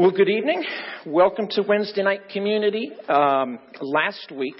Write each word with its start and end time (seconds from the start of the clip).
Well, 0.00 0.12
good 0.12 0.30
evening. 0.30 0.64
Welcome 1.04 1.48
to 1.50 1.62
Wednesday 1.62 2.02
night 2.02 2.30
community. 2.30 2.90
Um, 3.06 3.58
last 3.82 4.32
week, 4.32 4.56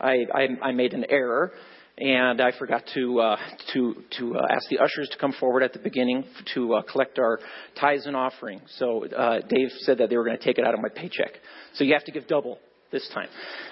I, 0.00 0.24
I, 0.32 0.68
I, 0.68 0.72
made 0.72 0.94
an 0.94 1.04
error, 1.10 1.52
and 1.98 2.40
I 2.40 2.52
forgot 2.58 2.84
to 2.94 3.20
uh, 3.20 3.36
to 3.74 4.02
to 4.18 4.38
uh, 4.38 4.46
ask 4.48 4.66
the 4.70 4.78
ushers 4.78 5.10
to 5.10 5.18
come 5.18 5.34
forward 5.38 5.62
at 5.62 5.74
the 5.74 5.78
beginning 5.78 6.24
to 6.54 6.72
uh, 6.72 6.82
collect 6.90 7.18
our 7.18 7.38
tithes 7.78 8.06
and 8.06 8.16
offering. 8.16 8.62
So 8.78 9.04
uh, 9.04 9.40
Dave 9.46 9.68
said 9.80 9.98
that 9.98 10.08
they 10.08 10.16
were 10.16 10.24
going 10.24 10.38
to 10.38 10.42
take 10.42 10.56
it 10.56 10.66
out 10.66 10.72
of 10.72 10.80
my 10.80 10.88
paycheck. 10.88 11.32
So 11.74 11.84
you 11.84 11.92
have 11.92 12.04
to 12.04 12.12
give 12.12 12.26
double 12.26 12.58
this 12.90 13.08
time. 13.12 13.28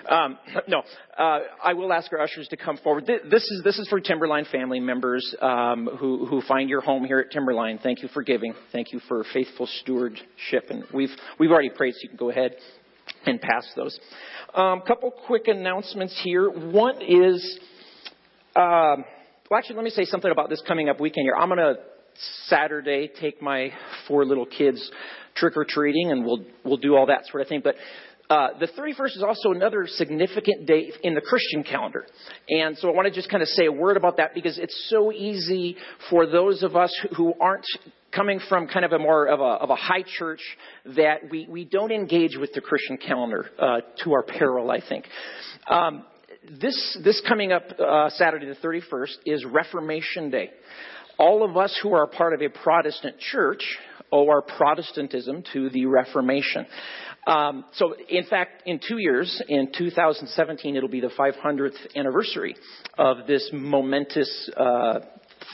Um, 0.09 0.39
no, 0.69 0.83
uh, 1.19 1.41
I 1.62 1.75
will 1.75 1.93
ask 1.93 2.12
our 2.12 2.21
ushers 2.21 2.48
to 2.48 2.57
come 2.57 2.77
forward. 2.79 3.07
This 3.07 3.43
is 3.43 3.62
this 3.65 3.79
is 3.79 3.89
for 3.89 4.01
Timberline 4.01 4.46
family 4.51 4.80
members 4.80 5.35
um, 5.41 5.89
who 5.98 6.27
who 6.27 6.43
find 6.43 6.69
your 6.69 6.80
home 6.80 7.05
here 7.05 7.19
at 7.19 7.30
Timberline. 7.30 7.79
Thank 7.83 8.02
you 8.02 8.09
for 8.09 8.23
giving. 8.23 8.55
Thank 8.73 8.93
you 8.93 9.01
for 9.09 9.25
faithful 9.33 9.66
stewardship. 9.80 10.71
And 10.71 10.84
we've 10.93 11.10
we've 11.38 11.51
already 11.51 11.71
prayed, 11.71 11.95
so 11.95 12.01
you 12.02 12.09
can 12.09 12.19
go 12.19 12.30
ahead 12.30 12.57
and 13.24 13.41
pass 13.41 13.66
those. 13.77 13.98
A 14.55 14.60
um, 14.60 14.83
couple 14.83 15.10
quick 15.10 15.48
announcements 15.48 16.19
here. 16.23 16.48
One 16.48 17.02
is, 17.02 17.59
um, 18.55 19.05
well, 19.51 19.59
actually, 19.59 19.77
let 19.77 19.85
me 19.85 19.91
say 19.91 20.05
something 20.05 20.30
about 20.30 20.48
this 20.48 20.62
coming 20.66 20.88
up 20.88 21.01
weekend 21.01 21.24
here. 21.24 21.35
I'm 21.37 21.48
going 21.48 21.59
to 21.59 21.74
Saturday 22.46 23.10
take 23.21 23.43
my 23.43 23.71
four 24.09 24.24
little 24.24 24.46
kids 24.46 24.91
trick 25.35 25.57
or 25.57 25.66
treating, 25.69 26.10
and 26.10 26.24
we'll 26.24 26.45
we'll 26.65 26.79
do 26.79 26.96
all 26.96 27.07
that 27.07 27.27
sort 27.27 27.43
of 27.43 27.48
thing. 27.48 27.60
But 27.62 27.77
uh, 28.29 28.48
the 28.59 28.66
31st 28.66 29.16
is 29.16 29.25
also 29.27 29.53
another 29.53 29.87
significant 29.87 30.66
date 30.66 30.95
in 31.03 31.15
the 31.15 31.21
Christian 31.21 31.62
calendar. 31.62 32.07
And 32.49 32.77
so 32.79 32.89
I 32.89 32.93
want 32.93 33.07
to 33.07 33.15
just 33.15 33.30
kind 33.30 33.43
of 33.43 33.49
say 33.49 33.66
a 33.66 33.73
word 33.73 33.97
about 33.97 34.16
that 34.16 34.35
because 34.35 34.59
it's 34.59 34.89
so 34.91 35.12
easy 35.12 35.77
for 36.11 36.27
those 36.27 36.62
of 36.62 36.75
us 36.75 36.93
who 37.16 37.35
aren't 37.41 37.66
coming 38.12 38.41
from 38.49 38.66
kind 38.66 38.85
of 38.85 38.93
a 38.93 38.99
more 38.99 39.27
of 39.27 39.41
a, 39.41 39.62
of 39.62 39.71
a 39.71 39.77
high 39.77 40.02
church 40.19 40.41
that 40.97 41.30
we, 41.30 41.47
we 41.49 41.65
don't 41.65 41.93
engage 41.93 42.37
with 42.37 42.52
the 42.55 42.60
Christian 42.60 42.96
calendar 42.96 43.46
uh, 43.59 43.80
to 44.02 44.13
our 44.13 44.23
peril, 44.23 44.71
I 44.71 44.80
think. 44.87 45.05
Um, 45.68 46.05
this, 46.61 46.99
this 47.05 47.23
coming 47.29 47.52
up 47.52 47.65
uh, 47.79 48.09
Saturday 48.11 48.46
the 48.46 48.55
31st 48.55 49.16
is 49.24 49.45
Reformation 49.45 50.30
Day. 50.30 50.51
All 51.18 51.49
of 51.49 51.57
us 51.57 51.79
who 51.83 51.95
are 51.95 52.07
part 52.07 52.35
of 52.35 52.43
a 52.43 52.49
Protestant 52.49 53.18
church 53.18 53.63
owe 54.16 54.28
our 54.28 54.42
Protestantism 54.42 55.45
to 55.52 55.68
the 55.70 55.86
Reformation. 55.86 56.66
Um, 57.26 57.64
so, 57.74 57.95
in 58.09 58.24
fact, 58.24 58.62
in 58.66 58.78
two 58.78 58.98
years, 58.98 59.42
in 59.48 59.72
2017, 59.76 60.76
it'll 60.76 60.88
be 60.88 61.00
the 61.00 61.09
500th 61.09 61.96
anniversary 61.96 62.54
of 62.96 63.26
this 63.26 63.50
momentous 63.52 64.50
uh, 64.56 65.00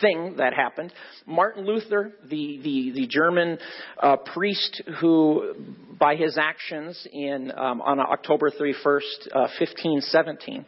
thing 0.01 0.35
that 0.37 0.53
happened. 0.53 0.93
Martin 1.27 1.65
Luther, 1.65 2.13
the 2.29 2.61
the, 2.63 2.93
the 2.95 3.07
German 3.07 3.59
uh, 4.03 4.17
priest 4.35 4.83
who, 5.01 5.55
by 5.99 6.15
his 6.17 6.37
actions 6.37 7.07
in 7.11 7.51
um, 7.57 7.81
on 7.81 8.01
October 8.01 8.51
31st, 8.51 9.29
uh, 9.33 9.49
1517 9.59 10.67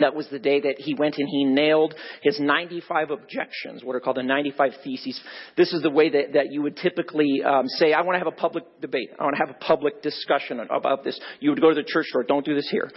that 0.00 0.14
was 0.14 0.28
the 0.30 0.38
day 0.38 0.60
that 0.60 0.76
he 0.78 0.94
went 0.94 1.16
and 1.18 1.28
he 1.28 1.44
nailed 1.44 1.94
his 2.22 2.40
95 2.40 3.10
objections, 3.10 3.84
what 3.84 3.94
are 3.94 4.00
called 4.00 4.16
the 4.16 4.22
95 4.22 4.72
theses. 4.82 5.20
This 5.56 5.72
is 5.72 5.82
the 5.82 5.90
way 5.90 6.10
that, 6.10 6.32
that 6.34 6.52
you 6.52 6.62
would 6.62 6.76
typically 6.76 7.42
um, 7.44 7.66
say, 7.68 7.92
I 7.92 8.02
want 8.02 8.14
to 8.14 8.18
have 8.18 8.26
a 8.26 8.36
public 8.36 8.64
debate. 8.80 9.10
I 9.18 9.24
want 9.24 9.36
to 9.36 9.46
have 9.46 9.54
a 9.54 9.64
public 9.64 10.02
discussion 10.02 10.60
about 10.60 11.04
this. 11.04 11.18
You 11.40 11.50
would 11.50 11.60
go 11.60 11.70
to 11.70 11.74
the 11.74 11.84
church 11.86 12.06
door. 12.12 12.24
Don't 12.24 12.44
do 12.44 12.54
this 12.54 12.68
here. 12.70 12.90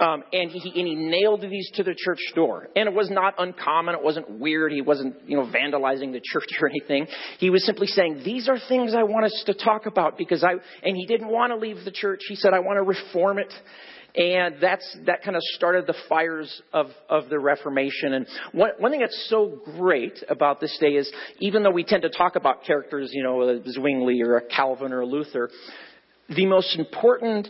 Um, 0.00 0.24
and, 0.32 0.50
he, 0.50 0.72
and 0.80 0.88
he 0.88 0.94
nailed 0.94 1.42
these 1.42 1.70
to 1.74 1.82
the 1.82 1.94
church 1.94 2.20
door. 2.34 2.68
And 2.74 2.88
it 2.88 2.94
was 2.94 3.10
not 3.10 3.34
uncommon. 3.36 3.94
It 3.94 4.02
wasn't 4.02 4.30
weird. 4.30 4.72
He 4.72 4.80
wasn't, 4.80 5.16
you 5.26 5.36
know, 5.36 5.44
vandalizing 5.44 6.12
the 6.12 6.22
church 6.24 6.48
or 6.62 6.68
anything. 6.68 7.06
He 7.38 7.50
was 7.50 7.66
simply 7.66 7.86
saying, 7.86 8.22
these 8.24 8.48
are 8.48 8.56
things 8.68 8.94
I 8.94 9.02
want 9.02 9.26
us 9.26 9.42
to 9.46 9.54
talk 9.54 9.84
about 9.84 10.16
because 10.16 10.42
I, 10.42 10.52
and 10.82 10.96
he 10.96 11.04
didn't 11.04 11.28
want 11.28 11.52
to 11.52 11.56
leave 11.56 11.84
the 11.84 11.90
church. 11.90 12.20
He 12.28 12.34
said, 12.34 12.54
I 12.54 12.60
want 12.60 12.78
to 12.78 12.82
reform 12.82 13.38
it. 13.38 13.52
And 14.16 14.56
that's, 14.60 14.96
that 15.06 15.22
kind 15.22 15.36
of 15.36 15.42
started 15.54 15.86
the 15.86 15.94
fires 16.08 16.62
of, 16.72 16.86
of 17.08 17.28
the 17.28 17.38
Reformation. 17.38 18.14
And 18.14 18.26
one, 18.52 18.70
one 18.78 18.90
thing 18.90 19.00
that's 19.00 19.28
so 19.28 19.60
great 19.76 20.22
about 20.28 20.60
this 20.60 20.76
day 20.80 20.94
is 20.94 21.10
even 21.38 21.62
though 21.62 21.70
we 21.70 21.84
tend 21.84 22.02
to 22.02 22.10
talk 22.10 22.36
about 22.36 22.64
characters, 22.64 23.10
you 23.12 23.22
know, 23.22 23.62
Zwingli 23.68 24.20
or 24.22 24.40
Calvin 24.54 24.92
or 24.92 25.06
Luther, 25.06 25.50
the 26.28 26.46
most 26.46 26.78
important 26.78 27.48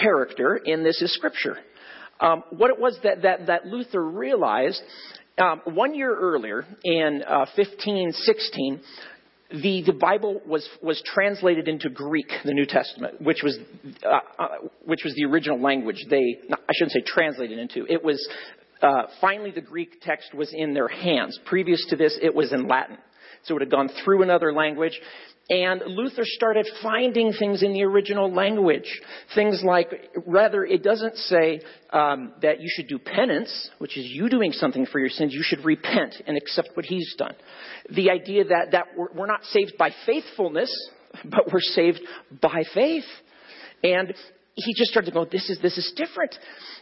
character 0.00 0.56
in 0.56 0.82
this 0.82 1.00
is 1.02 1.12
Scripture. 1.14 1.58
Um, 2.20 2.42
what 2.50 2.70
it 2.70 2.80
was 2.80 2.98
that, 3.02 3.22
that, 3.22 3.46
that 3.46 3.66
Luther 3.66 4.02
realized 4.02 4.80
um, 5.38 5.60
one 5.66 5.94
year 5.94 6.14
earlier 6.14 6.64
in 6.82 7.22
uh, 7.26 7.44
1516, 7.56 8.80
the, 9.50 9.82
the 9.86 9.92
Bible 9.92 10.40
was, 10.46 10.68
was 10.82 11.00
translated 11.04 11.68
into 11.68 11.88
Greek, 11.88 12.30
the 12.44 12.52
New 12.52 12.66
Testament, 12.66 13.20
which 13.20 13.42
was, 13.42 13.58
uh, 14.04 14.18
uh, 14.38 14.48
which 14.84 15.04
was 15.04 15.14
the 15.14 15.24
original 15.24 15.60
language 15.60 16.04
they, 16.10 16.40
I 16.50 16.72
shouldn't 16.74 16.92
say 16.92 17.02
translated 17.06 17.58
into. 17.58 17.86
It 17.88 18.04
was, 18.04 18.26
uh, 18.82 19.02
finally 19.20 19.52
the 19.52 19.60
Greek 19.60 20.00
text 20.02 20.34
was 20.34 20.52
in 20.52 20.74
their 20.74 20.88
hands. 20.88 21.38
Previous 21.44 21.84
to 21.90 21.96
this, 21.96 22.18
it 22.20 22.34
was 22.34 22.52
in 22.52 22.66
Latin. 22.66 22.98
So 23.44 23.56
it 23.56 23.60
had 23.60 23.70
gone 23.70 23.88
through 24.04 24.22
another 24.22 24.52
language. 24.52 25.00
And 25.48 25.80
Luther 25.86 26.22
started 26.24 26.66
finding 26.82 27.32
things 27.32 27.62
in 27.62 27.72
the 27.72 27.84
original 27.84 28.32
language. 28.32 29.00
Things 29.36 29.62
like, 29.64 29.88
rather, 30.26 30.64
it 30.64 30.82
doesn't 30.82 31.16
say 31.16 31.60
um, 31.92 32.32
that 32.42 32.60
you 32.60 32.68
should 32.68 32.88
do 32.88 32.98
penance, 32.98 33.70
which 33.78 33.96
is 33.96 34.06
you 34.06 34.28
doing 34.28 34.50
something 34.50 34.86
for 34.86 34.98
your 34.98 35.08
sins. 35.08 35.32
You 35.32 35.44
should 35.44 35.64
repent 35.64 36.16
and 36.26 36.36
accept 36.36 36.70
what 36.74 36.84
he's 36.84 37.14
done. 37.16 37.34
The 37.90 38.10
idea 38.10 38.44
that, 38.44 38.72
that 38.72 38.86
we're, 38.96 39.12
we're 39.14 39.26
not 39.26 39.44
saved 39.44 39.74
by 39.78 39.90
faithfulness, 40.04 40.72
but 41.24 41.52
we're 41.52 41.60
saved 41.60 42.00
by 42.42 42.64
faith. 42.74 43.04
And 43.84 44.14
he 44.56 44.74
just 44.74 44.90
started 44.90 45.10
to 45.10 45.14
go, 45.14 45.24
this 45.24 45.48
is, 45.50 45.58
this 45.60 45.76
is 45.76 45.92
different. 45.96 46.34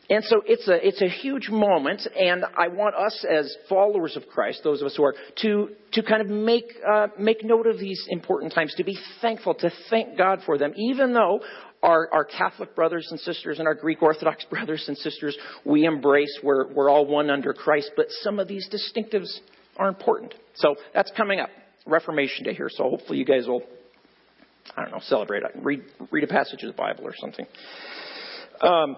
And 0.09 0.23
so 0.25 0.43
it's 0.47 0.69
a, 0.69 0.87
it's 0.87 1.03
a 1.03 1.09
huge 1.09 1.49
moment, 1.49 2.07
and 2.19 2.45
I 2.57 2.69
want 2.69 2.95
us 2.95 3.25
as 3.29 3.55
followers 3.69 4.17
of 4.17 4.29
Christ, 4.29 4.61
those 4.63 4.81
of 4.81 4.87
us 4.87 4.95
who 4.97 5.03
are, 5.03 5.15
to, 5.43 5.71
to 5.93 6.03
kind 6.03 6.21
of 6.21 6.29
make, 6.29 6.67
uh, 6.89 7.09
make 7.19 7.43
note 7.43 7.67
of 7.67 7.79
these 7.79 8.05
important 8.09 8.53
times, 8.53 8.75
to 8.77 8.85
be 8.85 8.99
thankful, 9.21 9.55
to 9.55 9.71
thank 9.91 10.17
God 10.17 10.41
for 10.45 10.57
them, 10.59 10.73
even 10.77 11.15
though 11.15 11.41
our, 11.83 12.09
our 12.13 12.25
Catholic 12.25 12.77
brothers 12.77 13.09
and 13.11 13.19
sisters 13.21 13.59
and 13.59 13.67
our 13.67 13.75
Greek 13.75 14.03
Orthodox 14.03 14.45
brothers 14.51 14.85
and 14.89 14.97
sisters 14.99 15.37
we 15.65 15.85
embrace, 15.85 16.39
we're, 16.43 16.73
we're 16.73 16.91
all 16.91 17.07
one 17.07 17.31
under 17.31 17.53
Christ, 17.53 17.91
but 17.97 18.07
some 18.23 18.39
of 18.39 18.47
these 18.47 18.69
distinctives 18.69 19.39
are 19.79 19.89
important. 19.89 20.35
So 20.55 20.77
that's 20.93 21.11
coming 21.17 21.41
up, 21.41 21.51
Reformation 21.87 22.45
Day 22.45 22.55
here, 22.55 22.69
so 22.71 22.85
hopefully 22.85 23.19
you 23.19 23.25
guys 23.25 23.47
will, 23.47 23.63
I 24.77 24.83
don't 24.83 24.93
know, 24.93 25.01
celebrate. 25.03 25.43
Read, 25.57 25.83
read 26.11 26.25
a 26.25 26.29
passage 26.29 26.63
of 26.63 26.69
the 26.69 26.77
Bible 26.77 27.05
or 27.05 27.15
something. 27.17 27.47
Um, 28.61 28.97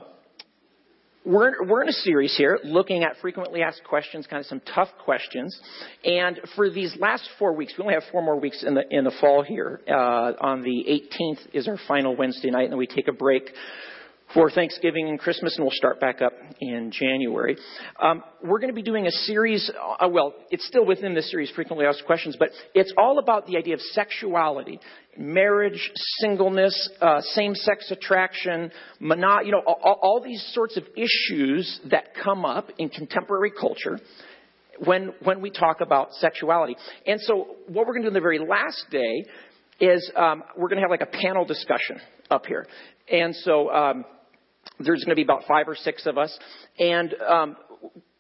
we're, 1.25 1.67
we're 1.67 1.83
in 1.83 1.89
a 1.89 1.93
series 1.93 2.37
here 2.37 2.61
looking 2.63 3.03
at 3.03 3.17
frequently 3.21 3.61
asked 3.61 3.83
questions, 3.83 4.29
kind 4.29 4.39
of 4.39 4.47
some 4.47 4.61
tough 4.75 4.89
questions. 5.05 5.59
And 6.05 6.39
for 6.55 6.71
these 6.71 6.97
last 7.01 7.29
four 7.37 7.53
weeks, 7.53 7.75
we 7.77 7.83
only 7.83 7.95
have 7.95 8.05
four 8.13 8.23
more 8.23 8.39
weeks 8.39 8.63
in 8.63 8.75
the, 8.75 8.83
in 8.91 9.03
the 9.03 9.13
fall 9.21 9.43
here. 9.43 9.81
Uh, 9.89 10.33
on 10.41 10.63
the 10.63 10.85
18th 10.89 11.53
is 11.53 11.67
our 11.67 11.79
final 11.89 12.15
Wednesday 12.15 12.51
night, 12.51 12.65
and 12.65 12.73
then 12.73 12.79
we 12.79 12.87
take 12.87 13.09
a 13.09 13.13
break 13.13 13.51
for 14.35 14.51
Thanksgiving 14.51 15.09
and 15.09 15.19
Christmas, 15.19 15.57
and 15.57 15.65
we'll 15.65 15.75
start 15.75 16.01
back 16.01 16.21
up 16.21 16.33
in 16.61 16.91
January. 16.91 17.57
Um, 18.01 18.23
we're 18.43 18.59
going 18.59 18.71
to 18.71 18.75
be 18.75 18.83
doing 18.83 19.07
a 19.07 19.11
series, 19.11 19.71
uh, 20.01 20.09
well, 20.09 20.35
it's 20.51 20.67
still 20.67 20.85
within 20.85 21.15
the 21.15 21.23
series, 21.23 21.51
Frequently 21.51 21.87
Asked 21.87 22.05
Questions, 22.07 22.37
but 22.39 22.51
it's 22.75 22.93
all 22.99 23.19
about 23.19 23.47
the 23.47 23.57
idea 23.57 23.75
of 23.75 23.81
sexuality, 23.81 24.81
marriage, 25.17 25.91
singleness, 26.21 26.91
uh, 27.01 27.21
same-sex 27.21 27.91
attraction, 27.91 28.71
mono- 29.01 29.41
you 29.41 29.53
know, 29.53 29.63
all, 29.67 29.99
all 30.03 30.23
these 30.23 30.45
sorts 30.53 30.77
of 30.77 30.85
issues 30.97 31.81
that 31.91 32.09
come 32.23 32.45
up 32.45 32.71
in 32.79 32.89
contemporary 32.89 33.53
culture 33.53 33.99
when, 34.85 35.15
when 35.23 35.41
we 35.41 35.51
talk 35.51 35.81
about 35.81 36.13
sexuality. 36.15 36.77
And 37.07 37.21
so 37.21 37.57
what 37.69 37.87
we're 37.87 37.95
going 37.95 38.03
to 38.03 38.07
do 38.07 38.09
in 38.09 38.15
the 38.15 38.21
very 38.21 38.41
last 38.41 38.87
day 38.91 39.25
is 39.79 40.11
um, 40.17 40.43
we're 40.57 40.69
going 40.69 40.79
to 40.79 40.83
have 40.83 40.91
like 40.91 41.01
a 41.01 41.07
panel 41.07 41.45
discussion 41.45 42.01
up 42.31 42.47
here. 42.47 42.67
And 43.09 43.35
so 43.37 43.71
um, 43.71 44.05
there's 44.79 45.05
going 45.05 45.11
to 45.11 45.17
be 45.17 45.23
about 45.23 45.45
five 45.47 45.69
or 45.69 45.75
six 45.75 46.07
of 46.07 46.19
us, 46.19 46.39
and 46.79 47.15
um, 47.27 47.57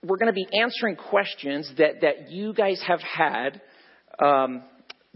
we're 0.02 0.16
going 0.16 0.32
to 0.32 0.32
be 0.32 0.46
answering 0.60 0.96
questions 0.96 1.70
that, 1.78 2.00
that 2.02 2.30
you 2.30 2.52
guys 2.52 2.80
have 2.86 3.00
had 3.00 3.60
um, 4.18 4.62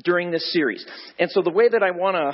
during 0.04 0.30
this 0.30 0.52
series. 0.52 0.84
And 1.18 1.30
so 1.30 1.42
the 1.42 1.50
way 1.50 1.68
that 1.68 1.82
I 1.82 1.90
want 1.92 2.16
to 2.16 2.32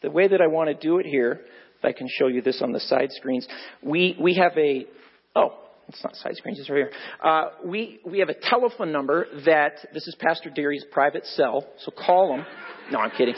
the 0.00 0.10
way 0.10 0.28
that 0.28 0.40
I 0.40 0.46
want 0.46 0.68
to 0.68 0.74
do 0.74 0.98
it 0.98 1.06
here, 1.06 1.40
if 1.78 1.84
I 1.84 1.92
can 1.92 2.06
show 2.18 2.28
you 2.28 2.40
this 2.42 2.62
on 2.62 2.72
the 2.72 2.80
side 2.80 3.10
screens, 3.12 3.46
we 3.82 4.16
we 4.20 4.34
have 4.34 4.52
a 4.56 4.86
oh. 5.34 5.64
It's 5.90 6.04
not 6.04 6.14
side 6.16 6.36
screens, 6.36 6.60
it's 6.60 6.68
right 6.68 6.76
here. 6.76 6.92
Uh, 7.24 7.44
we, 7.64 7.98
we 8.04 8.18
have 8.18 8.28
a 8.28 8.34
telephone 8.34 8.92
number 8.92 9.26
that, 9.46 9.72
this 9.94 10.06
is 10.06 10.14
Pastor 10.20 10.50
Derry's 10.50 10.84
private 10.92 11.24
cell, 11.24 11.66
so 11.78 11.90
call 11.90 12.34
him. 12.34 12.44
No, 12.92 12.98
I'm 12.98 13.10
kidding. 13.16 13.34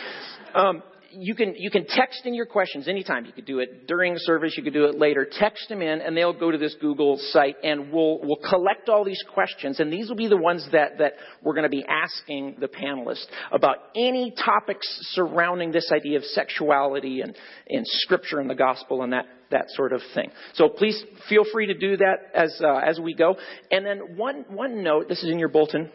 Um, 0.53 0.83
you 1.11 1.35
can 1.35 1.55
you 1.57 1.71
can 1.71 1.87
text 1.87 2.23
in 2.25 2.35
your 2.35 2.47
questions 2.47 2.89
anytime. 2.89 3.25
You 3.25 3.33
could 3.33 3.47
do 3.47 3.59
it 3.59 3.87
during 3.87 4.15
service. 4.19 4.55
You 4.57 4.63
could 4.63 4.73
do 4.73 4.85
it 4.85 4.99
later. 4.99 5.27
Text 5.31 5.69
them 5.69 5.83
in, 5.83 6.01
and 6.01 6.17
they'll 6.17 6.39
go 6.39 6.51
to 6.51 6.59
this 6.59 6.75
Google 6.81 7.19
site, 7.31 7.57
and 7.63 7.93
we'll 7.93 8.21
we'll 8.23 8.41
collect 8.49 8.89
all 8.89 9.05
these 9.05 9.23
questions, 9.33 9.81
and 9.81 9.93
these 9.93 10.09
will 10.09 10.17
be 10.17 10.29
the 10.29 10.37
ones 10.37 10.67
that 10.73 10.99
that 10.99 11.15
we're 11.43 11.55
going 11.55 11.65
to 11.65 11.69
be 11.69 11.85
asking 11.89 12.57
the 12.61 12.69
panelists 12.69 13.27
about 13.53 13.77
any 13.95 14.33
topics 14.45 14.87
surrounding 15.13 15.73
this 15.73 15.91
idea 15.93 16.19
of 16.19 16.25
sexuality 16.25 17.21
and 17.21 17.37
and 17.69 17.85
Scripture 17.87 18.39
and 18.39 18.49
the 18.49 18.55
gospel 18.55 19.03
and 19.03 19.13
that 19.13 19.27
that 19.51 19.65
sort 19.71 19.93
of 19.93 20.01
thing. 20.15 20.31
So 20.55 20.69
please 20.69 21.03
feel 21.29 21.45
free 21.53 21.67
to 21.67 21.75
do 21.75 21.97
that 21.97 22.17
as 22.35 22.61
uh, 22.63 22.77
as 22.77 23.01
we 23.01 23.15
go. 23.15 23.37
And 23.71 23.85
then 23.85 24.17
one 24.17 24.45
one 24.49 24.83
note. 24.83 25.09
This 25.09 25.23
is 25.23 25.31
in 25.31 25.39
your 25.39 25.49
bulletin. 25.49 25.91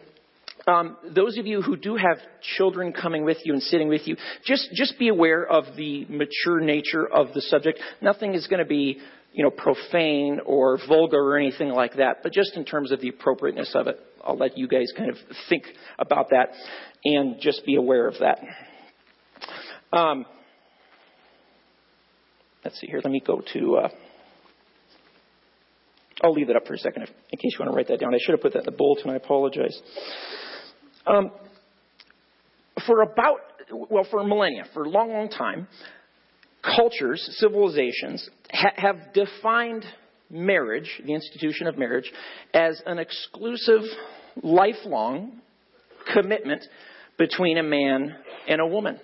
Um, 0.66 0.96
those 1.14 1.38
of 1.38 1.46
you 1.46 1.62
who 1.62 1.76
do 1.76 1.94
have 1.94 2.18
children 2.56 2.92
coming 2.92 3.24
with 3.24 3.38
you 3.44 3.52
and 3.52 3.62
sitting 3.62 3.88
with 3.88 4.06
you, 4.06 4.16
just 4.44 4.68
just 4.74 4.98
be 4.98 5.08
aware 5.08 5.46
of 5.46 5.76
the 5.76 6.06
mature 6.08 6.60
nature 6.60 7.06
of 7.06 7.32
the 7.34 7.40
subject. 7.42 7.78
Nothing 8.02 8.34
is 8.34 8.48
going 8.48 8.58
to 8.58 8.68
be 8.68 8.98
you 9.32 9.44
know 9.44 9.50
profane 9.50 10.40
or 10.44 10.78
vulgar 10.88 11.18
or 11.18 11.38
anything 11.38 11.68
like 11.68 11.96
that, 11.96 12.24
but 12.24 12.32
just 12.32 12.56
in 12.56 12.64
terms 12.64 12.90
of 12.90 13.00
the 13.00 13.08
appropriateness 13.08 13.72
of 13.74 13.86
it. 13.86 14.00
I'll 14.24 14.36
let 14.36 14.58
you 14.58 14.66
guys 14.66 14.92
kind 14.96 15.08
of 15.08 15.16
think 15.48 15.62
about 16.00 16.30
that 16.30 16.48
and 17.04 17.36
just 17.40 17.64
be 17.64 17.76
aware 17.76 18.08
of 18.08 18.14
that. 18.18 18.40
Um, 19.96 20.26
let's 22.64 22.80
see 22.80 22.88
here. 22.88 23.00
Let 23.04 23.12
me 23.12 23.22
go 23.24 23.40
to. 23.52 23.76
Uh, 23.76 23.88
I'll 26.22 26.32
leave 26.32 26.50
it 26.50 26.56
up 26.56 26.66
for 26.66 26.74
a 26.74 26.78
second 26.78 27.02
if, 27.02 27.10
in 27.30 27.38
case 27.38 27.52
you 27.52 27.58
want 27.60 27.70
to 27.70 27.76
write 27.76 27.86
that 27.88 28.00
down. 28.00 28.14
I 28.14 28.18
should 28.20 28.32
have 28.32 28.40
put 28.40 28.54
that 28.54 28.60
in 28.60 28.64
the 28.64 28.72
bulletin. 28.72 29.10
I 29.10 29.16
apologize. 29.16 29.80
Um, 31.06 31.30
for 32.86 33.02
about, 33.02 33.38
well, 33.72 34.06
for 34.10 34.22
millennia, 34.24 34.64
for 34.74 34.84
a 34.84 34.88
long, 34.88 35.10
long 35.10 35.28
time, 35.28 35.68
cultures, 36.62 37.24
civilizations 37.38 38.28
ha- 38.50 38.72
have 38.76 39.12
defined 39.14 39.84
marriage, 40.30 41.00
the 41.04 41.14
institution 41.14 41.66
of 41.66 41.78
marriage, 41.78 42.10
as 42.52 42.82
an 42.86 42.98
exclusive, 42.98 43.82
lifelong 44.42 45.40
commitment 46.12 46.64
between 47.18 47.58
a 47.58 47.62
man 47.62 48.16
and 48.48 48.60
a 48.60 48.66
woman. 48.66 48.98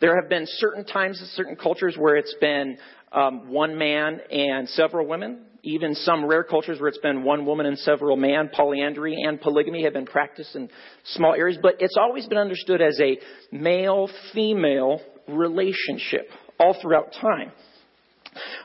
There 0.00 0.20
have 0.20 0.28
been 0.28 0.44
certain 0.46 0.84
times 0.84 1.20
in 1.20 1.26
certain 1.28 1.56
cultures 1.56 1.96
where 1.96 2.16
it's 2.16 2.34
been 2.40 2.78
um, 3.12 3.50
one 3.50 3.78
man 3.78 4.20
and 4.30 4.68
several 4.68 5.06
women 5.06 5.44
even 5.62 5.94
some 5.94 6.24
rare 6.24 6.42
cultures 6.42 6.80
where 6.80 6.88
it's 6.88 6.98
been 6.98 7.22
one 7.22 7.46
woman 7.46 7.66
and 7.66 7.78
several 7.78 8.16
men, 8.16 8.50
polyandry 8.52 9.16
and 9.22 9.40
polygamy 9.40 9.84
have 9.84 9.92
been 9.92 10.06
practiced 10.06 10.56
in 10.56 10.68
small 11.04 11.34
areas, 11.34 11.58
but 11.62 11.76
it's 11.78 11.96
always 11.96 12.26
been 12.26 12.38
understood 12.38 12.82
as 12.82 12.98
a 13.00 13.18
male 13.54 14.08
female 14.32 15.00
relationship 15.28 16.28
all 16.58 16.76
throughout 16.80 17.12
time. 17.20 17.52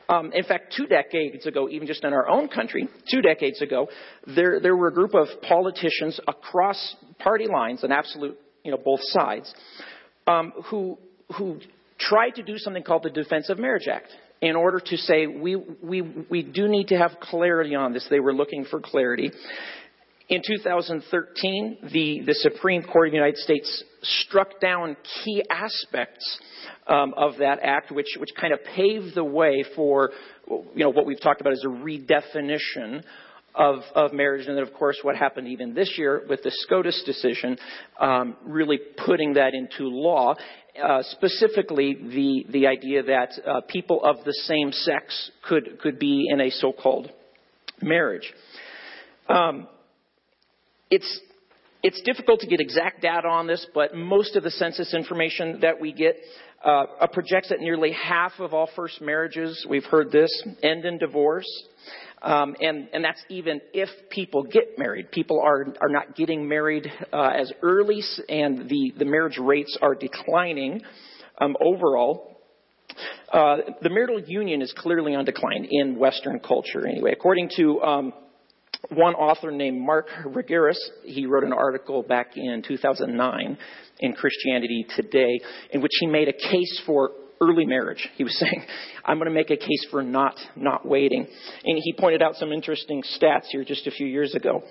Um, 0.09 0.31
in 0.33 0.43
fact, 0.43 0.73
two 0.75 0.87
decades 0.87 1.45
ago, 1.45 1.69
even 1.69 1.87
just 1.87 2.03
in 2.03 2.13
our 2.13 2.27
own 2.27 2.47
country, 2.47 2.87
two 3.11 3.21
decades 3.21 3.61
ago, 3.61 3.87
there, 4.25 4.59
there 4.59 4.75
were 4.75 4.87
a 4.87 4.93
group 4.93 5.13
of 5.13 5.27
politicians 5.47 6.19
across 6.27 6.95
party 7.19 7.45
lines 7.47 7.83
on 7.83 7.91
absolute, 7.91 8.39
you 8.63 8.71
know, 8.71 8.77
both 8.83 9.01
sides, 9.03 9.53
um, 10.25 10.53
who, 10.71 10.97
who 11.37 11.59
tried 11.99 12.31
to 12.35 12.43
do 12.43 12.57
something 12.57 12.81
called 12.81 13.03
the 13.03 13.09
Defense 13.09 13.49
of 13.49 13.59
Marriage 13.59 13.87
Act 13.87 14.11
in 14.41 14.55
order 14.55 14.79
to 14.79 14.97
say 14.97 15.27
we, 15.27 15.55
we, 15.55 16.01
we 16.29 16.43
do 16.43 16.67
need 16.67 16.89
to 16.89 16.97
have 16.97 17.11
clarity 17.21 17.75
on 17.75 17.93
this. 17.93 18.05
They 18.09 18.19
were 18.19 18.33
looking 18.33 18.65
for 18.65 18.79
clarity. 18.79 19.31
In 20.29 20.41
2013, 20.45 21.77
the, 21.83 22.21
the 22.25 22.33
Supreme 22.33 22.83
Court 22.83 23.07
of 23.07 23.11
the 23.11 23.17
United 23.17 23.37
States 23.37 23.83
struck 24.01 24.59
down 24.59 24.97
key 25.23 25.41
aspects 25.49 26.39
um, 26.87 27.13
of 27.15 27.37
that 27.37 27.59
act, 27.63 27.91
which, 27.91 28.07
which 28.19 28.31
kind 28.39 28.53
of 28.53 28.59
paved 28.75 29.15
the 29.15 29.23
way 29.23 29.63
for 29.75 30.11
you 30.47 30.83
know, 30.83 30.89
what 30.89 31.05
we've 31.05 31.21
talked 31.21 31.39
about 31.39 31.53
as 31.53 31.63
a 31.65 31.69
redefinition 31.69 33.03
of, 33.55 33.79
of 33.95 34.13
marriage. 34.13 34.47
And 34.47 34.57
then, 34.57 34.63
of 34.63 34.73
course, 34.73 34.97
what 35.01 35.15
happened 35.15 35.47
even 35.47 35.73
this 35.73 35.93
year 35.97 36.23
with 36.29 36.43
the 36.43 36.51
SCOTUS 36.53 37.03
decision, 37.05 37.57
um, 37.99 38.35
really 38.45 38.79
putting 39.05 39.33
that 39.33 39.53
into 39.53 39.87
law. 39.87 40.35
Uh, 40.81 41.01
specifically, 41.11 41.95
the, 41.95 42.45
the 42.51 42.67
idea 42.67 43.01
that 43.01 43.31
uh, 43.47 43.61
people 43.67 44.03
of 44.03 44.17
the 44.25 44.33
same 44.45 44.71
sex 44.71 45.31
could, 45.47 45.79
could 45.81 45.97
be 45.97 46.27
in 46.29 46.39
a 46.39 46.51
so 46.51 46.71
called 46.71 47.09
marriage. 47.81 48.31
Um, 49.27 49.67
it's, 50.91 51.19
it's 51.81 52.01
difficult 52.01 52.41
to 52.41 52.47
get 52.47 52.59
exact 52.59 53.01
data 53.01 53.27
on 53.27 53.47
this, 53.47 53.65
but 53.73 53.95
most 53.95 54.35
of 54.35 54.43
the 54.43 54.51
census 54.51 54.93
information 54.93 55.59
that 55.61 55.81
we 55.81 55.93
get 55.93 56.15
uh, 56.63 57.07
projects 57.11 57.49
that 57.49 57.59
nearly 57.59 57.91
half 57.91 58.33
of 58.39 58.53
all 58.53 58.69
first 58.75 59.01
marriages, 59.01 59.65
we've 59.69 59.85
heard 59.85 60.11
this, 60.11 60.31
end 60.63 60.85
in 60.85 60.97
divorce. 60.97 61.47
Um, 62.21 62.55
and, 62.59 62.89
and 62.93 63.03
that's 63.03 63.23
even 63.29 63.61
if 63.73 63.89
people 64.09 64.43
get 64.43 64.79
married. 64.79 65.11
People 65.11 65.39
are, 65.39 65.67
are 65.81 65.89
not 65.89 66.15
getting 66.15 66.47
married 66.47 66.87
uh, 67.13 67.29
as 67.39 67.51
early, 67.61 68.01
and 68.27 68.67
the, 68.69 68.93
the 68.97 69.05
marriage 69.05 69.37
rates 69.37 69.77
are 69.81 69.93
declining 69.93 70.81
um, 71.39 71.55
overall. 71.61 72.37
Uh, 73.31 73.57
the 73.81 73.89
marital 73.89 74.19
union 74.21 74.61
is 74.61 74.73
clearly 74.77 75.13
on 75.13 75.25
decline 75.25 75.67
in 75.69 75.99
Western 75.99 76.39
culture, 76.39 76.87
anyway. 76.87 77.11
According 77.11 77.51
to 77.57 77.81
um, 77.81 78.13
one 78.89 79.13
author 79.13 79.51
named 79.51 79.79
Mark 79.79 80.07
Regnerus, 80.25 80.77
he 81.03 81.25
wrote 81.25 81.43
an 81.43 81.53
article 81.53 82.03
back 82.03 82.35
in 82.35 82.63
2009 82.67 83.57
in 83.99 84.13
Christianity 84.13 84.85
Today 84.95 85.39
in 85.71 85.81
which 85.81 85.91
he 85.99 86.07
made 86.07 86.27
a 86.27 86.33
case 86.33 86.81
for 86.85 87.11
early 87.41 87.65
marriage. 87.65 88.07
He 88.15 88.23
was 88.23 88.37
saying, 88.39 88.65
I'm 89.05 89.17
going 89.17 89.29
to 89.29 89.33
make 89.33 89.49
a 89.49 89.57
case 89.57 89.85
for 89.91 90.03
not, 90.03 90.35
not 90.55 90.87
waiting. 90.87 91.27
And 91.63 91.81
he 91.83 91.93
pointed 91.93 92.21
out 92.21 92.35
some 92.35 92.51
interesting 92.51 93.03
stats 93.03 93.47
here 93.49 93.63
just 93.63 93.87
a 93.87 93.91
few 93.91 94.07
years 94.07 94.35
ago. 94.35 94.63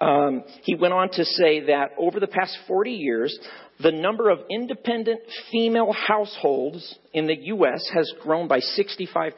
Um, 0.00 0.44
he 0.62 0.76
went 0.76 0.94
on 0.94 1.10
to 1.10 1.24
say 1.24 1.60
that 1.66 1.90
over 1.98 2.20
the 2.20 2.28
past 2.28 2.56
40 2.68 2.92
years, 2.92 3.36
the 3.80 3.90
number 3.90 4.30
of 4.30 4.40
independent 4.48 5.20
female 5.50 5.92
households 5.92 6.96
in 7.12 7.26
the 7.26 7.36
U.S. 7.46 7.88
has 7.92 8.12
grown 8.22 8.46
by 8.46 8.60
65%, 8.60 9.32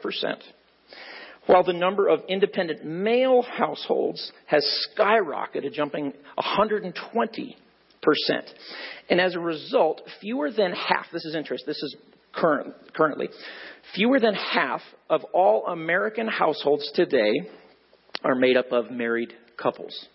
while 1.47 1.63
the 1.63 1.73
number 1.73 2.07
of 2.07 2.21
independent 2.29 2.85
male 2.85 3.41
households 3.41 4.31
has 4.45 4.63
skyrocketed, 4.95 5.73
jumping 5.73 6.13
120 6.35 7.57
percent. 8.01 8.45
And 9.09 9.21
as 9.21 9.35
a 9.35 9.39
result, 9.39 10.01
fewer 10.19 10.51
than 10.51 10.71
half, 10.71 11.05
this 11.11 11.25
is 11.25 11.35
interest, 11.35 11.65
this 11.65 11.81
is 11.81 11.95
current, 12.33 12.73
currently. 12.93 13.29
Fewer 13.95 14.19
than 14.19 14.33
half 14.33 14.81
of 15.09 15.21
all 15.33 15.67
American 15.67 16.27
households 16.27 16.89
today 16.93 17.33
are 18.23 18.35
made 18.35 18.57
up 18.57 18.71
of 18.71 18.91
married 18.91 19.33
couples. 19.57 20.07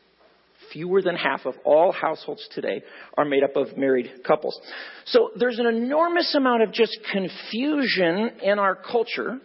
Fewer 0.72 1.02
than 1.02 1.16
half 1.16 1.44
of 1.44 1.54
all 1.64 1.92
households 1.92 2.46
today 2.52 2.82
are 3.16 3.24
made 3.24 3.44
up 3.44 3.56
of 3.56 3.76
married 3.76 4.10
couples. 4.26 4.58
So 5.06 5.30
there's 5.36 5.58
an 5.58 5.66
enormous 5.66 6.34
amount 6.34 6.62
of 6.62 6.72
just 6.72 6.98
confusion 7.12 8.30
in 8.42 8.58
our 8.58 8.74
culture 8.74 9.38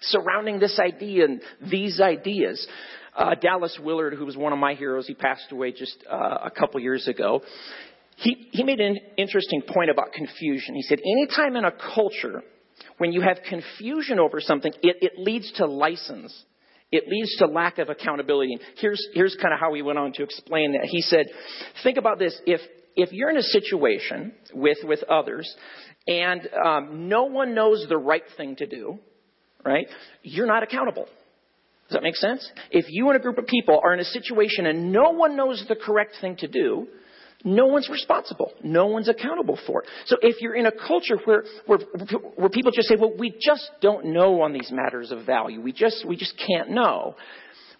surrounding 0.00 0.58
this 0.60 0.78
idea 0.78 1.24
and 1.24 1.40
these 1.70 2.00
ideas. 2.00 2.66
Uh, 3.16 3.34
Dallas 3.36 3.78
Willard, 3.82 4.14
who 4.14 4.26
was 4.26 4.36
one 4.36 4.52
of 4.52 4.58
my 4.58 4.74
heroes, 4.74 5.06
he 5.06 5.14
passed 5.14 5.50
away 5.50 5.72
just 5.72 5.96
uh, 6.10 6.38
a 6.44 6.50
couple 6.50 6.80
years 6.80 7.08
ago. 7.08 7.42
He, 8.16 8.48
he 8.52 8.62
made 8.62 8.80
an 8.80 8.98
interesting 9.16 9.62
point 9.62 9.90
about 9.90 10.12
confusion. 10.12 10.74
He 10.74 10.82
said, 10.82 11.00
anytime 11.00 11.56
in 11.56 11.64
a 11.64 11.72
culture 11.72 12.42
when 12.98 13.12
you 13.12 13.20
have 13.20 13.38
confusion 13.48 14.18
over 14.18 14.40
something, 14.40 14.72
it, 14.82 14.96
it 15.00 15.12
leads 15.18 15.50
to 15.52 15.66
license. 15.66 16.32
It 16.92 17.08
leads 17.08 17.34
to 17.38 17.46
lack 17.46 17.78
of 17.78 17.88
accountability. 17.88 18.58
Here's, 18.78 19.04
here's 19.14 19.36
kind 19.40 19.52
of 19.52 19.58
how 19.58 19.74
he 19.74 19.82
went 19.82 19.98
on 19.98 20.12
to 20.12 20.22
explain 20.22 20.72
that. 20.72 20.84
He 20.84 21.00
said, 21.02 21.26
think 21.82 21.98
about 21.98 22.18
this. 22.18 22.40
If, 22.46 22.60
if 22.94 23.12
you're 23.12 23.30
in 23.30 23.36
a 23.36 23.42
situation 23.42 24.32
with, 24.52 24.78
with 24.84 25.02
others 25.10 25.52
and 26.06 26.48
um, 26.64 27.08
no 27.08 27.24
one 27.24 27.54
knows 27.54 27.84
the 27.88 27.96
right 27.96 28.22
thing 28.36 28.54
to 28.56 28.66
do, 28.66 28.98
right, 29.64 29.88
you're 30.22 30.46
not 30.46 30.62
accountable. 30.62 31.06
Does 31.88 31.94
that 31.94 32.02
make 32.02 32.16
sense? 32.16 32.48
If 32.70 32.86
you 32.88 33.08
and 33.08 33.16
a 33.16 33.20
group 33.20 33.38
of 33.38 33.46
people 33.46 33.80
are 33.82 33.92
in 33.92 34.00
a 34.00 34.04
situation 34.04 34.66
and 34.66 34.92
no 34.92 35.10
one 35.10 35.36
knows 35.36 35.64
the 35.68 35.76
correct 35.76 36.16
thing 36.20 36.36
to 36.36 36.48
do, 36.48 36.86
no 37.44 37.66
one's 37.66 37.90
responsible. 37.90 38.52
No 38.62 38.86
one's 38.86 39.08
accountable 39.08 39.58
for 39.66 39.82
it. 39.82 39.88
So 40.06 40.16
if 40.22 40.40
you're 40.40 40.56
in 40.56 40.64
a 40.64 40.72
culture 40.72 41.18
where, 41.24 41.44
where, 41.66 41.78
where 42.36 42.48
people 42.48 42.72
just 42.72 42.88
say, 42.88 42.96
well, 42.98 43.12
we 43.16 43.34
just 43.38 43.70
don't 43.82 44.06
know 44.06 44.40
on 44.40 44.54
these 44.54 44.70
matters 44.72 45.10
of 45.10 45.26
value. 45.26 45.60
We 45.60 45.72
just, 45.72 46.06
we 46.08 46.16
just 46.16 46.34
can't 46.46 46.70
know. 46.70 47.16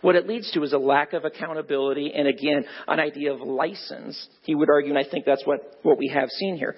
What 0.02 0.16
it 0.16 0.28
leads 0.28 0.50
to 0.52 0.62
is 0.64 0.74
a 0.74 0.78
lack 0.78 1.14
of 1.14 1.24
accountability 1.24 2.12
and 2.14 2.28
again, 2.28 2.66
an 2.86 3.00
idea 3.00 3.32
of 3.32 3.40
license. 3.40 4.28
He 4.42 4.54
would 4.54 4.68
argue, 4.68 4.90
and 4.90 4.98
I 4.98 5.10
think 5.10 5.24
that's 5.24 5.46
what, 5.46 5.78
what 5.82 5.96
we 5.96 6.08
have 6.08 6.28
seen 6.28 6.56
here. 6.56 6.76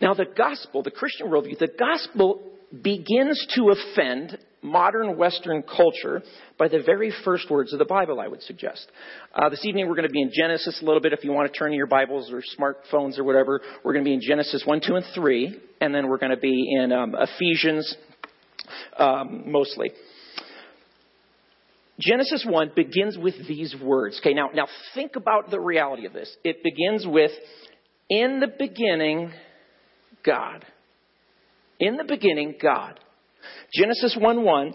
Now 0.00 0.14
the 0.14 0.26
gospel, 0.26 0.84
the 0.84 0.92
Christian 0.92 1.26
worldview, 1.26 1.58
the 1.58 1.68
gospel 1.76 2.42
begins 2.82 3.44
to 3.56 3.70
offend 3.70 4.38
modern 4.66 5.16
Western 5.16 5.62
culture 5.62 6.22
by 6.58 6.68
the 6.68 6.82
very 6.84 7.12
first 7.24 7.50
words 7.50 7.72
of 7.72 7.78
the 7.78 7.84
Bible, 7.84 8.20
I 8.20 8.28
would 8.28 8.42
suggest. 8.42 8.90
Uh, 9.34 9.48
this 9.48 9.64
evening 9.64 9.88
we're 9.88 9.94
going 9.94 10.08
to 10.08 10.12
be 10.12 10.20
in 10.20 10.30
Genesis 10.34 10.80
a 10.82 10.84
little 10.84 11.00
bit 11.00 11.12
if 11.12 11.24
you 11.24 11.32
want 11.32 11.52
to 11.52 11.58
turn 11.58 11.70
to 11.70 11.76
your 11.76 11.86
Bibles 11.86 12.32
or 12.32 12.42
smartphones 12.58 13.18
or 13.18 13.24
whatever. 13.24 13.60
We're 13.84 13.92
going 13.92 14.04
to 14.04 14.08
be 14.08 14.14
in 14.14 14.20
Genesis 14.20 14.64
1, 14.66 14.80
2, 14.86 14.96
and 14.96 15.04
3, 15.14 15.60
and 15.80 15.94
then 15.94 16.08
we're 16.08 16.18
going 16.18 16.30
to 16.30 16.36
be 16.36 16.76
in 16.76 16.92
um, 16.92 17.14
Ephesians 17.18 17.96
um, 18.98 19.44
mostly. 19.46 19.92
Genesis 21.98 22.44
1 22.46 22.72
begins 22.76 23.16
with 23.16 23.34
these 23.48 23.74
words. 23.82 24.18
Okay, 24.20 24.34
now, 24.34 24.50
now 24.52 24.66
think 24.94 25.16
about 25.16 25.50
the 25.50 25.60
reality 25.60 26.04
of 26.06 26.12
this. 26.12 26.34
It 26.44 26.62
begins 26.62 27.06
with, 27.06 27.30
in 28.10 28.40
the 28.40 28.48
beginning, 28.58 29.32
God. 30.24 30.64
In 31.80 31.96
the 31.96 32.04
beginning, 32.04 32.56
God. 32.60 33.00
Genesis 33.72 34.16
1 34.18 34.42
1, 34.42 34.74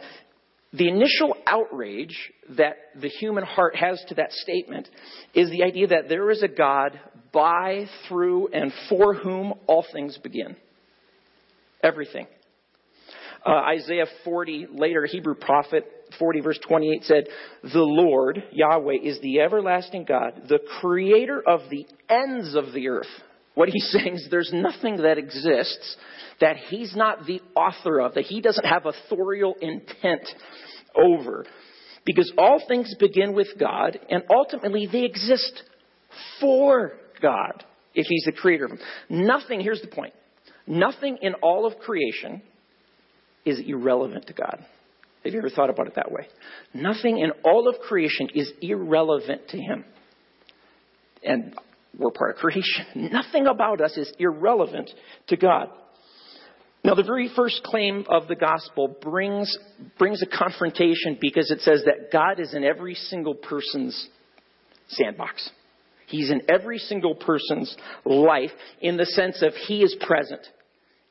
the 0.73 0.87
initial 0.87 1.35
outrage 1.45 2.31
that 2.57 2.75
the 2.99 3.09
human 3.09 3.43
heart 3.43 3.75
has 3.75 4.03
to 4.07 4.15
that 4.15 4.31
statement 4.31 4.87
is 5.33 5.49
the 5.49 5.63
idea 5.63 5.87
that 5.87 6.07
there 6.07 6.31
is 6.31 6.43
a 6.43 6.47
God 6.47 6.99
by, 7.33 7.85
through, 8.07 8.49
and 8.49 8.71
for 8.89 9.13
whom 9.13 9.53
all 9.67 9.85
things 9.91 10.17
begin. 10.17 10.55
Everything. 11.83 12.27
Uh, 13.45 13.51
Isaiah 13.51 14.05
40, 14.23 14.67
later 14.71 15.05
Hebrew 15.05 15.33
prophet 15.33 15.85
40 16.19 16.41
verse 16.41 16.59
28 16.67 17.03
said, 17.03 17.27
The 17.63 17.79
Lord, 17.79 18.43
Yahweh, 18.51 18.97
is 19.03 19.19
the 19.21 19.39
everlasting 19.39 20.05
God, 20.05 20.43
the 20.47 20.59
creator 20.79 21.41
of 21.45 21.61
the 21.69 21.87
ends 22.09 22.55
of 22.55 22.73
the 22.73 22.89
earth. 22.89 23.07
What 23.53 23.69
he's 23.69 23.89
saying 23.91 24.15
is 24.15 24.27
there's 24.29 24.51
nothing 24.53 24.97
that 24.97 25.17
exists 25.17 25.95
that 26.39 26.57
he's 26.57 26.95
not 26.95 27.25
the 27.25 27.39
author 27.55 27.99
of, 27.99 28.15
that 28.15 28.25
he 28.25 28.41
doesn't 28.41 28.65
have 28.65 28.85
authorial 28.85 29.55
intent 29.61 30.27
over. 30.95 31.45
Because 32.03 32.33
all 32.37 32.61
things 32.67 32.93
begin 32.99 33.33
with 33.33 33.47
God, 33.59 33.99
and 34.09 34.23
ultimately 34.29 34.89
they 34.91 35.03
exist 35.03 35.63
for 36.39 36.93
God, 37.21 37.63
if 37.93 38.07
he's 38.07 38.23
the 38.25 38.31
creator 38.31 38.65
of 38.65 38.71
them. 38.71 38.79
Nothing, 39.07 39.61
here's 39.61 39.81
the 39.81 39.87
point, 39.87 40.13
nothing 40.65 41.19
in 41.21 41.35
all 41.35 41.67
of 41.67 41.77
creation 41.77 42.41
is 43.45 43.59
irrelevant 43.65 44.27
to 44.27 44.33
God. 44.33 44.65
Have 45.23 45.33
you 45.33 45.39
ever 45.39 45.51
thought 45.51 45.69
about 45.69 45.85
it 45.85 45.95
that 45.95 46.11
way? 46.11 46.27
Nothing 46.73 47.19
in 47.19 47.31
all 47.43 47.69
of 47.69 47.79
creation 47.81 48.29
is 48.33 48.51
irrelevant 48.61 49.49
to 49.49 49.57
him. 49.57 49.85
And 51.23 51.55
we're 51.97 52.11
part 52.11 52.31
of 52.31 52.37
creation. 52.37 52.85
Nothing 53.11 53.47
about 53.47 53.81
us 53.81 53.97
is 53.97 54.11
irrelevant 54.19 54.89
to 55.27 55.37
God. 55.37 55.69
Now, 56.83 56.95
the 56.95 57.03
very 57.03 57.29
first 57.35 57.61
claim 57.63 58.05
of 58.09 58.27
the 58.27 58.35
gospel 58.35 58.87
brings, 58.87 59.55
brings 59.99 60.23
a 60.23 60.25
confrontation 60.25 61.17
because 61.21 61.51
it 61.51 61.61
says 61.61 61.83
that 61.85 62.11
God 62.11 62.39
is 62.39 62.55
in 62.55 62.63
every 62.63 62.95
single 62.95 63.35
person's 63.35 64.09
sandbox. 64.87 65.47
He's 66.07 66.31
in 66.31 66.41
every 66.49 66.79
single 66.79 67.15
person's 67.15 67.75
life 68.03 68.49
in 68.81 68.97
the 68.97 69.05
sense 69.05 69.43
of 69.43 69.53
He 69.53 69.81
is 69.83 69.95
present. 70.01 70.41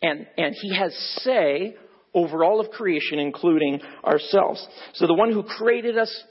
And, 0.03 0.27
and 0.37 0.55
He 0.61 0.75
has 0.75 0.93
say 1.23 1.77
over 2.13 2.43
all 2.43 2.61
of 2.61 2.71
creation, 2.71 3.21
including 3.21 3.81
ourselves. 4.05 4.67
So 4.95 5.07
the 5.07 5.15
one 5.15 5.33
who 5.33 5.45
created 5.45 5.97
us 5.97 6.25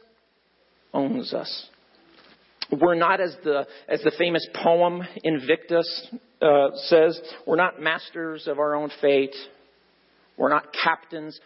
owns 0.94 1.34
us. 1.34 1.68
We're 2.72 2.96
not, 2.96 3.20
as 3.20 3.36
the, 3.44 3.66
as 3.88 4.02
the 4.02 4.12
famous 4.18 4.48
poem 4.54 5.02
Invictus 5.24 6.08
uh, 6.42 6.70
says, 6.76 7.20
we're 7.48 7.56
not 7.56 7.82
masters 7.82 8.48
of 8.48 8.60
our 8.60 8.76
own 8.76 8.92
fate. 9.02 9.36
We're 10.38 10.50
not 10.50 10.68
captains 10.84 11.40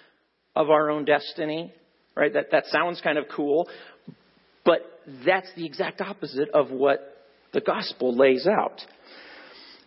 of 0.56 0.70
our 0.70 0.90
own 0.90 1.06
destiny. 1.06 1.74
Right? 2.16 2.34
That, 2.34 2.52
that 2.52 2.66
sounds 2.68 3.02
kind 3.02 3.18
of 3.18 3.26
cool. 3.34 3.68
But 4.66 4.82
that's 5.26 5.50
the 5.56 5.66
exact 5.66 6.02
opposite 6.02 6.50
of 6.50 6.70
what 6.72 7.00
the 7.54 7.62
gospel 7.62 8.16
lays 8.16 8.48
out. 8.48 8.82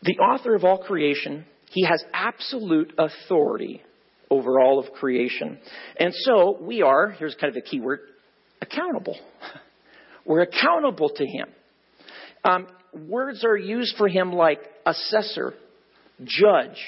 The 0.03 0.19
author 0.19 0.55
of 0.55 0.65
all 0.65 0.79
creation, 0.79 1.45
he 1.71 1.85
has 1.85 2.03
absolute 2.13 2.93
authority 2.99 3.83
over 4.31 4.61
all 4.61 4.79
of 4.79 4.93
creation. 4.93 5.59
And 5.99 6.13
so 6.15 6.59
we 6.61 6.83
are, 6.83 7.11
here's 7.11 7.35
kind 7.35 7.49
of 7.49 7.55
the 7.55 7.69
key 7.69 7.81
word, 7.81 8.01
accountable. 8.61 9.17
We're 10.27 10.43
accountable 10.43 11.11
to 11.11 11.27
Him. 11.27 11.49
Um, 12.45 12.67
words 13.09 13.45
are 13.45 13.57
used 13.57 13.97
for 13.97 14.09
Him 14.09 14.33
like 14.33 14.61
assessor, 14.85 15.55
judge. 16.25 16.79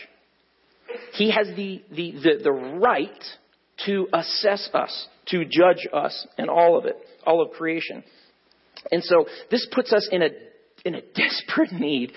He 1.14 1.30
has 1.30 1.47
the, 1.57 1.83
the, 1.90 2.12
the, 2.12 2.40
the 2.45 2.52
right 2.52 3.25
to 3.87 4.09
assess 4.12 4.68
us, 4.75 5.09
to 5.26 5.45
judge 5.45 5.87
us, 5.92 6.26
and 6.37 6.50
all 6.50 6.78
of 6.78 6.87
it, 6.87 6.97
all 7.26 7.42
of 7.42 7.52
creation. 7.52 8.02
And 8.90 9.04
so 9.04 9.26
this 9.50 9.66
puts 9.73 9.92
us 9.92 10.09
in 10.11 10.23
a, 10.23 10.28
in 10.85 10.95
a 10.95 11.00
desperate 11.14 11.73
need 11.73 12.12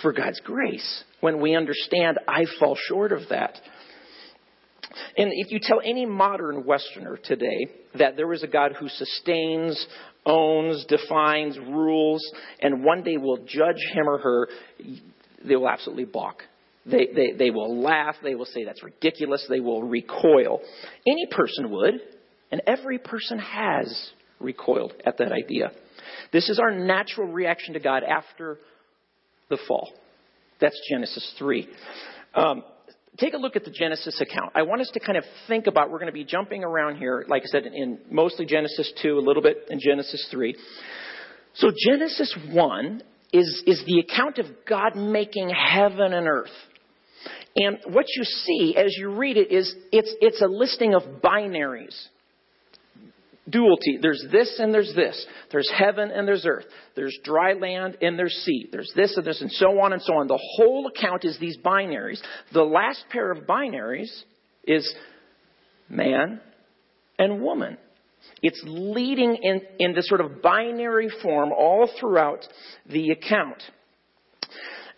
for 0.00 0.12
God's 0.12 0.40
grace 0.40 1.04
when 1.20 1.40
we 1.40 1.54
understand 1.54 2.18
I 2.26 2.44
fall 2.58 2.76
short 2.88 3.12
of 3.12 3.28
that. 3.30 3.58
And 5.16 5.30
if 5.32 5.50
you 5.50 5.58
tell 5.60 5.80
any 5.82 6.06
modern 6.06 6.64
Westerner 6.64 7.18
today 7.22 7.66
that 7.98 8.16
there 8.16 8.32
is 8.32 8.42
a 8.42 8.46
God 8.46 8.72
who 8.78 8.88
sustains, 8.88 9.86
owns, 10.24 10.84
defines, 10.86 11.58
rules, 11.58 12.22
and 12.60 12.84
one 12.84 13.02
day 13.02 13.16
will 13.16 13.38
judge 13.38 13.82
him 13.92 14.08
or 14.08 14.18
her, 14.18 14.48
they 15.44 15.56
will 15.56 15.68
absolutely 15.68 16.04
balk. 16.04 16.42
They, 16.84 17.08
they, 17.14 17.32
they 17.38 17.50
will 17.50 17.80
laugh. 17.80 18.16
They 18.22 18.34
will 18.34 18.46
say 18.46 18.64
that's 18.64 18.82
ridiculous. 18.82 19.46
They 19.48 19.60
will 19.60 19.82
recoil. 19.82 20.60
Any 21.06 21.26
person 21.30 21.70
would, 21.70 21.94
and 22.50 22.60
every 22.66 22.98
person 22.98 23.38
has 23.38 24.10
recoiled 24.40 24.92
at 25.06 25.18
that 25.18 25.32
idea. 25.32 25.70
This 26.32 26.48
is 26.48 26.58
our 26.58 26.72
natural 26.72 27.28
reaction 27.28 27.74
to 27.74 27.80
God 27.80 28.02
after 28.02 28.58
the 29.48 29.58
fall. 29.68 29.92
That's 30.60 30.78
Genesis 30.90 31.34
3. 31.38 31.68
Um, 32.34 32.62
take 33.18 33.34
a 33.34 33.36
look 33.36 33.56
at 33.56 33.64
the 33.64 33.70
Genesis 33.70 34.20
account. 34.20 34.52
I 34.54 34.62
want 34.62 34.80
us 34.80 34.90
to 34.94 35.00
kind 35.00 35.18
of 35.18 35.24
think 35.46 35.66
about, 35.66 35.90
we're 35.90 35.98
going 35.98 36.06
to 36.06 36.12
be 36.12 36.24
jumping 36.24 36.64
around 36.64 36.96
here, 36.96 37.24
like 37.28 37.42
I 37.42 37.46
said, 37.46 37.66
in 37.66 37.98
mostly 38.10 38.46
Genesis 38.46 38.92
2, 39.02 39.18
a 39.18 39.20
little 39.20 39.42
bit 39.42 39.66
in 39.70 39.80
Genesis 39.80 40.26
3. 40.30 40.56
So 41.54 41.70
Genesis 41.88 42.34
1 42.50 43.02
is, 43.32 43.62
is 43.66 43.82
the 43.86 44.00
account 44.00 44.38
of 44.38 44.46
God 44.68 44.96
making 44.96 45.50
heaven 45.50 46.12
and 46.12 46.26
earth. 46.26 46.50
And 47.54 47.78
what 47.86 48.06
you 48.16 48.24
see 48.24 48.74
as 48.76 48.96
you 48.96 49.14
read 49.14 49.36
it 49.36 49.52
is 49.52 49.74
it's, 49.92 50.14
it's 50.20 50.40
a 50.40 50.46
listing 50.46 50.94
of 50.94 51.02
binaries 51.22 51.94
duality. 53.48 53.98
There's 54.00 54.24
this 54.30 54.58
and 54.58 54.72
there's 54.72 54.92
this. 54.94 55.26
There's 55.50 55.70
heaven 55.76 56.10
and 56.10 56.26
there's 56.26 56.46
earth. 56.46 56.66
There's 56.94 57.16
dry 57.24 57.54
land 57.54 57.98
and 58.00 58.18
there's 58.18 58.34
sea. 58.44 58.68
There's 58.70 58.92
this 58.94 59.16
and 59.16 59.26
this 59.26 59.40
and 59.40 59.50
so 59.52 59.80
on 59.80 59.92
and 59.92 60.02
so 60.02 60.14
on. 60.14 60.28
The 60.28 60.40
whole 60.56 60.86
account 60.86 61.24
is 61.24 61.38
these 61.38 61.56
binaries. 61.58 62.20
The 62.52 62.62
last 62.62 63.04
pair 63.10 63.30
of 63.30 63.46
binaries 63.46 64.10
is 64.64 64.92
man 65.88 66.40
and 67.18 67.42
woman. 67.42 67.78
It's 68.42 68.62
leading 68.64 69.36
in, 69.42 69.62
in 69.78 69.94
this 69.94 70.08
sort 70.08 70.20
of 70.20 70.42
binary 70.42 71.08
form 71.22 71.50
all 71.52 71.90
throughout 71.98 72.46
the 72.88 73.10
account. 73.10 73.62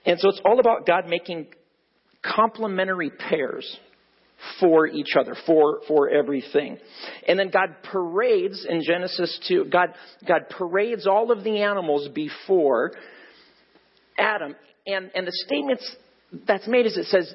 And 0.04 0.20
so 0.20 0.28
it's 0.28 0.40
all 0.44 0.60
about 0.60 0.86
God 0.86 1.06
making 1.06 1.46
complementary 2.22 3.10
pairs 3.10 3.78
for 4.60 4.86
each 4.86 5.14
other, 5.18 5.36
for, 5.46 5.80
for 5.86 6.08
everything. 6.08 6.78
And 7.26 7.38
then 7.38 7.50
God 7.50 7.76
parades 7.82 8.66
in 8.68 8.82
Genesis 8.82 9.38
2, 9.48 9.66
God, 9.70 9.94
God 10.26 10.48
parades 10.50 11.06
all 11.06 11.30
of 11.30 11.44
the 11.44 11.62
animals 11.62 12.08
before 12.14 12.92
Adam. 14.18 14.54
And, 14.86 15.10
and 15.14 15.26
the 15.26 15.32
statements 15.46 15.96
that's 16.46 16.68
made 16.68 16.86
is 16.86 16.96
it 16.96 17.06
says, 17.06 17.32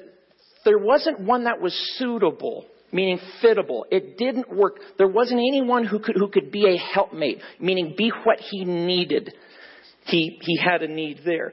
there 0.64 0.78
wasn't 0.78 1.20
one 1.20 1.44
that 1.44 1.60
was 1.60 1.74
suitable, 1.98 2.66
meaning 2.92 3.18
fittable. 3.42 3.82
It 3.90 4.18
didn't 4.18 4.54
work. 4.54 4.76
There 4.98 5.08
wasn't 5.08 5.40
anyone 5.40 5.84
who 5.84 5.98
could, 5.98 6.16
who 6.16 6.28
could 6.28 6.50
be 6.50 6.66
a 6.66 6.76
helpmate, 6.76 7.38
meaning 7.58 7.94
be 7.96 8.12
what 8.24 8.38
he 8.38 8.64
needed. 8.64 9.32
He, 10.04 10.38
he 10.42 10.58
had 10.62 10.82
a 10.82 10.88
need 10.88 11.20
there. 11.24 11.52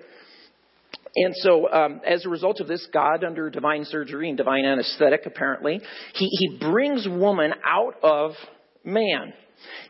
And 1.19 1.33
so, 1.37 1.71
um, 1.71 2.01
as 2.05 2.25
a 2.25 2.29
result 2.29 2.59
of 2.59 2.67
this, 2.67 2.87
God, 2.93 3.23
under 3.23 3.49
divine 3.49 3.85
surgery 3.85 4.29
and 4.29 4.37
divine 4.37 4.65
anesthetic, 4.65 5.21
apparently, 5.25 5.81
he, 6.13 6.27
he 6.27 6.59
brings 6.59 7.07
woman 7.07 7.53
out 7.65 7.95
of 8.03 8.33
man. 8.83 9.33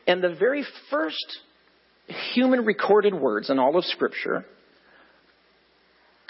And 0.08 0.24
the 0.24 0.36
very 0.40 0.66
first 0.90 1.40
human 2.34 2.64
recorded 2.64 3.14
words 3.14 3.50
in 3.50 3.60
all 3.60 3.78
of 3.78 3.84
Scripture 3.84 4.46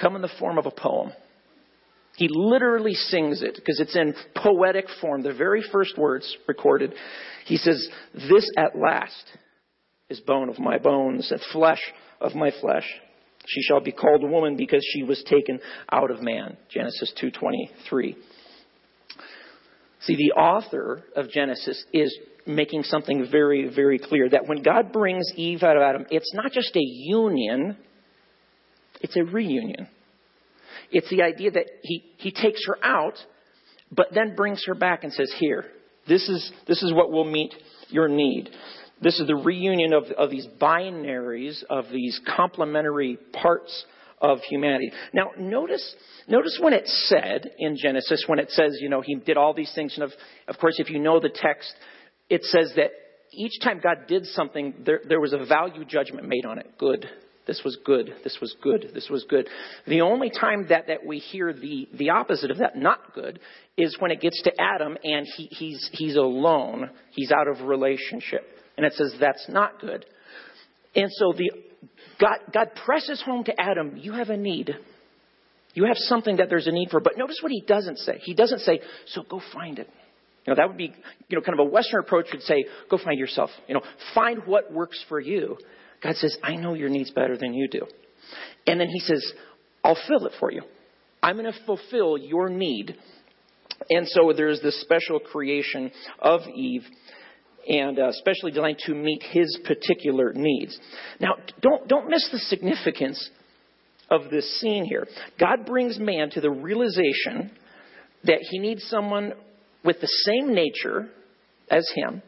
come 0.01 0.15
in 0.15 0.23
the 0.23 0.31
form 0.39 0.57
of 0.57 0.65
a 0.65 0.71
poem. 0.71 1.11
He 2.15 2.27
literally 2.31 2.95
sings 2.95 3.43
it 3.43 3.53
because 3.55 3.79
it's 3.79 3.95
in 3.95 4.15
poetic 4.35 4.85
form. 4.99 5.21
The 5.21 5.33
very 5.33 5.63
first 5.71 5.95
words 5.95 6.35
recorded, 6.47 6.95
he 7.45 7.57
says, 7.57 7.87
This 8.15 8.49
at 8.57 8.75
last 8.75 9.23
is 10.09 10.19
bone 10.21 10.49
of 10.49 10.57
my 10.57 10.79
bones 10.79 11.31
and 11.31 11.39
flesh 11.53 11.81
of 12.19 12.33
my 12.33 12.49
flesh. 12.59 12.91
She 13.47 13.61
shall 13.61 13.79
be 13.79 13.91
called 13.91 14.23
a 14.23 14.27
woman 14.27 14.57
because 14.57 14.85
she 14.93 15.03
was 15.03 15.23
taken 15.23 15.59
out 15.91 16.11
of 16.11 16.21
man. 16.21 16.57
Genesis 16.69 17.13
2:23. 17.21 18.15
See, 20.01 20.15
the 20.15 20.33
author 20.39 21.03
of 21.15 21.29
Genesis 21.29 21.83
is 21.93 22.15
making 22.45 22.83
something 22.83 23.27
very, 23.29 23.67
very 23.67 23.99
clear 23.99 24.29
that 24.29 24.47
when 24.47 24.61
God 24.61 24.91
brings 24.91 25.31
Eve 25.35 25.63
out 25.63 25.75
of 25.75 25.81
Adam, 25.81 26.05
it's 26.09 26.33
not 26.33 26.51
just 26.51 26.75
a 26.75 26.81
union, 26.81 27.77
it's 29.01 29.15
a 29.15 29.23
reunion. 29.23 29.87
It's 30.91 31.09
the 31.09 31.23
idea 31.23 31.51
that 31.51 31.65
he, 31.83 32.03
he 32.17 32.31
takes 32.31 32.65
her 32.67 32.77
out, 32.83 33.17
but 33.91 34.07
then 34.13 34.35
brings 34.35 34.63
her 34.67 34.75
back 34.75 35.03
and 35.03 35.11
says, 35.11 35.33
Here, 35.37 35.65
this 36.07 36.29
is, 36.29 36.51
this 36.67 36.81
is 36.83 36.93
what 36.93 37.11
will 37.11 37.29
meet 37.29 37.53
your 37.89 38.07
need. 38.07 38.49
This 39.01 39.19
is 39.19 39.27
the 39.27 39.35
reunion 39.35 39.93
of, 39.93 40.05
of 40.17 40.29
these 40.29 40.47
binaries, 40.59 41.63
of 41.69 41.85
these 41.91 42.19
complementary 42.35 43.17
parts 43.33 43.85
of 44.19 44.39
humanity. 44.49 44.91
Now, 45.13 45.31
notice, 45.37 45.95
notice 46.27 46.57
when 46.61 46.73
it 46.73 46.87
said 46.87 47.51
in 47.59 47.77
Genesis, 47.77 48.23
when 48.27 48.39
it 48.39 48.49
says, 48.49 48.77
you 48.81 48.89
know, 48.89 49.01
he 49.01 49.15
did 49.15 49.37
all 49.37 49.53
these 49.53 49.71
things, 49.75 49.93
and 49.95 50.03
of, 50.03 50.11
of 50.47 50.57
course, 50.57 50.75
if 50.79 50.89
you 50.89 50.99
know 50.99 51.19
the 51.19 51.29
text, 51.33 51.71
it 52.29 52.43
says 52.43 52.73
that 52.75 52.91
each 53.31 53.61
time 53.63 53.79
God 53.83 54.07
did 54.07 54.25
something, 54.25 54.73
there, 54.85 55.01
there 55.07 55.19
was 55.19 55.33
a 55.33 55.45
value 55.45 55.85
judgment 55.85 56.27
made 56.27 56.45
on 56.45 56.57
it. 56.57 56.77
Good. 56.77 57.05
This 57.45 57.61
was 57.63 57.77
good. 57.85 58.13
This 58.23 58.37
was 58.41 58.55
good. 58.61 58.91
This 58.93 59.09
was 59.09 59.25
good. 59.29 59.47
The 59.85 60.01
only 60.01 60.29
time 60.29 60.67
that, 60.69 60.87
that 60.87 61.05
we 61.05 61.19
hear 61.19 61.53
the, 61.53 61.87
the 61.93 62.09
opposite 62.09 62.51
of 62.51 62.57
that, 62.57 62.75
not 62.75 63.13
good, 63.13 63.39
is 63.77 63.95
when 63.99 64.11
it 64.11 64.19
gets 64.19 64.41
to 64.43 64.51
Adam 64.59 64.97
and 65.03 65.25
he, 65.37 65.45
he's, 65.45 65.89
he's 65.93 66.15
alone. 66.17 66.89
He's 67.11 67.31
out 67.31 67.47
of 67.47 67.65
relationship. 67.65 68.43
And 68.77 68.85
it 68.85 68.93
says 68.93 69.15
that's 69.19 69.45
not 69.49 69.81
good. 69.81 70.05
And 70.95 71.11
so 71.11 71.33
the, 71.35 71.51
God, 72.19 72.37
God 72.53 72.69
presses 72.85 73.21
home 73.21 73.43
to 73.45 73.59
Adam, 73.59 73.97
you 73.97 74.13
have 74.13 74.29
a 74.29 74.37
need. 74.37 74.75
You 75.73 75.85
have 75.85 75.97
something 75.97 76.37
that 76.37 76.49
there's 76.49 76.67
a 76.67 76.71
need 76.71 76.89
for. 76.89 76.99
But 76.99 77.17
notice 77.17 77.37
what 77.41 77.51
he 77.51 77.61
doesn't 77.67 77.97
say. 77.99 78.19
He 78.23 78.33
doesn't 78.33 78.59
say, 78.59 78.81
so 79.07 79.23
go 79.29 79.41
find 79.53 79.77
it. 79.79 79.89
You 80.45 80.53
know, 80.53 80.55
that 80.55 80.69
would 80.69 80.77
be, 80.77 80.93
you 81.27 81.37
know, 81.37 81.41
kind 81.41 81.59
of 81.59 81.67
a 81.67 81.69
Western 81.69 81.99
approach 81.99 82.27
would 82.31 82.41
say, 82.41 82.65
go 82.89 82.97
find 82.97 83.19
yourself. 83.19 83.49
You 83.67 83.75
know, 83.75 83.81
find 84.15 84.43
what 84.45 84.71
works 84.71 85.03
for 85.09 85.19
you. 85.19 85.57
God 86.01 86.15
says, 86.15 86.37
I 86.41 86.55
know 86.55 86.73
your 86.73 86.89
needs 86.89 87.11
better 87.11 87.37
than 87.37 87.53
you 87.53 87.67
do. 87.67 87.85
And 88.65 88.79
then 88.79 88.87
he 88.87 88.99
says, 89.01 89.33
I'll 89.83 89.97
fill 90.07 90.25
it 90.25 90.33
for 90.39 90.51
you. 90.51 90.61
I'm 91.21 91.37
going 91.37 91.51
to 91.51 91.65
fulfill 91.65 92.17
your 92.17 92.49
need. 92.49 92.95
And 93.89 94.07
so 94.07 94.33
there's 94.35 94.61
this 94.61 94.79
special 94.81 95.19
creation 95.19 95.91
of 96.19 96.41
Eve 96.53 96.83
and 97.67 97.99
uh, 97.99 98.11
specially 98.13 98.51
designed 98.51 98.79
to 98.85 98.93
meet 98.93 99.23
his 99.31 99.59
particular 99.65 100.33
needs. 100.33 100.77
Now, 101.19 101.35
don't, 101.61 101.87
don't 101.87 102.09
miss 102.09 102.27
the 102.31 102.39
significance 102.39 103.29
of 104.09 104.29
this 104.29 104.59
scene 104.59 104.85
here. 104.85 105.07
God 105.39 105.65
brings 105.65 105.99
man 105.99 106.29
to 106.31 106.41
the 106.41 106.49
realization 106.49 107.51
that 108.23 108.39
he 108.41 108.59
needs 108.59 108.83
someone 108.83 109.33
with 109.83 109.99
the 109.99 110.07
same 110.07 110.53
nature 110.53 111.09
as 111.69 111.89
him, 111.95 112.21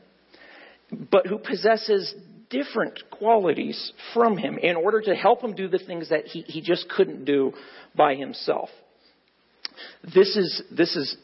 but 1.11 1.27
who 1.27 1.37
possesses 1.37 2.13
different 2.49 2.99
qualities 3.11 3.93
from 4.13 4.37
him 4.37 4.57
in 4.57 4.75
order 4.75 5.01
to 5.01 5.15
help 5.15 5.43
him 5.43 5.53
do 5.53 5.67
the 5.67 5.79
things 5.79 6.09
that 6.09 6.25
he, 6.25 6.41
he 6.41 6.61
just 6.61 6.89
couldn't 6.89 7.25
do 7.25 7.53
by 7.95 8.15
himself. 8.15 8.69
This 10.03 10.35
is, 10.35 10.63
this 10.75 10.95
is 10.95 11.15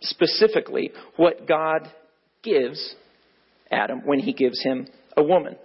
specifically 0.00 0.92
what 1.16 1.46
God 1.46 1.88
gives 2.42 2.94
Adam 3.74 4.02
when 4.04 4.20
he 4.20 4.32
gives 4.32 4.62
him 4.62 4.86
a 5.16 5.22
woman. 5.22 5.56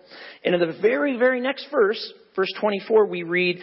And 0.44 0.56
in 0.56 0.62
the 0.62 0.78
very, 0.82 1.18
very 1.18 1.40
next 1.40 1.68
verse, 1.72 2.14
verse 2.36 2.52
24, 2.60 3.06
we 3.06 3.24
read, 3.24 3.60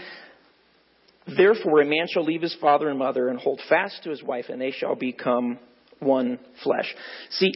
Therefore 1.37 1.81
a 1.81 1.87
man 1.87 2.07
shall 2.09 2.25
leave 2.25 2.43
his 2.43 2.57
father 2.61 2.88
and 2.88 2.99
mother 2.99 3.29
and 3.29 3.38
hold 3.38 3.61
fast 3.69 4.03
to 4.05 4.11
his 4.11 4.23
wife, 4.23 4.47
and 4.49 4.61
they 4.61 4.71
shall 4.71 4.95
become 4.95 5.59
one 5.99 6.38
flesh. 6.62 6.95
See, 7.31 7.53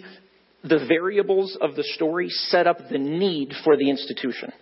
the 0.63 0.85
variables 0.87 1.57
of 1.61 1.77
the 1.77 1.85
story 1.95 2.29
set 2.29 2.67
up 2.67 2.79
the 2.91 2.99
need 2.99 3.53
for 3.65 3.77
the 3.77 3.89
institution. 3.89 4.53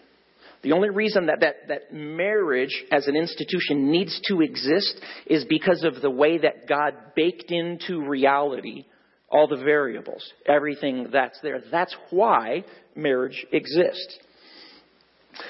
The 0.62 0.72
only 0.72 0.90
reason 0.90 1.26
that, 1.26 1.40
that, 1.40 1.54
that 1.68 1.92
marriage 1.92 2.84
as 2.90 3.06
an 3.06 3.16
institution 3.16 3.90
needs 3.90 4.20
to 4.28 4.40
exist 4.40 5.00
is 5.26 5.44
because 5.44 5.84
of 5.84 6.02
the 6.02 6.10
way 6.10 6.38
that 6.38 6.68
God 6.68 6.94
baked 7.14 7.50
into 7.50 8.02
reality 8.06 8.84
all 9.30 9.46
the 9.46 9.56
variables, 9.56 10.32
everything 10.46 11.08
that's 11.12 11.38
there. 11.42 11.60
That's 11.70 11.94
why 12.10 12.64
marriage 12.96 13.46
exists. 13.52 14.18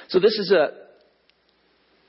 So 0.08 0.18
this 0.20 0.32
is 0.32 0.52
a, 0.52 0.70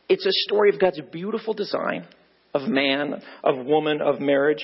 it's 0.07 0.25
a 0.25 0.31
story 0.47 0.69
of 0.69 0.79
God's 0.79 0.99
beautiful 1.11 1.53
design 1.53 2.07
of 2.53 2.67
man, 2.67 3.21
of 3.43 3.65
woman, 3.65 4.01
of 4.01 4.19
marriage. 4.19 4.63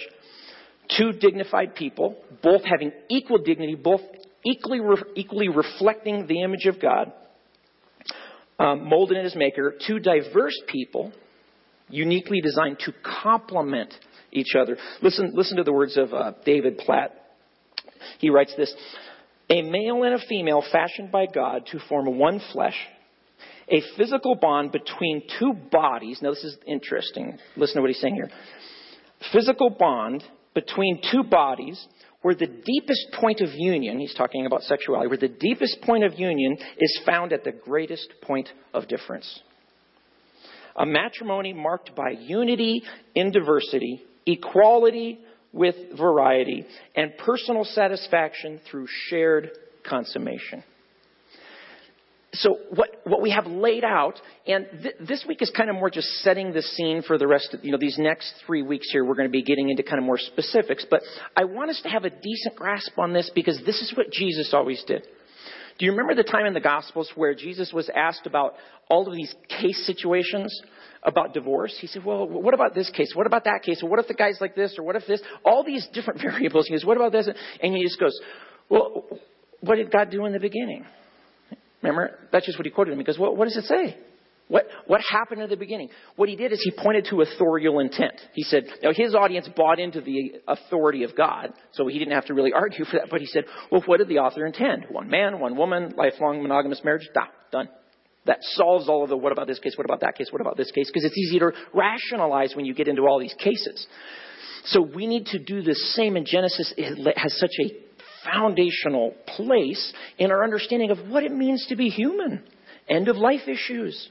Two 0.97 1.11
dignified 1.13 1.75
people, 1.75 2.17
both 2.43 2.61
having 2.63 2.91
equal 3.09 3.39
dignity, 3.39 3.75
both 3.75 4.01
equally, 4.43 4.79
equally 5.15 5.49
reflecting 5.49 6.27
the 6.27 6.41
image 6.41 6.65
of 6.65 6.79
God, 6.79 7.11
um, 8.59 8.87
molded 8.87 9.17
in 9.17 9.23
his 9.23 9.35
maker. 9.35 9.75
Two 9.85 9.99
diverse 9.99 10.59
people, 10.67 11.11
uniquely 11.89 12.41
designed 12.41 12.79
to 12.79 12.93
complement 13.23 13.93
each 14.35 14.55
other. 14.59 14.77
Listen, 15.01 15.31
listen 15.33 15.57
to 15.57 15.63
the 15.63 15.73
words 15.73 15.97
of 15.97 16.13
uh, 16.13 16.33
David 16.45 16.77
Platt. 16.79 17.11
He 18.19 18.29
writes 18.29 18.53
this 18.55 18.73
A 19.49 19.61
male 19.61 20.03
and 20.03 20.13
a 20.13 20.25
female 20.27 20.63
fashioned 20.71 21.11
by 21.11 21.25
God 21.25 21.65
to 21.71 21.79
form 21.89 22.19
one 22.19 22.41
flesh, 22.51 22.75
a 23.69 23.81
physical 23.97 24.35
bond 24.35 24.71
between 24.71 25.23
two 25.39 25.53
bodies. 25.71 26.19
Now, 26.21 26.31
this 26.31 26.43
is 26.43 26.57
interesting. 26.67 27.37
Listen 27.55 27.77
to 27.77 27.81
what 27.81 27.89
he's 27.89 28.01
saying 28.01 28.15
here. 28.15 28.29
Physical 29.31 29.69
bond 29.69 30.23
between 30.53 31.01
two 31.11 31.23
bodies 31.23 31.83
where 32.21 32.35
the 32.35 32.47
deepest 32.47 33.07
point 33.19 33.39
of 33.41 33.49
union, 33.53 33.99
he's 33.99 34.15
talking 34.15 34.45
about 34.45 34.63
sexuality, 34.63 35.07
where 35.07 35.17
the 35.17 35.27
deepest 35.27 35.79
point 35.81 36.03
of 36.03 36.17
union 36.17 36.57
is 36.79 37.01
found 37.05 37.31
at 37.31 37.43
the 37.43 37.51
greatest 37.51 38.11
point 38.23 38.49
of 38.73 38.87
difference. 38.87 39.41
A 40.75 40.85
matrimony 40.85 41.53
marked 41.53 41.95
by 41.95 42.09
unity 42.19 42.81
in 43.13 43.31
diversity 43.31 44.03
equality 44.25 45.19
with 45.53 45.75
variety, 45.97 46.65
and 46.95 47.13
personal 47.17 47.63
satisfaction 47.63 48.59
through 48.69 48.87
shared 49.07 49.51
consummation. 49.87 50.63
So 52.33 52.57
what, 52.71 52.89
what 53.05 53.21
we 53.21 53.31
have 53.31 53.45
laid 53.45 53.85
out, 53.85 54.19
and 54.45 54.65
th- 54.83 54.95
this 54.99 55.23
week 55.25 55.41
is 55.41 55.49
kind 55.55 55.69
of 55.69 55.77
more 55.77 55.89
just 55.89 56.07
setting 56.23 56.51
the 56.51 56.61
scene 56.61 57.01
for 57.01 57.17
the 57.17 57.27
rest 57.27 57.53
of, 57.53 57.63
you 57.63 57.71
know, 57.71 57.77
these 57.77 57.97
next 57.97 58.33
three 58.45 58.61
weeks 58.61 58.91
here, 58.91 59.05
we're 59.05 59.15
going 59.15 59.29
to 59.29 59.31
be 59.31 59.43
getting 59.43 59.69
into 59.69 59.83
kind 59.83 59.97
of 59.97 60.03
more 60.03 60.17
specifics, 60.17 60.85
but 60.89 61.01
I 61.37 61.45
want 61.45 61.69
us 61.69 61.79
to 61.83 61.89
have 61.89 62.03
a 62.03 62.09
decent 62.09 62.55
grasp 62.57 62.97
on 62.97 63.13
this 63.13 63.31
because 63.33 63.57
this 63.65 63.81
is 63.81 63.93
what 63.95 64.11
Jesus 64.11 64.49
always 64.53 64.83
did. 64.85 65.07
Do 65.77 65.85
you 65.85 65.91
remember 65.91 66.15
the 66.15 66.29
time 66.29 66.45
in 66.45 66.53
the 66.53 66.59
Gospels 66.59 67.11
where 67.15 67.33
Jesus 67.33 67.71
was 67.73 67.89
asked 67.95 68.25
about 68.25 68.55
all 68.89 69.07
of 69.07 69.13
these 69.13 69.33
case 69.47 69.85
situations? 69.85 70.61
About 71.05 71.33
divorce. 71.33 71.77
He 71.79 71.87
said, 71.87 72.03
well, 72.03 72.27
what 72.27 72.53
about 72.53 72.73
this 72.73 72.89
case? 72.89 73.11
What 73.13 73.27
about 73.27 73.45
that 73.45 73.61
case? 73.63 73.81
What 73.81 73.99
if 73.99 74.07
the 74.07 74.13
guy's 74.13 74.37
like 74.41 74.55
this? 74.55 74.75
Or 74.77 74.83
what 74.83 74.95
if 74.95 75.03
this? 75.07 75.21
All 75.45 75.63
these 75.63 75.87
different 75.93 76.19
variables. 76.21 76.67
He 76.67 76.73
goes, 76.73 76.83
what 76.83 76.97
about 76.97 77.11
this? 77.11 77.29
And 77.61 77.75
he 77.75 77.83
just 77.83 77.99
goes, 77.99 78.19
well, 78.69 79.05
what 79.61 79.75
did 79.75 79.91
God 79.91 80.09
do 80.09 80.25
in 80.25 80.33
the 80.33 80.39
beginning? 80.39 80.85
Remember? 81.81 82.17
That's 82.31 82.45
just 82.45 82.57
what 82.57 82.65
he 82.65 82.71
quoted 82.71 82.91
him. 82.91 82.99
He 82.99 83.05
goes, 83.05 83.19
well, 83.19 83.35
what 83.35 83.45
does 83.45 83.57
it 83.57 83.65
say? 83.65 83.97
What, 84.47 84.67
what 84.85 85.01
happened 85.01 85.41
in 85.41 85.49
the 85.49 85.57
beginning? 85.57 85.89
What 86.17 86.29
he 86.29 86.35
did 86.35 86.51
is 86.51 86.61
he 86.63 86.71
pointed 86.71 87.07
to 87.09 87.21
authorial 87.21 87.79
intent. 87.79 88.13
He 88.33 88.43
said, 88.43 88.65
now 88.83 88.91
his 88.93 89.15
audience 89.15 89.49
bought 89.55 89.79
into 89.79 90.01
the 90.01 90.33
authority 90.47 91.03
of 91.03 91.15
God, 91.15 91.51
so 91.73 91.87
he 91.87 91.97
didn't 91.97 92.13
have 92.13 92.25
to 92.25 92.35
really 92.35 92.53
argue 92.53 92.85
for 92.85 92.97
that, 92.97 93.07
but 93.09 93.21
he 93.21 93.25
said, 93.25 93.45
well, 93.71 93.81
what 93.87 93.97
did 93.97 94.07
the 94.07 94.19
author 94.19 94.45
intend? 94.45 94.85
One 94.91 95.09
man, 95.09 95.39
one 95.39 95.57
woman, 95.57 95.95
lifelong 95.97 96.43
monogamous 96.43 96.81
marriage, 96.83 97.09
da, 97.13 97.23
done 97.51 97.69
that 98.25 98.39
solves 98.41 98.89
all 98.89 99.03
of 99.03 99.09
the 99.09 99.17
what 99.17 99.31
about 99.31 99.47
this 99.47 99.59
case, 99.59 99.73
what 99.77 99.85
about 99.85 100.01
that 100.01 100.17
case, 100.17 100.27
what 100.31 100.41
about 100.41 100.57
this 100.57 100.71
case, 100.71 100.87
because 100.87 101.05
it's 101.05 101.17
easy 101.17 101.39
to 101.39 101.51
rationalize 101.73 102.55
when 102.55 102.65
you 102.65 102.73
get 102.73 102.87
into 102.87 103.03
all 103.03 103.19
these 103.19 103.35
cases. 103.37 103.87
So 104.65 104.81
we 104.81 105.05
need 105.05 105.27
to 105.27 105.39
do 105.39 105.61
the 105.61 105.75
same, 105.75 106.15
and 106.15 106.25
Genesis 106.25 106.73
has 107.15 107.37
such 107.39 107.51
a 107.61 107.85
foundational 108.25 109.13
place 109.35 109.93
in 110.17 110.31
our 110.31 110.43
understanding 110.43 110.89
of 110.89 110.97
what 111.07 111.23
it 111.23 111.31
means 111.31 111.65
to 111.69 111.75
be 111.75 111.89
human. 111.89 112.43
End 112.87 113.07
of 113.07 113.15
life 113.15 113.47
issues. 113.47 114.09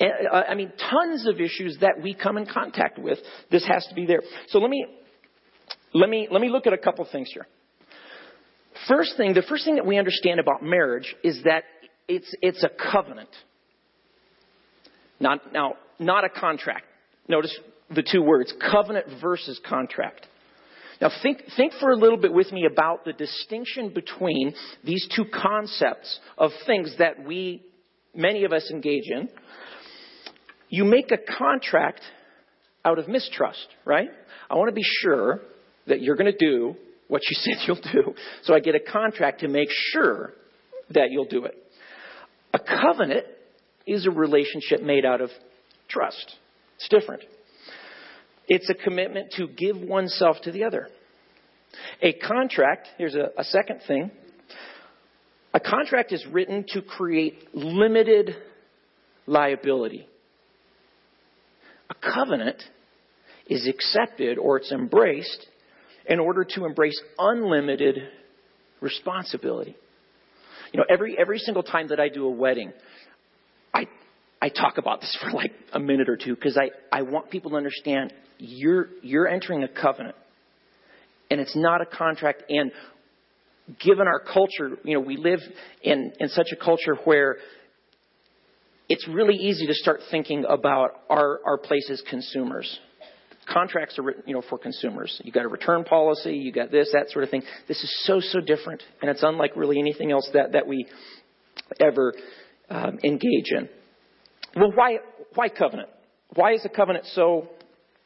Eh, 0.00 0.06
uh, 0.32 0.42
I 0.48 0.54
mean, 0.54 0.72
tons 0.90 1.26
of 1.26 1.40
issues 1.40 1.78
that 1.80 2.02
we 2.02 2.14
come 2.14 2.36
in 2.36 2.46
contact 2.46 2.98
with. 2.98 3.18
This 3.50 3.66
has 3.66 3.86
to 3.88 3.94
be 3.94 4.06
there. 4.06 4.22
So 4.48 4.58
let 4.58 4.70
me, 4.70 4.84
let 5.94 6.08
me, 6.08 6.28
let 6.30 6.40
me 6.40 6.48
look 6.48 6.66
at 6.66 6.72
a 6.72 6.78
couple 6.78 7.06
things 7.10 7.30
here. 7.32 7.46
First 8.88 9.16
thing, 9.16 9.34
the 9.34 9.42
first 9.42 9.64
thing 9.64 9.76
that 9.76 9.86
we 9.86 9.98
understand 9.98 10.40
about 10.40 10.62
marriage 10.62 11.14
is 11.22 11.42
that 11.44 11.64
it's, 12.10 12.34
it's 12.42 12.64
a 12.64 12.68
covenant. 12.90 13.28
Not, 15.20 15.52
now, 15.52 15.74
not 15.98 16.24
a 16.24 16.28
contract. 16.28 16.86
Notice 17.28 17.56
the 17.94 18.02
two 18.02 18.22
words, 18.22 18.52
covenant 18.70 19.06
versus 19.20 19.60
contract. 19.64 20.26
Now 21.00 21.10
think, 21.22 21.42
think 21.56 21.72
for 21.80 21.90
a 21.90 21.96
little 21.96 22.18
bit 22.18 22.32
with 22.32 22.52
me 22.52 22.66
about 22.70 23.04
the 23.04 23.12
distinction 23.12 23.90
between 23.94 24.54
these 24.84 25.08
two 25.14 25.24
concepts 25.32 26.18
of 26.36 26.50
things 26.66 26.94
that 26.98 27.24
we, 27.24 27.62
many 28.14 28.44
of 28.44 28.52
us 28.52 28.68
engage 28.70 29.04
in. 29.06 29.28
You 30.68 30.84
make 30.84 31.10
a 31.12 31.18
contract 31.38 32.00
out 32.84 32.98
of 32.98 33.08
mistrust, 33.08 33.66
right? 33.84 34.08
I 34.50 34.56
want 34.56 34.68
to 34.68 34.74
be 34.74 34.84
sure 35.02 35.40
that 35.86 36.02
you're 36.02 36.16
going 36.16 36.32
to 36.32 36.38
do 36.38 36.74
what 37.06 37.22
you 37.28 37.36
said 37.40 37.66
you'll 37.66 37.92
do. 37.92 38.14
So 38.42 38.54
I 38.54 38.60
get 38.60 38.74
a 38.74 38.80
contract 38.80 39.40
to 39.40 39.48
make 39.48 39.68
sure 39.92 40.32
that 40.90 41.08
you'll 41.10 41.26
do 41.26 41.44
it. 41.44 41.54
A 42.52 42.58
covenant 42.58 43.26
is 43.86 44.06
a 44.06 44.10
relationship 44.10 44.82
made 44.82 45.04
out 45.04 45.20
of 45.20 45.30
trust. 45.88 46.36
It's 46.76 46.88
different. 46.88 47.22
It's 48.48 48.68
a 48.68 48.74
commitment 48.74 49.32
to 49.36 49.46
give 49.46 49.76
oneself 49.76 50.36
to 50.42 50.52
the 50.52 50.64
other. 50.64 50.88
A 52.02 52.12
contract, 52.14 52.88
here's 52.98 53.14
a, 53.14 53.30
a 53.38 53.44
second 53.44 53.80
thing. 53.86 54.10
A 55.54 55.60
contract 55.60 56.12
is 56.12 56.24
written 56.30 56.64
to 56.68 56.82
create 56.82 57.54
limited 57.54 58.34
liability. 59.26 60.06
A 61.90 61.94
covenant 61.94 62.62
is 63.46 63.68
accepted 63.68 64.38
or 64.38 64.58
it's 64.58 64.72
embraced 64.72 65.46
in 66.06 66.18
order 66.18 66.44
to 66.44 66.64
embrace 66.64 67.00
unlimited 67.18 67.98
responsibility. 68.80 69.76
You 70.72 70.78
know, 70.78 70.84
every 70.88 71.16
every 71.18 71.38
single 71.38 71.62
time 71.62 71.88
that 71.88 72.00
I 72.00 72.08
do 72.08 72.26
a 72.26 72.30
wedding, 72.30 72.72
I 73.74 73.86
I 74.40 74.48
talk 74.48 74.78
about 74.78 75.00
this 75.00 75.16
for 75.22 75.30
like 75.32 75.52
a 75.72 75.80
minute 75.80 76.08
or 76.08 76.16
two 76.16 76.34
because 76.34 76.56
I, 76.56 76.70
I 76.96 77.02
want 77.02 77.30
people 77.30 77.50
to 77.52 77.56
understand 77.56 78.12
you're 78.38 78.88
you're 79.02 79.28
entering 79.28 79.62
a 79.62 79.68
covenant. 79.68 80.16
And 81.30 81.40
it's 81.40 81.54
not 81.54 81.80
a 81.80 81.86
contract 81.86 82.42
and 82.48 82.72
given 83.78 84.06
our 84.06 84.20
culture, 84.20 84.76
you 84.82 84.94
know, 84.94 85.00
we 85.00 85.16
live 85.16 85.40
in, 85.82 86.12
in 86.18 86.28
such 86.28 86.48
a 86.52 86.56
culture 86.56 86.96
where 87.04 87.36
it's 88.88 89.06
really 89.06 89.36
easy 89.36 89.66
to 89.66 89.74
start 89.74 90.00
thinking 90.10 90.44
about 90.48 90.90
our, 91.08 91.38
our 91.46 91.58
place 91.58 91.88
as 91.90 92.02
consumers 92.08 92.80
contracts 93.50 93.98
are 93.98 94.02
written, 94.02 94.22
you 94.26 94.34
know, 94.34 94.42
for 94.48 94.58
consumers. 94.58 95.20
You 95.24 95.32
got 95.32 95.44
a 95.44 95.48
return 95.48 95.84
policy, 95.84 96.36
you 96.36 96.52
got 96.52 96.70
this, 96.70 96.90
that 96.92 97.10
sort 97.10 97.24
of 97.24 97.30
thing. 97.30 97.42
This 97.68 97.82
is 97.82 98.04
so, 98.04 98.20
so 98.20 98.40
different, 98.40 98.82
and 99.02 99.10
it's 99.10 99.22
unlike 99.22 99.56
really 99.56 99.78
anything 99.78 100.12
else 100.12 100.28
that, 100.34 100.52
that 100.52 100.66
we 100.66 100.86
ever 101.80 102.14
um, 102.68 102.98
engage 103.04 103.50
in. 103.50 103.68
Well, 104.56 104.72
why, 104.74 104.98
why 105.34 105.48
covenant? 105.48 105.88
Why 106.34 106.52
is 106.52 106.64
a 106.64 106.68
covenant 106.68 107.06
so, 107.12 107.48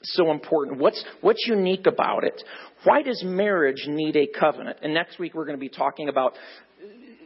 so 0.02 0.30
important? 0.30 0.78
What's, 0.78 1.02
what's 1.20 1.46
unique 1.46 1.86
about 1.86 2.24
it? 2.24 2.42
Why 2.84 3.02
does 3.02 3.22
marriage 3.24 3.84
need 3.86 4.16
a 4.16 4.26
covenant? 4.26 4.78
And 4.82 4.92
next 4.92 5.18
week 5.18 5.34
we're 5.34 5.46
going 5.46 5.58
to 5.58 5.60
be 5.60 5.68
talking 5.70 6.08
about 6.08 6.34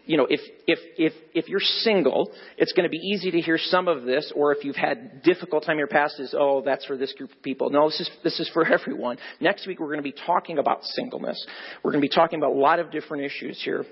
you 0.09 0.17
know, 0.17 0.27
if, 0.29 0.41
if, 0.67 0.79
if, 0.97 1.13
if 1.35 1.49
you're 1.49 1.61
single, 1.61 2.33
it's 2.57 2.73
going 2.73 2.85
to 2.85 2.91
be 2.91 2.97
easy 2.97 3.31
to 3.31 3.41
hear 3.43 3.59
some 3.59 3.89
of 3.89 4.05
this, 4.05 4.33
or 4.35 4.53
if 4.53 4.65
you've 4.65 4.75
had 4.75 5.23
difficult 5.23 5.67
time 5.67 5.75
in 5.75 5.79
your 5.81 5.87
past 5.87 6.19
is, 6.19 6.35
oh, 6.37 6.63
that's 6.65 6.87
for 6.87 6.97
this 6.97 7.13
group 7.13 7.31
of 7.31 7.43
people. 7.43 7.69
No, 7.69 7.89
this 7.89 8.01
is, 8.01 8.11
this 8.25 8.41
is 8.41 8.51
for 8.55 8.67
everyone. 8.73 9.19
Next 9.39 9.67
week 9.67 9.79
we're 9.79 9.89
going 9.89 9.99
to 9.99 10.03
be 10.03 10.15
talking 10.27 10.57
about 10.57 10.83
singleness. 10.83 11.47
We're 11.85 11.93
going 11.93 12.01
to 12.01 12.09
be 12.09 12.15
talking 12.15 12.39
about 12.39 12.53
a 12.53 12.59
lot 12.59 12.81
of 12.81 12.91
different 12.91 13.25
issues 13.25 13.61
here 13.63 13.85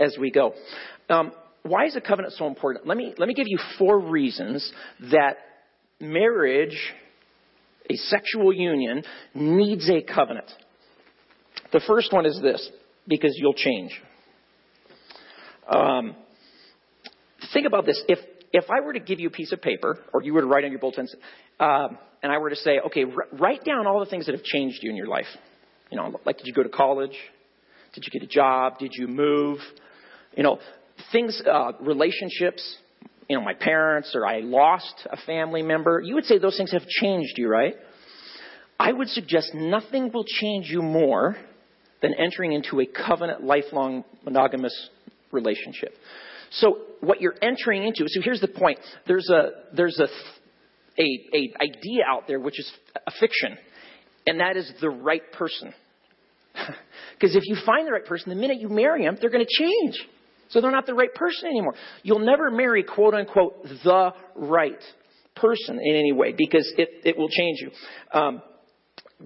as 0.00 0.16
we 0.18 0.30
go. 0.30 0.54
Um, 1.10 1.32
why 1.62 1.84
is 1.84 1.94
a 1.94 2.00
covenant 2.00 2.32
so 2.38 2.46
important? 2.46 2.86
Let 2.86 2.96
me, 2.96 3.14
let 3.18 3.28
me 3.28 3.34
give 3.34 3.46
you 3.46 3.58
four 3.78 4.00
reasons 4.00 4.72
that 5.12 5.36
marriage, 6.00 6.78
a 7.90 7.96
sexual 7.96 8.50
union, 8.50 9.02
needs 9.34 9.90
a 9.90 10.02
covenant. 10.02 10.50
The 11.70 11.82
first 11.86 12.14
one 12.14 12.24
is 12.24 12.40
this, 12.42 12.66
because 13.06 13.34
you'll 13.36 13.52
change. 13.52 14.00
Um, 15.68 16.16
think 17.52 17.66
about 17.66 17.86
this. 17.86 18.02
If 18.08 18.18
if 18.52 18.64
I 18.70 18.80
were 18.80 18.92
to 18.92 19.00
give 19.00 19.18
you 19.18 19.28
a 19.28 19.32
piece 19.32 19.52
of 19.52 19.60
paper, 19.60 19.98
or 20.12 20.22
you 20.22 20.32
were 20.32 20.40
to 20.40 20.46
write 20.46 20.64
on 20.64 20.70
your 20.70 20.78
bulletins, 20.78 21.14
um, 21.58 21.98
and 22.22 22.30
I 22.30 22.38
were 22.38 22.50
to 22.50 22.56
say, 22.56 22.78
okay, 22.86 23.04
r- 23.04 23.26
write 23.32 23.64
down 23.64 23.86
all 23.86 23.98
the 23.98 24.06
things 24.06 24.26
that 24.26 24.34
have 24.34 24.44
changed 24.44 24.78
you 24.82 24.90
in 24.90 24.96
your 24.96 25.08
life. 25.08 25.26
You 25.90 25.96
know, 25.96 26.20
like 26.24 26.38
did 26.38 26.46
you 26.46 26.52
go 26.52 26.62
to 26.62 26.68
college? 26.68 27.16
Did 27.94 28.04
you 28.06 28.12
get 28.12 28.22
a 28.22 28.30
job? 28.30 28.78
Did 28.78 28.92
you 28.94 29.08
move? 29.08 29.58
You 30.36 30.42
know, 30.44 30.60
things, 31.12 31.42
uh, 31.44 31.72
relationships. 31.80 32.78
You 33.28 33.38
know, 33.38 33.44
my 33.44 33.54
parents, 33.54 34.12
or 34.14 34.26
I 34.26 34.40
lost 34.40 35.06
a 35.10 35.16
family 35.16 35.62
member. 35.62 36.00
You 36.00 36.14
would 36.14 36.24
say 36.24 36.38
those 36.38 36.56
things 36.56 36.72
have 36.72 36.86
changed 36.86 37.38
you, 37.38 37.48
right? 37.48 37.74
I 38.78 38.92
would 38.92 39.08
suggest 39.08 39.54
nothing 39.54 40.10
will 40.12 40.24
change 40.24 40.68
you 40.68 40.82
more 40.82 41.36
than 42.02 42.12
entering 42.14 42.52
into 42.52 42.80
a 42.80 42.86
covenant, 42.86 43.42
lifelong, 43.42 44.04
monogamous 44.24 44.90
relationship. 45.34 45.92
So 46.50 46.78
what 47.00 47.20
you're 47.20 47.34
entering 47.42 47.84
into, 47.84 48.04
so 48.06 48.20
here's 48.22 48.40
the 48.40 48.48
point. 48.48 48.78
There's 49.06 49.28
a, 49.28 49.50
there's 49.74 49.98
a, 49.98 50.08
a, 51.00 51.06
a 51.34 51.54
idea 51.60 52.04
out 52.08 52.26
there 52.26 52.40
which 52.40 52.58
is 52.58 52.70
a 53.06 53.10
fiction, 53.20 53.58
and 54.26 54.40
that 54.40 54.56
is 54.56 54.70
the 54.80 54.90
right 54.90 55.32
person. 55.32 55.74
Because 57.14 57.36
if 57.36 57.44
you 57.46 57.56
find 57.64 57.86
the 57.86 57.92
right 57.92 58.04
person, 58.04 58.30
the 58.30 58.34
minute 58.34 58.58
you 58.60 58.68
marry 58.68 59.04
them, 59.04 59.16
they're 59.20 59.30
going 59.30 59.46
to 59.46 59.64
change. 59.64 59.94
So 60.48 60.60
they're 60.60 60.72
not 60.72 60.84
the 60.84 60.94
right 60.94 61.14
person 61.14 61.48
anymore. 61.48 61.74
You'll 62.02 62.18
never 62.18 62.50
marry 62.50 62.82
quote 62.82 63.14
unquote 63.14 63.62
the 63.84 64.10
right 64.34 64.82
person 65.36 65.78
in 65.82 65.94
any 65.96 66.12
way 66.12 66.34
because 66.36 66.70
it, 66.76 66.88
it 67.04 67.16
will 67.16 67.28
change 67.28 67.58
you. 67.60 67.70
Um, 68.12 68.42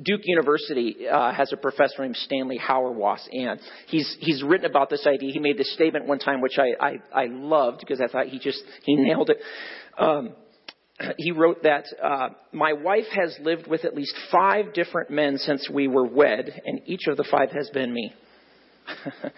Duke 0.02 0.20
University 0.24 1.08
uh, 1.08 1.32
has 1.32 1.52
a 1.52 1.56
professor 1.56 2.02
named 2.02 2.16
Stanley 2.16 2.58
Hauerwas, 2.58 3.20
and 3.32 3.58
he's 3.86 4.16
he's 4.20 4.42
written 4.42 4.66
about 4.66 4.90
this 4.90 5.06
idea. 5.06 5.32
He 5.32 5.38
made 5.38 5.58
this 5.58 5.72
statement 5.74 6.06
one 6.06 6.18
time, 6.18 6.40
which 6.40 6.58
I 6.58 6.84
I, 6.84 7.22
I 7.22 7.26
loved 7.26 7.80
because 7.80 8.00
I 8.00 8.06
thought 8.06 8.26
he 8.26 8.38
just 8.38 8.62
he 8.84 8.96
nailed 8.96 9.30
it. 9.30 9.38
Um, 9.98 10.34
he 11.16 11.32
wrote 11.32 11.62
that 11.62 11.84
uh, 12.02 12.28
my 12.52 12.74
wife 12.74 13.06
has 13.14 13.36
lived 13.40 13.66
with 13.66 13.84
at 13.84 13.94
least 13.94 14.14
five 14.30 14.72
different 14.74 15.10
men 15.10 15.38
since 15.38 15.68
we 15.72 15.88
were 15.88 16.06
wed, 16.06 16.60
and 16.64 16.80
each 16.86 17.06
of 17.08 17.16
the 17.16 17.26
five 17.30 17.50
has 17.52 17.70
been 17.70 17.92
me. 17.92 18.12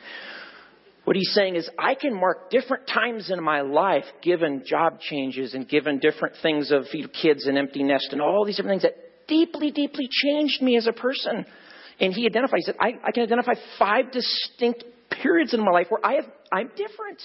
what 1.05 1.17
he's 1.17 1.33
saying 1.33 1.57
is, 1.57 1.69
I 1.79 1.95
can 1.95 2.15
mark 2.15 2.51
different 2.51 2.87
times 2.87 3.31
in 3.31 3.43
my 3.43 3.63
life, 3.63 4.05
given 4.23 4.63
job 4.67 5.01
changes 5.01 5.55
and 5.55 5.69
given 5.69 5.99
different 6.01 6.35
things 6.43 6.71
of 6.71 6.85
you 6.93 7.03
know, 7.03 7.09
kids 7.23 7.47
and 7.47 7.57
empty 7.57 7.83
nest 7.83 8.09
and 8.13 8.21
all 8.21 8.45
these 8.45 8.57
different 8.57 8.81
things 8.81 8.93
that 8.93 9.10
deeply, 9.31 9.71
deeply 9.71 10.09
changed 10.11 10.61
me 10.61 10.77
as 10.77 10.87
a 10.87 10.93
person. 10.93 11.47
And 11.99 12.13
he 12.13 12.27
identifies 12.27 12.67
said, 12.67 12.77
I, 12.79 12.95
I 13.03 13.13
can 13.13 13.23
identify 13.23 13.55
five 13.79 14.11
distinct 14.11 14.85
periods 15.23 15.55
in 15.55 15.61
my 15.61 15.71
life 15.71 15.87
where 15.89 16.05
I 16.05 16.15
have, 16.15 16.25
I'm 16.53 16.69
different. 16.69 17.23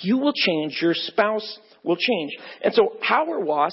You 0.00 0.18
will 0.18 0.32
change, 0.32 0.78
your 0.80 0.94
spouse 0.94 1.58
will 1.82 1.96
change. 1.96 2.32
And 2.62 2.72
so 2.72 2.92
Hauerwas 3.02 3.72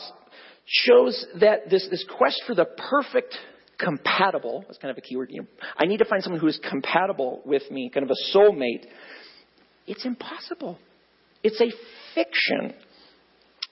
shows 0.65 1.25
that 1.39 1.69
this, 1.69 1.87
this 1.91 2.03
quest 2.17 2.41
for 2.47 2.55
the 2.55 2.65
perfect 2.89 3.35
compatible, 3.77 4.63
that's 4.67 4.79
kind 4.79 4.91
of 4.91 4.97
a 4.97 5.01
keyword, 5.01 5.29
you 5.31 5.41
know, 5.41 5.47
I 5.77 5.85
need 5.85 5.97
to 5.97 6.05
find 6.05 6.23
someone 6.23 6.39
who 6.39 6.47
is 6.47 6.59
compatible 6.67 7.41
with 7.45 7.69
me, 7.69 7.91
kind 7.93 8.09
of 8.09 8.11
a 8.11 8.37
soulmate. 8.37 8.85
It's 9.85 10.05
impossible. 10.05 10.79
It's 11.43 11.61
a 11.61 11.71
fiction. 12.15 12.73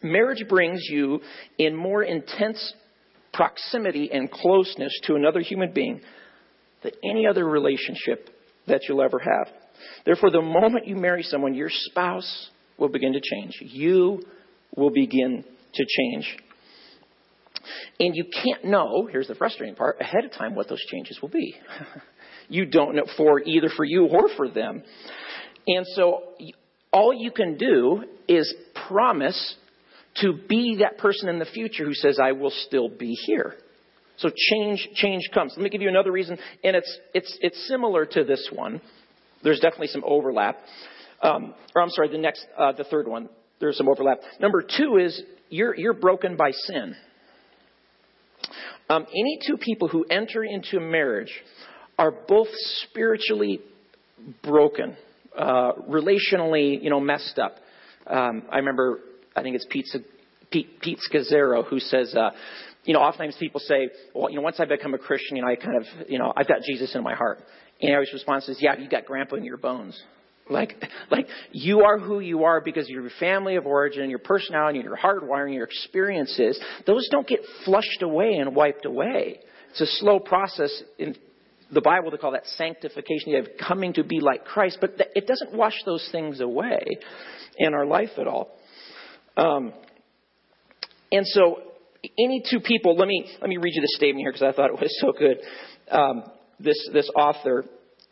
Marriage 0.04 0.46
brings 0.48 0.82
you 0.90 1.22
in 1.58 1.76
more 1.76 2.04
intense 2.04 2.74
proximity 3.34 4.10
and 4.12 4.32
closeness 4.32 4.92
to 5.04 5.16
another 5.16 5.42
human 5.42 5.74
being 5.74 6.02
than 6.84 6.92
any 7.04 7.26
other 7.28 7.46
relationship 7.46 8.30
that 8.68 8.82
you'll 8.88 9.02
ever 9.02 9.20
have. 9.20 9.54
Therefore, 10.06 10.32
the 10.32 10.42
moment 10.42 10.88
you 10.88 10.96
marry 10.96 11.24
someone, 11.24 11.54
your 11.54 11.70
spouse 11.70 12.50
will 12.78 12.90
begin 12.90 13.14
to 13.14 13.22
change. 13.22 13.54
You 13.60 14.24
will 14.76 14.92
begin 14.92 15.44
to 15.74 15.86
change. 15.86 16.38
And 18.00 18.16
you 18.16 18.26
can't 18.26 18.66
know, 18.66 19.08
here's 19.12 19.28
the 19.28 19.36
frustrating 19.36 19.76
part, 19.76 19.98
ahead 20.00 20.26
of 20.26 20.32
time 20.32 20.56
what 20.56 20.68
those 20.70 20.84
changes 20.92 21.20
will 21.22 21.30
be. 21.30 21.56
you 22.50 22.66
don't 22.66 22.96
know 22.96 23.06
for 23.18 23.42
either 23.42 23.70
for 23.76 23.86
you 23.86 24.08
or 24.08 24.30
for 24.36 24.50
them. 24.50 24.84
And 25.68 25.86
so 25.96 26.24
all 26.92 27.14
you 27.14 27.32
can 27.32 27.58
do 27.58 28.04
is 28.28 28.54
promise 28.88 29.56
to 30.22 30.34
be 30.48 30.78
that 30.80 30.98
person 30.98 31.30
in 31.30 31.40
the 31.40 31.46
future 31.46 31.86
who 31.86 31.94
says, 31.94 32.20
I 32.22 32.34
will 32.34 32.52
still 32.52 32.90
be 32.90 33.14
here. 33.26 33.56
So 34.18 34.30
change, 34.52 34.88
change 34.94 35.24
comes. 35.34 35.54
Let 35.56 35.64
me 35.64 35.70
give 35.70 35.82
you 35.82 35.90
another 35.90 36.12
reason, 36.12 36.38
and 36.64 36.76
it's, 36.76 37.00
it's, 37.14 37.38
it's 37.42 37.68
similar 37.68 38.06
to 38.06 38.24
this 38.24 38.50
one. 38.54 38.80
There's 39.44 39.60
definitely 39.60 39.88
some 39.88 40.04
overlap. 40.06 40.58
Um, 41.22 41.54
or 41.76 41.82
I'm 41.82 41.90
sorry, 41.90 42.10
the 42.10 42.18
next, 42.18 42.46
uh, 42.58 42.74
the 42.74 42.84
third 42.84 43.08
one, 43.08 43.30
there's 43.60 43.78
some 43.78 43.90
overlap. 43.90 44.20
Number 44.40 44.62
two 44.62 44.98
is 44.98 45.22
you're, 45.50 45.76
you're 45.76 45.94
broken 45.94 46.36
by 46.36 46.52
sin. 46.52 46.96
Um, 48.90 49.06
any 49.10 49.40
two 49.48 49.58
people 49.58 49.88
who 49.88 50.04
enter 50.04 50.44
into 50.44 50.80
marriage 50.80 51.32
are 51.98 52.12
both 52.12 52.50
spiritually 52.90 53.62
broken, 54.44 54.96
uh, 55.38 55.74
relationally, 55.90 56.82
you 56.82 56.90
know, 56.90 57.00
messed 57.00 57.40
up. 57.40 57.56
Um, 58.06 58.44
I 58.52 58.58
remember 58.58 59.00
I 59.36 59.42
think 59.42 59.56
it's 59.56 59.66
Pete, 59.70 59.88
Pete, 60.52 60.80
Pete 60.82 61.00
Scazzero 61.12 61.68
who 61.68 61.80
says, 61.80 62.14
uh, 62.16 62.32
you 62.86 62.94
know, 62.94 63.00
oftentimes 63.00 63.36
people 63.40 63.60
say, 63.60 63.90
well, 64.14 64.30
you 64.30 64.38
know, 64.38 64.42
once 64.42 64.60
I 64.60 64.66
become 64.66 64.94
a 64.94 64.98
Christian, 64.98 65.38
you 65.38 65.44
know, 65.44 65.48
I 65.48 65.56
kind 65.56 65.78
of, 65.78 66.10
you 66.10 66.20
know, 66.20 66.34
I've 66.36 66.48
got 66.48 66.62
Jesus 66.62 66.94
in 66.96 67.04
my 67.04 67.16
heart. 67.16 67.40
And 67.82 68.00
his 68.00 68.14
response 68.14 68.48
is, 68.50 68.58
yeah, 68.60 68.78
you 68.78 68.90
got 68.90 69.06
grandpa 69.06 69.38
in 69.38 69.46
your 69.46 69.58
bones. 69.58 70.02
Like, 70.50 70.76
like 71.12 71.28
you 71.52 71.82
are 71.82 71.98
who 71.98 72.20
you 72.20 72.44
are 72.44 72.62
because 72.62 72.90
your 72.90 73.10
family 73.20 73.56
of 73.56 73.66
origin, 73.66 74.10
your 74.10 74.20
personality, 74.20 74.80
your 74.80 74.98
hardwiring, 74.98 75.54
your 75.54 75.66
experiences. 75.66 76.60
Those 76.86 77.08
don't 77.10 77.28
get 77.28 77.40
flushed 77.66 78.02
away 78.02 78.36
and 78.36 78.56
wiped 78.56 78.86
away. 78.86 79.40
it's 79.72 79.82
a 79.82 79.86
slow 79.86 80.20
process 80.20 80.84
in 80.98 81.16
the 81.72 81.82
Bible 81.82 82.12
to 82.12 82.18
call 82.18 82.32
that 82.34 82.46
sanctification, 82.58 83.34
have 83.34 83.48
coming 83.68 83.94
to 83.94 84.04
be 84.04 84.20
like 84.20 84.46
Christ, 84.46 84.78
but 84.80 84.92
it 85.16 85.26
doesn't 85.26 85.54
wash 85.54 85.76
those 85.86 86.08
things 86.12 86.40
away 86.40 86.84
in 87.58 87.74
our 87.74 87.86
life 87.86 88.12
at 88.18 88.28
all. 88.28 88.52
Um, 89.38 89.74
and 91.12 91.26
so, 91.28 91.60
any 92.20 92.44
two 92.50 92.60
people, 92.60 92.96
let 92.96 93.08
me, 93.08 93.26
let 93.40 93.50
me 93.50 93.58
read 93.58 93.74
you 93.74 93.82
the 93.82 93.94
statement 93.96 94.24
here 94.24 94.32
because 94.32 94.44
I 94.44 94.52
thought 94.56 94.70
it 94.70 94.80
was 94.80 94.98
so 95.00 95.14
good. 95.18 95.38
Um, 95.90 96.24
this, 96.60 96.78
this 96.92 97.10
author, 97.16 97.66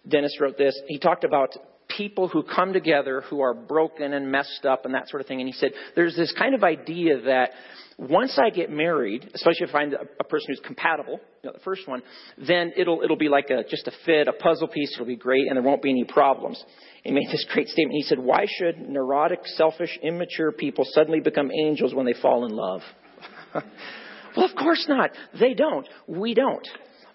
Dennis 0.07 0.38
wrote 0.39 0.57
this. 0.57 0.79
He 0.88 0.99
talked 0.99 1.23
about 1.23 1.49
people 1.97 2.27
who 2.27 2.43
come 2.43 2.73
together 2.73 3.21
who 3.29 3.41
are 3.41 3.53
broken 3.53 4.13
and 4.13 4.31
messed 4.31 4.65
up 4.65 4.86
and 4.86 4.93
that 4.93 5.10
sort 5.10 5.21
of 5.21 5.27
thing. 5.27 5.39
And 5.39 5.47
he 5.47 5.53
said, 5.53 5.71
there's 5.95 6.15
this 6.15 6.34
kind 6.38 6.55
of 6.55 6.63
idea 6.63 7.21
that 7.23 7.51
once 7.97 8.39
I 8.41 8.49
get 8.49 8.71
married, 8.71 9.29
especially 9.34 9.67
if 9.67 9.69
I 9.69 9.73
find 9.73 9.93
a, 9.93 10.23
person 10.23 10.47
who's 10.49 10.62
compatible, 10.65 11.19
you 11.43 11.49
know, 11.49 11.53
the 11.53 11.63
first 11.63 11.88
one, 11.88 12.01
then 12.38 12.71
it'll, 12.77 13.01
it'll 13.03 13.17
be 13.17 13.29
like 13.29 13.49
a, 13.49 13.63
just 13.69 13.88
a 13.88 13.91
fit, 14.05 14.27
a 14.27 14.34
puzzle 14.34 14.67
piece. 14.67 14.93
It'll 14.93 15.05
be 15.05 15.15
great 15.15 15.47
and 15.47 15.55
there 15.55 15.63
won't 15.63 15.81
be 15.84 15.91
any 15.91 16.05
problems. 16.05 16.63
He 17.03 17.11
made 17.11 17.27
this 17.31 17.45
great 17.51 17.67
statement. 17.67 17.95
He 17.95 18.03
said, 18.03 18.19
why 18.19 18.45
should 18.47 18.77
neurotic, 18.77 19.39
selfish, 19.45 19.97
immature 20.03 20.51
people 20.51 20.85
suddenly 20.87 21.19
become 21.19 21.51
angels 21.51 21.93
when 21.93 22.05
they 22.05 22.13
fall 22.13 22.45
in 22.45 22.51
love? 22.51 22.81
well, 23.53 24.45
of 24.45 24.55
course 24.55 24.85
not. 24.87 25.11
They 25.39 25.53
don't. 25.53 25.87
We 26.07 26.33
don't 26.33 26.67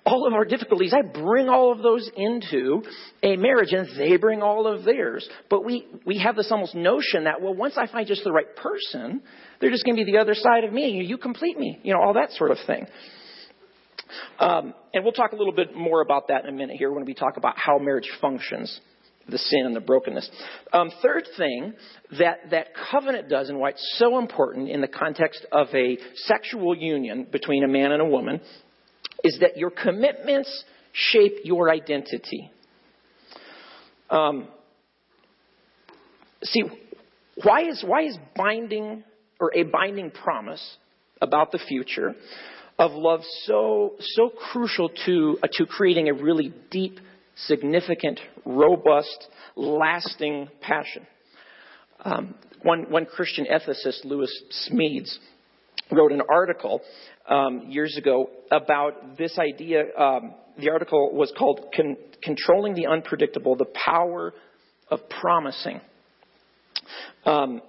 all 0.06 0.26
of 0.26 0.32
our 0.32 0.44
difficulties, 0.44 0.94
I 0.94 1.02
bring 1.02 1.48
all 1.48 1.72
of 1.72 1.82
those 1.82 2.08
into 2.16 2.82
a 3.24 3.36
marriage 3.36 3.72
and 3.72 3.88
they 3.98 4.16
bring 4.16 4.40
all 4.40 4.66
of 4.68 4.84
theirs. 4.84 5.28
But 5.50 5.64
we, 5.64 5.84
we 6.06 6.18
have 6.20 6.36
this 6.36 6.48
almost 6.52 6.76
notion 6.76 7.24
that, 7.24 7.42
well, 7.42 7.54
once 7.54 7.74
I 7.76 7.88
find 7.88 8.06
just 8.06 8.22
the 8.22 8.30
right 8.30 8.54
person, 8.54 9.20
they're 9.60 9.70
just 9.70 9.84
going 9.84 9.96
to 9.96 10.04
be 10.04 10.12
the 10.12 10.18
other 10.18 10.34
side 10.34 10.62
of 10.62 10.72
me. 10.72 11.02
You 11.04 11.18
complete 11.18 11.58
me. 11.58 11.80
You 11.82 11.92
know, 11.92 12.00
all 12.00 12.14
that 12.14 12.30
sort 12.32 12.52
of 12.52 12.58
thing. 12.68 12.86
Um, 14.38 14.74
and 14.94 15.02
we'll 15.02 15.12
talk 15.12 15.32
a 15.32 15.36
little 15.36 15.52
bit 15.52 15.74
more 15.74 16.00
about 16.00 16.28
that 16.28 16.44
in 16.44 16.50
a 16.50 16.56
minute 16.56 16.76
here 16.78 16.92
when 16.92 17.04
we 17.04 17.12
talk 17.12 17.36
about 17.36 17.58
how 17.58 17.78
marriage 17.78 18.08
functions, 18.20 18.80
the 19.28 19.38
sin 19.38 19.66
and 19.66 19.74
the 19.74 19.80
brokenness. 19.80 20.28
Um, 20.72 20.90
third 21.02 21.24
thing 21.36 21.74
that, 22.18 22.50
that 22.50 22.68
covenant 22.90 23.28
does 23.28 23.48
and 23.48 23.58
why 23.58 23.70
it's 23.70 23.96
so 23.98 24.18
important 24.18 24.68
in 24.68 24.80
the 24.80 24.88
context 24.88 25.44
of 25.52 25.68
a 25.74 25.98
sexual 26.14 26.76
union 26.76 27.26
between 27.30 27.64
a 27.64 27.68
man 27.68 27.92
and 27.92 28.00
a 28.00 28.06
woman 28.06 28.40
is 29.24 29.38
that 29.40 29.56
your 29.56 29.70
commitments 29.70 30.64
shape 30.92 31.38
your 31.44 31.70
identity. 31.70 32.50
Um, 34.08 34.48
see, 36.42 36.62
why 37.42 37.68
is, 37.68 37.82
why 37.84 38.02
is 38.02 38.16
binding 38.36 39.02
or 39.40 39.50
a 39.54 39.64
binding 39.64 40.10
promise 40.10 40.76
about 41.20 41.52
the 41.52 41.58
future 41.58 42.14
of 42.78 42.92
love 42.92 43.20
so, 43.44 43.94
so 44.00 44.28
crucial 44.28 44.90
to, 45.06 45.38
uh, 45.42 45.48
to 45.52 45.66
creating 45.66 46.08
a 46.08 46.14
really 46.14 46.52
deep, 46.70 46.98
significant, 47.36 48.20
robust, 48.44 49.28
lasting 49.54 50.48
passion? 50.60 51.06
Um, 52.04 52.34
one, 52.62 52.90
one 52.90 53.06
Christian 53.06 53.46
ethicist, 53.46 54.04
Lewis 54.04 54.30
Smedes, 54.68 55.16
wrote 55.92 56.12
an 56.12 56.22
article 56.28 56.80
um, 57.28 57.66
years 57.68 57.96
ago 57.96 58.30
about 58.50 59.16
this 59.16 59.38
idea. 59.38 59.84
Um, 59.96 60.34
the 60.58 60.70
article 60.70 61.10
was 61.12 61.32
called 61.36 61.66
Con- 61.74 61.96
Controlling 62.22 62.74
the 62.74 62.86
Unpredictable 62.86 63.56
The 63.56 63.66
Power 63.66 64.32
of 64.88 65.00
Promising. 65.08 65.80
Um, 67.24 67.60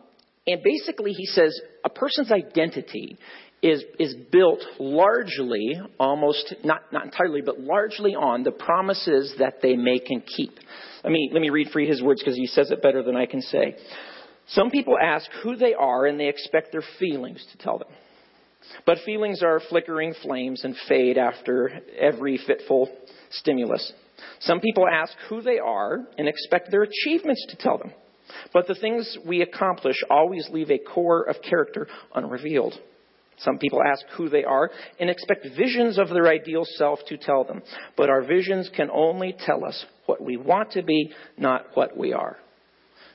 and 0.46 0.62
basically, 0.64 1.12
he 1.12 1.26
says 1.26 1.60
a 1.84 1.90
person's 1.90 2.32
identity 2.32 3.18
is, 3.62 3.84
is 4.00 4.16
built 4.32 4.60
largely, 4.80 5.80
almost, 6.00 6.54
not, 6.64 6.82
not 6.92 7.06
entirely, 7.06 7.42
but 7.42 7.60
largely 7.60 8.16
on 8.16 8.44
the 8.44 8.52
promises 8.52 9.34
that 9.40 9.62
they 9.62 9.76
make 9.76 10.10
and 10.10 10.24
keep. 10.26 10.52
Let 11.04 11.12
me, 11.12 11.30
let 11.34 11.42
me 11.42 11.50
read 11.50 11.70
for 11.72 11.80
you 11.80 11.90
his 11.90 12.02
words 12.02 12.22
because 12.22 12.36
he 12.36 12.48
says 12.48 12.70
it 12.72 12.82
better 12.82 13.02
than 13.02 13.16
I 13.16 13.26
can 13.26 13.42
say. 13.42 13.76
Some 14.50 14.70
people 14.70 14.98
ask 15.02 15.30
who 15.44 15.56
they 15.56 15.74
are 15.74 16.06
and 16.06 16.20
they 16.20 16.28
expect 16.28 16.72
their 16.72 16.84
feelings 17.00 17.46
to 17.52 17.58
tell 17.58 17.80
them. 17.80 17.90
But 18.86 19.00
feelings 19.06 19.42
are 19.44 19.62
flickering 19.70 20.14
flames 20.22 20.64
and 20.64 20.76
fade 20.88 21.18
after 21.18 21.82
every 22.00 22.38
fitful 22.46 22.90
stimulus. 23.32 23.92
Some 24.40 24.60
people 24.60 24.86
ask 24.88 25.14
who 25.30 25.42
they 25.42 25.60
are 25.60 26.00
and 26.18 26.28
expect 26.28 26.72
their 26.72 26.84
achievements 26.84 27.46
to 27.50 27.58
tell 27.58 27.78
them. 27.78 27.92
But 28.54 28.68
the 28.68 28.76
things 28.76 29.18
we 29.26 29.42
accomplish 29.42 29.96
always 30.10 30.48
leave 30.52 30.70
a 30.70 30.80
core 30.80 31.24
of 31.24 31.38
character 31.42 31.88
unrevealed. 32.14 32.74
Some 33.40 33.60
people 33.60 33.82
ask 33.84 34.04
who 34.16 34.30
they 34.30 34.44
are 34.44 34.72
and 35.00 35.10
expect 35.10 35.48
visions 35.56 36.00
of 36.00 36.10
their 36.10 36.28
ideal 36.28 36.64
self 36.66 37.00
to 37.08 37.18
tell 37.18 37.44
them. 37.44 37.62
But 37.96 38.10
our 38.10 38.24
visions 38.24 38.70
can 38.76 38.90
only 38.92 39.36
tell 39.46 39.64
us 39.64 39.86
what 40.08 40.22
we 40.22 40.38
want 40.38 40.72
to 40.72 40.82
be, 40.82 41.12
not 41.38 41.68
what 41.76 41.96
we 41.96 42.14
are. 42.14 42.38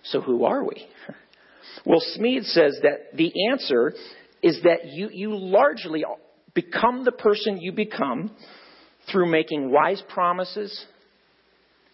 So 0.05 0.21
who 0.21 0.45
are 0.45 0.65
we? 0.65 0.87
Well, 1.87 2.03
Smedes 2.17 2.53
says 2.53 2.79
that 2.83 3.17
the 3.17 3.33
answer 3.51 3.95
is 4.43 4.61
that 4.65 4.87
you, 4.87 5.09
you 5.11 5.37
largely 5.37 6.05
become 6.55 7.05
the 7.05 7.13
person 7.13 7.61
you 7.61 7.73
become 7.73 8.31
through 9.11 9.31
making 9.31 9.71
wise 9.71 10.03
promises 10.09 10.85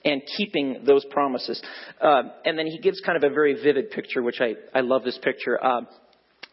and 0.05 0.23
keeping 0.37 0.83
those 0.85 1.05
promises. 1.11 1.63
Uh, 2.01 2.23
and 2.45 2.59
then 2.59 2.67
he 2.67 2.79
gives 2.79 3.01
kind 3.01 3.23
of 3.23 3.31
a 3.31 3.33
very 3.33 3.55
vivid 3.63 3.91
picture, 3.91 4.23
which 4.23 4.41
I, 4.41 4.55
I 4.75 4.81
love 4.81 5.05
this 5.05 5.19
picture. 5.23 5.63
Uh, 5.63 5.83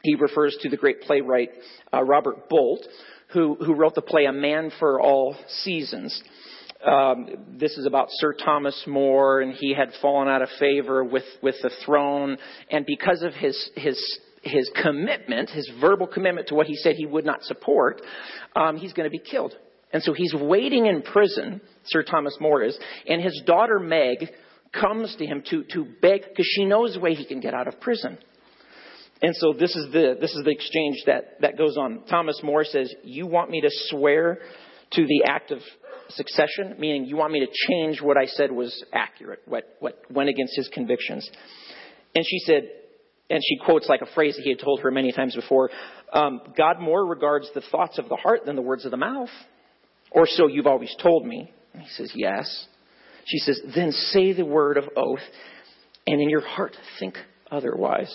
he 0.06 0.16
refers 0.16 0.56
to 0.62 0.70
the 0.70 0.78
great 0.78 1.02
playwright 1.02 1.50
uh, 1.94 2.04
Robert 2.04 2.48
Bolt, 2.50 2.82
who, 3.34 3.56
who 3.56 3.74
wrote 3.74 3.96
the 3.96 4.02
play 4.02 4.26
A 4.26 4.32
Man 4.32 4.72
for 4.80 5.02
All 5.02 5.36
Seasons. 5.64 6.22
Um, 6.86 7.28
this 7.58 7.78
is 7.78 7.86
about 7.86 8.08
Sir 8.12 8.34
Thomas 8.34 8.84
More, 8.86 9.42
and 9.42 9.54
he 9.54 9.74
had 9.74 9.90
fallen 10.02 10.28
out 10.28 10.42
of 10.42 10.50
favor 10.60 11.04
with, 11.04 11.24
with 11.42 11.56
the 11.64 11.72
throne. 11.84 12.38
And 12.70 12.86
because 12.86 13.24
of 13.24 13.34
his, 13.34 13.58
his 13.76 14.20
his 14.46 14.70
commitment, 14.84 15.50
his 15.50 15.70
verbal 15.82 16.06
commitment 16.06 16.48
to 16.50 16.56
what 16.56 16.68
he 16.68 16.76
said 16.76 16.96
he 16.96 17.08
would 17.08 17.26
not 17.26 17.42
support, 17.42 18.02
um, 18.56 18.78
he's 18.78 18.94
going 18.94 19.10
to 19.10 19.12
be 19.12 19.20
killed. 19.32 19.54
And 19.92 20.04
so 20.04 20.14
he's 20.14 20.36
waiting 20.36 20.86
in 20.86 21.02
prison, 21.02 21.62
Sir 21.86 22.04
Thomas 22.04 22.38
More 22.40 22.62
is, 22.62 22.78
and 23.08 23.22
his 23.22 23.42
daughter 23.46 23.80
Meg 23.80 24.30
comes 24.72 25.16
to 25.18 25.26
him 25.26 25.42
to, 25.50 25.64
to 25.74 25.86
beg, 26.02 26.22
because 26.30 26.48
she 26.56 26.66
knows 26.66 26.96
a 26.96 27.00
way 27.00 27.16
he 27.16 27.26
can 27.26 27.40
get 27.40 27.54
out 27.54 27.68
of 27.68 27.80
prison. 27.80 28.18
And 29.22 29.36
so 29.36 29.54
this 29.54 29.76
is 29.76 29.92
the, 29.92 30.18
this 30.20 30.34
is 30.34 30.44
the 30.44 30.52
exchange 30.52 31.04
that, 31.06 31.42
that 31.42 31.58
goes 31.58 31.78
on. 31.78 32.04
Thomas 32.10 32.40
More 32.44 32.64
says, 32.64 32.94
You 33.04 33.28
want 33.28 33.50
me 33.50 33.62
to 33.62 33.70
swear 33.88 34.40
to 34.92 35.06
the 35.06 35.24
act 35.28 35.52
of 35.52 35.60
succession, 36.10 36.76
meaning 36.78 37.06
you 37.06 37.16
want 37.18 37.32
me 37.34 37.40
to 37.40 37.52
change 37.70 38.02
what 38.02 38.18
I 38.18 38.26
said 38.26 38.52
was 38.52 38.84
accurate, 38.94 39.40
what, 39.46 39.64
what 39.80 40.00
went 40.12 40.30
against 40.30 40.56
his 40.56 40.70
convictions. 40.74 41.30
And 42.14 42.26
she 42.26 42.40
said, 42.40 42.64
and 43.30 43.42
she 43.44 43.58
quotes 43.66 43.90
like 43.90 44.02
a 44.02 44.14
phrase 44.14 44.36
that 44.36 44.44
he 44.44 44.52
had 44.52 44.60
told 44.60 44.82
her 44.82 44.92
many 44.92 45.12
times 45.12 45.36
before 45.36 45.72
um, 46.14 46.42
God 46.56 46.80
more 46.80 47.06
regards 47.06 47.50
the 47.56 47.64
thoughts 47.72 47.98
of 47.98 48.08
the 48.08 48.16
heart 48.16 48.46
than 48.46 48.56
the 48.56 48.62
words 48.62 48.86
of 48.86 48.92
the 48.92 48.98
mouth. 48.98 49.30
Or 50.12 50.28
so 50.28 50.48
you've 50.48 50.68
always 50.68 50.96
told 51.02 51.26
me. 51.26 51.52
And 51.74 51.82
he 51.82 51.90
says, 51.90 52.12
Yes. 52.16 52.68
She 53.26 53.40
says, 53.40 53.60
Then 53.74 53.92
say 53.92 54.34
the 54.34 54.46
word 54.46 54.78
of 54.78 54.86
oath, 54.96 55.20
and 56.06 56.22
in 56.22 56.30
your 56.30 56.46
heart 56.46 56.78
think 57.00 57.16
otherwise. 57.50 58.14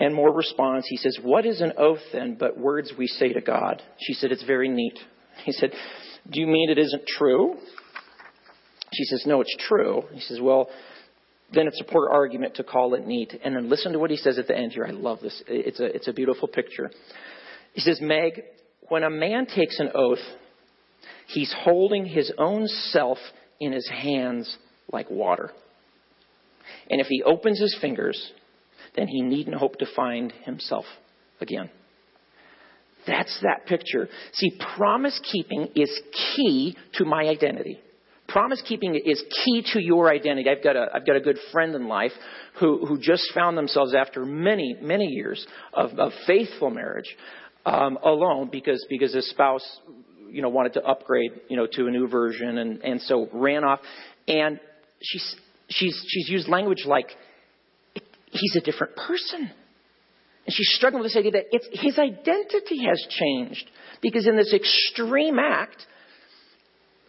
And 0.00 0.14
More 0.14 0.34
responds, 0.34 0.86
he 0.88 0.96
says, 0.96 1.18
What 1.22 1.44
is 1.44 1.60
an 1.60 1.74
oath 1.76 2.00
then 2.12 2.36
but 2.40 2.58
words 2.58 2.92
we 2.98 3.06
say 3.06 3.34
to 3.34 3.42
God? 3.42 3.82
She 3.98 4.14
said, 4.14 4.32
It's 4.32 4.44
very 4.44 4.68
neat. 4.68 4.98
He 5.44 5.52
said, 5.52 5.72
Do 6.28 6.40
you 6.40 6.46
mean 6.46 6.70
it 6.70 6.78
isn't 6.78 7.06
true? 7.06 7.56
She 8.94 9.04
says, 9.04 9.24
No, 9.26 9.42
it's 9.42 9.54
true. 9.68 10.04
He 10.12 10.20
says, 10.20 10.40
Well, 10.40 10.70
then 11.52 11.66
it's 11.66 11.80
a 11.80 11.84
poor 11.84 12.08
argument 12.08 12.56
to 12.56 12.64
call 12.64 12.94
it 12.94 13.06
neat. 13.06 13.38
And 13.44 13.54
then 13.54 13.68
listen 13.68 13.92
to 13.92 13.98
what 13.98 14.10
he 14.10 14.16
says 14.16 14.38
at 14.38 14.46
the 14.46 14.56
end 14.56 14.72
here. 14.72 14.86
I 14.86 14.92
love 14.92 15.18
this. 15.20 15.42
It's 15.46 15.80
a, 15.80 15.84
it's 15.84 16.08
a 16.08 16.12
beautiful 16.12 16.48
picture. 16.48 16.90
He 17.74 17.80
says, 17.80 18.00
Meg, 18.00 18.42
when 18.88 19.02
a 19.02 19.10
man 19.10 19.46
takes 19.46 19.78
an 19.80 19.90
oath, 19.94 20.18
he's 21.26 21.54
holding 21.64 22.06
his 22.06 22.32
own 22.38 22.66
self 22.66 23.18
in 23.60 23.72
his 23.72 23.88
hands 23.88 24.56
like 24.92 25.10
water. 25.10 25.50
And 26.88 27.00
if 27.00 27.08
he 27.08 27.22
opens 27.22 27.60
his 27.60 27.76
fingers, 27.80 28.32
then 28.96 29.08
he 29.08 29.22
needn't 29.22 29.56
hope 29.56 29.78
to 29.78 29.86
find 29.94 30.32
himself 30.44 30.84
again. 31.40 31.70
That's 33.06 33.36
that 33.42 33.66
picture. 33.66 34.08
See, 34.34 34.58
promise 34.76 35.18
keeping 35.32 35.68
is 35.74 35.90
key 36.36 36.76
to 36.94 37.04
my 37.04 37.22
identity. 37.24 37.80
Promise 38.28 38.62
keeping 38.66 38.94
is 38.94 39.22
key 39.44 39.64
to 39.72 39.80
your 39.80 40.12
identity. 40.12 40.48
I've 40.48 40.62
got 40.62 40.76
a, 40.76 40.86
I've 40.94 41.06
got 41.06 41.16
a 41.16 41.20
good 41.20 41.38
friend 41.50 41.74
in 41.74 41.88
life 41.88 42.12
who, 42.60 42.86
who 42.86 42.98
just 43.00 43.32
found 43.34 43.58
themselves 43.58 43.94
after 43.94 44.24
many, 44.24 44.76
many 44.80 45.06
years 45.06 45.44
of, 45.72 45.98
of 45.98 46.12
faithful 46.26 46.70
marriage 46.70 47.16
um, 47.66 47.98
alone 48.04 48.48
because, 48.52 48.84
because 48.88 49.14
his 49.14 49.28
spouse, 49.30 49.64
you 50.30 50.42
know, 50.42 50.48
wanted 50.48 50.74
to 50.74 50.82
upgrade, 50.84 51.32
you 51.48 51.56
know, 51.56 51.66
to 51.72 51.86
a 51.86 51.90
new 51.90 52.06
version 52.06 52.58
and, 52.58 52.82
and 52.82 53.00
so 53.00 53.28
ran 53.32 53.64
off. 53.64 53.80
And 54.28 54.60
she's, 55.02 55.36
she's, 55.68 56.04
she's 56.08 56.28
used 56.28 56.48
language 56.48 56.84
like, 56.86 57.08
he's 58.30 58.56
a 58.56 58.60
different 58.60 58.96
person. 58.96 59.50
And 60.46 60.54
she's 60.54 60.72
struggling 60.74 61.02
with 61.02 61.12
this 61.12 61.18
idea 61.18 61.32
that 61.32 61.46
it's, 61.52 61.68
his 61.72 61.98
identity 61.98 62.84
has 62.86 63.06
changed. 63.10 63.70
Because 64.00 64.26
in 64.26 64.36
this 64.36 64.54
extreme 64.54 65.38
act, 65.38 65.86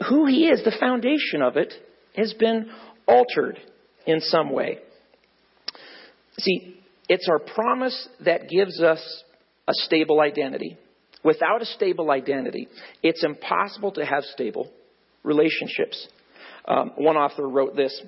who 0.09 0.25
he 0.25 0.47
is, 0.47 0.63
the 0.63 0.75
foundation 0.79 1.41
of 1.41 1.57
it, 1.57 1.73
has 2.15 2.33
been 2.33 2.69
altered 3.07 3.57
in 4.05 4.19
some 4.19 4.51
way. 4.51 4.79
See, 6.39 6.75
it's 7.07 7.27
our 7.29 7.39
promise 7.39 8.09
that 8.25 8.49
gives 8.49 8.81
us 8.81 9.23
a 9.67 9.73
stable 9.73 10.19
identity. 10.19 10.77
Without 11.23 11.61
a 11.61 11.65
stable 11.65 12.09
identity, 12.09 12.67
it's 13.03 13.23
impossible 13.23 13.91
to 13.93 14.05
have 14.05 14.23
stable 14.23 14.71
relationships. 15.23 16.07
Um, 16.67 16.91
one 16.95 17.15
author 17.15 17.47
wrote 17.47 17.75
this 17.75 18.01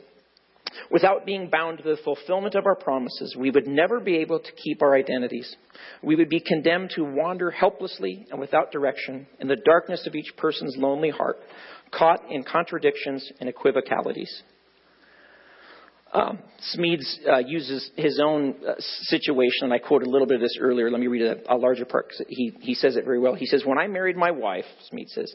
Without 0.92 1.26
being 1.26 1.50
bound 1.50 1.80
to 1.80 1.84
the 1.84 1.98
fulfillment 2.04 2.56
of 2.56 2.66
our 2.66 2.76
promises, 2.76 3.36
we 3.38 3.52
would 3.52 3.68
never 3.68 4.00
be 4.00 4.18
able 4.18 4.40
to 4.40 4.52
keep 4.64 4.82
our 4.82 4.96
identities. 4.96 5.56
We 6.02 6.16
would 6.16 6.30
be 6.30 6.40
condemned 6.40 6.92
to 6.96 7.04
wander 7.04 7.52
helplessly 7.52 8.26
and 8.32 8.40
without 8.40 8.72
direction 8.72 9.28
in 9.40 9.48
the 9.48 9.58
darkness 9.66 10.06
of 10.08 10.16
each 10.16 10.36
person's 10.38 10.76
lonely 10.78 11.10
heart, 11.10 11.38
caught 11.92 12.20
in 12.30 12.44
contradictions 12.44 13.32
and 13.40 13.50
equivocalities. 13.50 14.44
Um, 16.14 16.40
Smedes 16.76 17.18
uh, 17.28 17.40
uses 17.40 17.90
his 17.96 18.22
own 18.24 18.54
uh, 18.68 18.74
situation, 18.78 19.64
and 19.64 19.74
I 19.74 19.80
quoted 19.80 20.08
a 20.08 20.12
little 20.12 20.28
bit 20.28 20.36
of 20.36 20.42
this 20.42 20.58
earlier. 20.62 20.92
Let 20.92 21.00
me 21.00 21.08
read 21.08 21.24
a, 21.24 21.56
a 21.56 21.58
larger 21.58 21.86
part 21.86 22.08
because 22.08 22.24
he, 22.30 22.54
he 22.62 22.76
says 22.76 22.98
it 22.98 23.04
very 23.04 23.20
well. 23.20 23.34
He 23.34 23.48
says, 23.48 23.64
When 23.66 23.80
I 23.80 23.88
married 23.88 24.16
my 24.16 24.30
wife, 24.30 24.66
Smedes 24.92 25.10
says, 25.10 25.34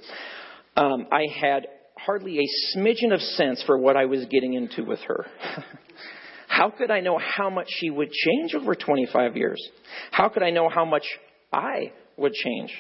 um, 0.76 1.08
I 1.10 1.24
had 1.40 1.66
hardly 2.04 2.38
a 2.38 2.76
smidgen 2.76 3.12
of 3.12 3.20
sense 3.20 3.62
for 3.66 3.78
what 3.78 3.96
I 3.96 4.06
was 4.06 4.24
getting 4.26 4.54
into 4.54 4.84
with 4.84 5.00
her. 5.00 5.26
how 6.48 6.70
could 6.70 6.90
I 6.90 7.00
know 7.00 7.18
how 7.18 7.50
much 7.50 7.66
she 7.68 7.90
would 7.90 8.10
change 8.10 8.54
over 8.54 8.74
25 8.74 9.36
years? 9.36 9.60
How 10.10 10.28
could 10.28 10.42
I 10.42 10.50
know 10.50 10.68
how 10.68 10.84
much 10.84 11.04
I 11.52 11.92
would 12.16 12.32
change? 12.32 12.72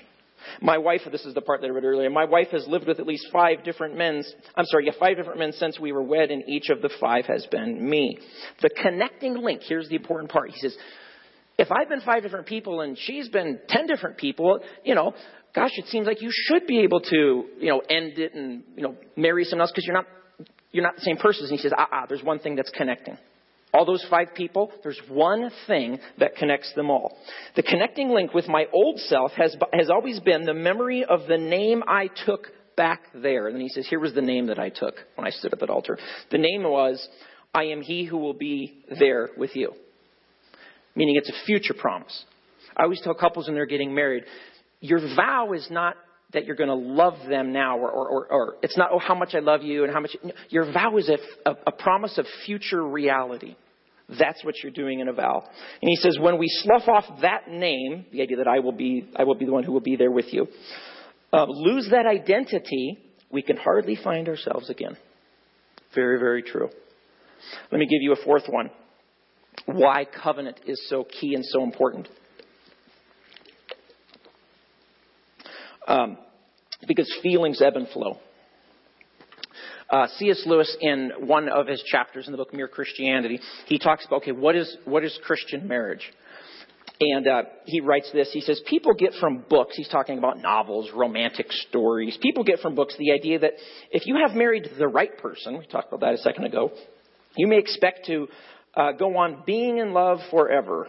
My 0.62 0.78
wife, 0.78 1.00
this 1.10 1.24
is 1.24 1.34
the 1.34 1.40
part 1.40 1.60
that 1.60 1.66
I 1.66 1.70
read 1.70 1.84
earlier, 1.84 2.08
my 2.10 2.24
wife 2.24 2.48
has 2.52 2.66
lived 2.68 2.86
with 2.86 3.00
at 3.00 3.06
least 3.06 3.26
five 3.32 3.64
different 3.64 3.96
men, 3.96 4.22
I'm 4.54 4.64
sorry, 4.66 4.86
yeah, 4.86 4.92
five 4.98 5.16
different 5.16 5.38
men 5.38 5.52
since 5.52 5.80
we 5.80 5.92
were 5.92 6.02
wed, 6.02 6.30
and 6.30 6.48
each 6.48 6.70
of 6.70 6.80
the 6.80 6.90
five 7.00 7.26
has 7.26 7.44
been 7.46 7.88
me. 7.88 8.18
The 8.62 8.70
connecting 8.70 9.34
link, 9.34 9.62
here's 9.64 9.88
the 9.88 9.96
important 9.96 10.30
part. 10.30 10.50
He 10.50 10.60
says, 10.60 10.76
if 11.58 11.72
I've 11.72 11.88
been 11.88 12.00
five 12.02 12.22
different 12.22 12.46
people 12.46 12.82
and 12.82 12.96
she's 12.96 13.28
been 13.28 13.58
ten 13.68 13.86
different 13.86 14.16
people, 14.16 14.60
you 14.84 14.94
know, 14.94 15.12
gosh, 15.58 15.72
it 15.76 15.86
seems 15.86 16.06
like 16.06 16.22
you 16.22 16.30
should 16.32 16.66
be 16.66 16.80
able 16.80 17.00
to, 17.00 17.44
you 17.58 17.68
know, 17.68 17.80
end 17.90 18.16
it 18.18 18.32
and, 18.32 18.62
you 18.76 18.82
know, 18.82 18.94
marry 19.16 19.42
someone 19.42 19.62
else 19.62 19.72
because 19.72 19.84
you're 19.84 19.94
not, 19.94 20.06
you're 20.70 20.84
not 20.84 20.94
the 20.94 21.02
same 21.02 21.16
person. 21.16 21.46
And 21.46 21.50
he 21.50 21.58
says, 21.58 21.72
ah, 21.76 21.88
ah, 21.90 22.06
there's 22.08 22.22
one 22.22 22.38
thing 22.38 22.54
that's 22.54 22.70
connecting. 22.70 23.18
All 23.74 23.84
those 23.84 24.06
five 24.08 24.28
people, 24.34 24.70
there's 24.84 25.00
one 25.08 25.50
thing 25.66 25.98
that 26.18 26.36
connects 26.36 26.72
them 26.74 26.90
all. 26.90 27.18
The 27.56 27.64
connecting 27.64 28.10
link 28.10 28.32
with 28.32 28.46
my 28.48 28.66
old 28.72 29.00
self 29.00 29.32
has, 29.32 29.56
has 29.72 29.90
always 29.90 30.20
been 30.20 30.44
the 30.44 30.54
memory 30.54 31.04
of 31.04 31.26
the 31.28 31.36
name 31.36 31.82
I 31.86 32.08
took 32.24 32.46
back 32.76 33.00
there. 33.12 33.48
And 33.48 33.56
then 33.56 33.60
he 33.60 33.68
says, 33.68 33.86
here 33.88 33.98
was 33.98 34.14
the 34.14 34.22
name 34.22 34.46
that 34.46 34.60
I 34.60 34.68
took 34.68 34.94
when 35.16 35.26
I 35.26 35.30
stood 35.30 35.52
at 35.52 35.58
that 35.58 35.70
altar. 35.70 35.98
The 36.30 36.38
name 36.38 36.62
was, 36.62 37.06
I 37.52 37.64
am 37.64 37.82
he 37.82 38.04
who 38.04 38.18
will 38.18 38.32
be 38.32 38.84
there 38.98 39.30
with 39.36 39.56
you. 39.56 39.72
Meaning 40.94 41.16
it's 41.16 41.28
a 41.28 41.44
future 41.46 41.74
promise. 41.74 42.24
I 42.76 42.84
always 42.84 43.00
tell 43.02 43.14
couples 43.14 43.48
when 43.48 43.56
they're 43.56 43.66
getting 43.66 43.92
married, 43.94 44.24
your 44.80 45.00
vow 45.16 45.52
is 45.52 45.66
not 45.70 45.96
that 46.32 46.44
you're 46.44 46.56
going 46.56 46.68
to 46.68 46.74
love 46.74 47.14
them 47.28 47.52
now, 47.52 47.78
or, 47.78 47.90
or, 47.90 48.08
or, 48.08 48.26
or, 48.30 48.54
it's 48.62 48.76
not, 48.76 48.90
oh, 48.92 48.98
how 48.98 49.14
much 49.14 49.34
I 49.34 49.38
love 49.38 49.62
you 49.62 49.84
and 49.84 49.92
how 49.92 50.00
much. 50.00 50.14
Your 50.50 50.70
vow 50.70 50.96
is 50.98 51.08
a, 51.08 51.50
a, 51.50 51.56
a 51.68 51.72
promise 51.72 52.18
of 52.18 52.26
future 52.44 52.86
reality. 52.86 53.56
That's 54.18 54.42
what 54.44 54.54
you're 54.62 54.72
doing 54.72 55.00
in 55.00 55.08
a 55.08 55.12
vow. 55.12 55.44
And 55.82 55.88
he 55.88 55.96
says, 55.96 56.18
when 56.20 56.38
we 56.38 56.46
slough 56.48 56.86
off 56.88 57.04
that 57.22 57.48
name, 57.48 58.06
the 58.12 58.22
idea 58.22 58.38
that 58.38 58.48
I 58.48 58.58
will 58.58 58.72
be, 58.72 59.08
I 59.16 59.24
will 59.24 59.36
be 59.36 59.46
the 59.46 59.52
one 59.52 59.64
who 59.64 59.72
will 59.72 59.80
be 59.80 59.96
there 59.96 60.10
with 60.10 60.26
you, 60.32 60.48
uh, 61.32 61.46
lose 61.46 61.88
that 61.90 62.06
identity, 62.06 62.98
we 63.30 63.42
can 63.42 63.56
hardly 63.56 63.96
find 63.96 64.28
ourselves 64.28 64.70
again. 64.70 64.96
Very, 65.94 66.18
very 66.18 66.42
true. 66.42 66.68
Let 67.70 67.78
me 67.78 67.86
give 67.86 68.02
you 68.02 68.12
a 68.12 68.24
fourth 68.24 68.44
one. 68.48 68.70
Why 69.66 70.04
covenant 70.04 70.60
is 70.66 70.80
so 70.88 71.04
key 71.04 71.34
and 71.34 71.44
so 71.44 71.62
important. 71.62 72.08
Um, 75.88 76.18
because 76.86 77.12
feelings 77.22 77.60
ebb 77.60 77.76
and 77.76 77.88
flow. 77.88 78.18
Uh, 79.90 80.06
C.S. 80.18 80.42
Lewis, 80.44 80.76
in 80.80 81.12
one 81.20 81.48
of 81.48 81.66
his 81.66 81.82
chapters 81.86 82.26
in 82.26 82.32
the 82.32 82.36
book 82.36 82.52
Mere 82.52 82.68
Christianity, 82.68 83.40
he 83.66 83.78
talks 83.78 84.04
about, 84.04 84.16
okay, 84.16 84.32
what 84.32 84.54
is, 84.54 84.76
what 84.84 85.02
is 85.02 85.18
Christian 85.24 85.66
marriage? 85.66 86.02
And 87.00 87.26
uh, 87.26 87.42
he 87.64 87.80
writes 87.80 88.10
this. 88.12 88.30
He 88.32 88.42
says, 88.42 88.60
People 88.66 88.92
get 88.92 89.14
from 89.18 89.44
books, 89.48 89.76
he's 89.76 89.88
talking 89.88 90.18
about 90.18 90.42
novels, 90.42 90.90
romantic 90.94 91.46
stories. 91.68 92.18
People 92.20 92.44
get 92.44 92.58
from 92.58 92.74
books 92.74 92.94
the 92.98 93.12
idea 93.12 93.38
that 93.38 93.52
if 93.90 94.04
you 94.04 94.16
have 94.26 94.36
married 94.36 94.68
the 94.78 94.88
right 94.88 95.16
person, 95.16 95.56
we 95.56 95.66
talked 95.66 95.88
about 95.88 96.00
that 96.00 96.14
a 96.14 96.18
second 96.18 96.44
ago, 96.44 96.70
you 97.36 97.46
may 97.46 97.58
expect 97.58 98.06
to 98.06 98.26
uh, 98.74 98.92
go 98.92 99.16
on 99.16 99.42
being 99.46 99.78
in 99.78 99.92
love 99.92 100.18
forever. 100.30 100.88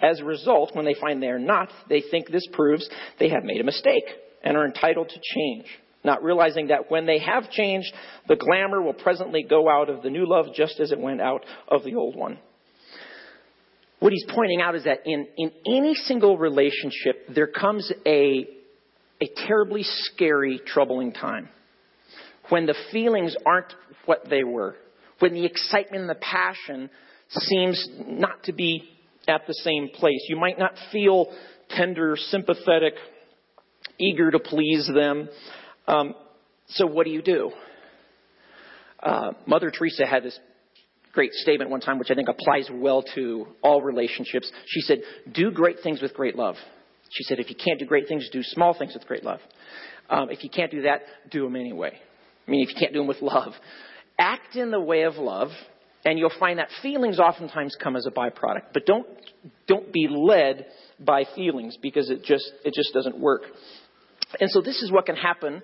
As 0.00 0.20
a 0.20 0.24
result, 0.24 0.74
when 0.74 0.86
they 0.86 0.94
find 0.98 1.22
they 1.22 1.26
are 1.26 1.38
not, 1.38 1.68
they 1.90 2.02
think 2.10 2.30
this 2.30 2.46
proves 2.52 2.88
they 3.18 3.28
have 3.28 3.44
made 3.44 3.60
a 3.60 3.64
mistake 3.64 4.04
and 4.42 4.56
are 4.56 4.66
entitled 4.66 5.08
to 5.08 5.20
change, 5.34 5.66
not 6.04 6.22
realizing 6.22 6.68
that 6.68 6.90
when 6.90 7.06
they 7.06 7.18
have 7.18 7.50
changed, 7.50 7.92
the 8.28 8.36
glamour 8.36 8.80
will 8.80 8.94
presently 8.94 9.42
go 9.42 9.68
out 9.68 9.88
of 9.90 10.02
the 10.02 10.10
new 10.10 10.26
love 10.26 10.46
just 10.54 10.80
as 10.80 10.92
it 10.92 10.98
went 10.98 11.20
out 11.20 11.44
of 11.68 11.84
the 11.84 11.94
old 11.94 12.16
one. 12.16 12.38
What 13.98 14.12
he's 14.12 14.24
pointing 14.34 14.62
out 14.62 14.74
is 14.74 14.84
that 14.84 15.00
in, 15.04 15.26
in 15.36 15.52
any 15.66 15.94
single 15.94 16.38
relationship, 16.38 17.26
there 17.34 17.46
comes 17.46 17.92
a, 18.06 18.46
a 19.20 19.26
terribly 19.46 19.82
scary, 19.82 20.60
troubling 20.64 21.12
time. 21.12 21.50
When 22.48 22.64
the 22.64 22.74
feelings 22.90 23.36
aren't 23.44 23.72
what 24.06 24.28
they 24.28 24.42
were. 24.42 24.76
When 25.18 25.34
the 25.34 25.44
excitement 25.44 26.00
and 26.00 26.10
the 26.10 26.14
passion 26.14 26.88
seems 27.28 27.88
not 28.06 28.42
to 28.44 28.52
be 28.52 28.88
at 29.28 29.46
the 29.46 29.54
same 29.62 29.90
place. 29.94 30.20
You 30.28 30.36
might 30.36 30.58
not 30.58 30.72
feel 30.90 31.32
tender, 31.68 32.16
sympathetic, 32.16 32.94
eager 34.00 34.30
to 34.30 34.38
please 34.38 34.88
them. 34.92 35.28
Um, 35.86 36.14
so 36.68 36.86
what 36.86 37.04
do 37.04 37.10
you 37.10 37.22
do? 37.22 37.50
Uh, 39.02 39.32
Mother 39.46 39.70
Teresa 39.70 40.06
had 40.06 40.22
this 40.22 40.38
great 41.12 41.32
statement 41.32 41.70
one 41.70 41.80
time, 41.80 41.98
which 41.98 42.10
I 42.10 42.14
think 42.14 42.28
applies 42.28 42.68
well 42.72 43.02
to 43.14 43.46
all 43.62 43.82
relationships. 43.82 44.50
She 44.66 44.80
said, 44.82 44.98
"Do 45.32 45.50
great 45.50 45.80
things 45.82 46.00
with 46.02 46.14
great 46.14 46.36
love." 46.36 46.56
She 47.10 47.24
said, 47.24 47.40
"If 47.40 47.50
you 47.50 47.56
can't 47.56 47.78
do 47.78 47.86
great 47.86 48.08
things, 48.08 48.28
do 48.30 48.42
small 48.42 48.74
things 48.74 48.94
with 48.94 49.06
great 49.06 49.24
love. 49.24 49.40
Um, 50.08 50.30
if 50.30 50.44
you 50.44 50.50
can't 50.50 50.70
do 50.70 50.82
that, 50.82 51.02
do 51.30 51.44
them 51.44 51.56
anyway. 51.56 51.98
I 52.46 52.50
mean, 52.50 52.62
if 52.62 52.68
you 52.70 52.76
can't 52.78 52.92
do 52.92 53.00
them 53.00 53.08
with 53.08 53.22
love, 53.22 53.52
act 54.18 54.56
in 54.56 54.70
the 54.70 54.80
way 54.80 55.02
of 55.02 55.16
love." 55.16 55.48
And 56.04 56.18
you'll 56.18 56.32
find 56.38 56.58
that 56.58 56.68
feelings 56.82 57.18
oftentimes 57.18 57.76
come 57.82 57.94
as 57.94 58.06
a 58.06 58.10
byproduct. 58.10 58.72
But 58.72 58.86
don't, 58.86 59.06
don't 59.66 59.92
be 59.92 60.08
led 60.08 60.64
by 60.98 61.24
feelings 61.36 61.76
because 61.76 62.08
it 62.08 62.24
just, 62.24 62.50
it 62.64 62.72
just 62.72 62.94
doesn't 62.94 63.18
work. 63.18 63.42
And 64.38 64.50
so 64.50 64.60
this 64.60 64.82
is 64.82 64.92
what 64.92 65.06
can 65.06 65.16
happen. 65.16 65.62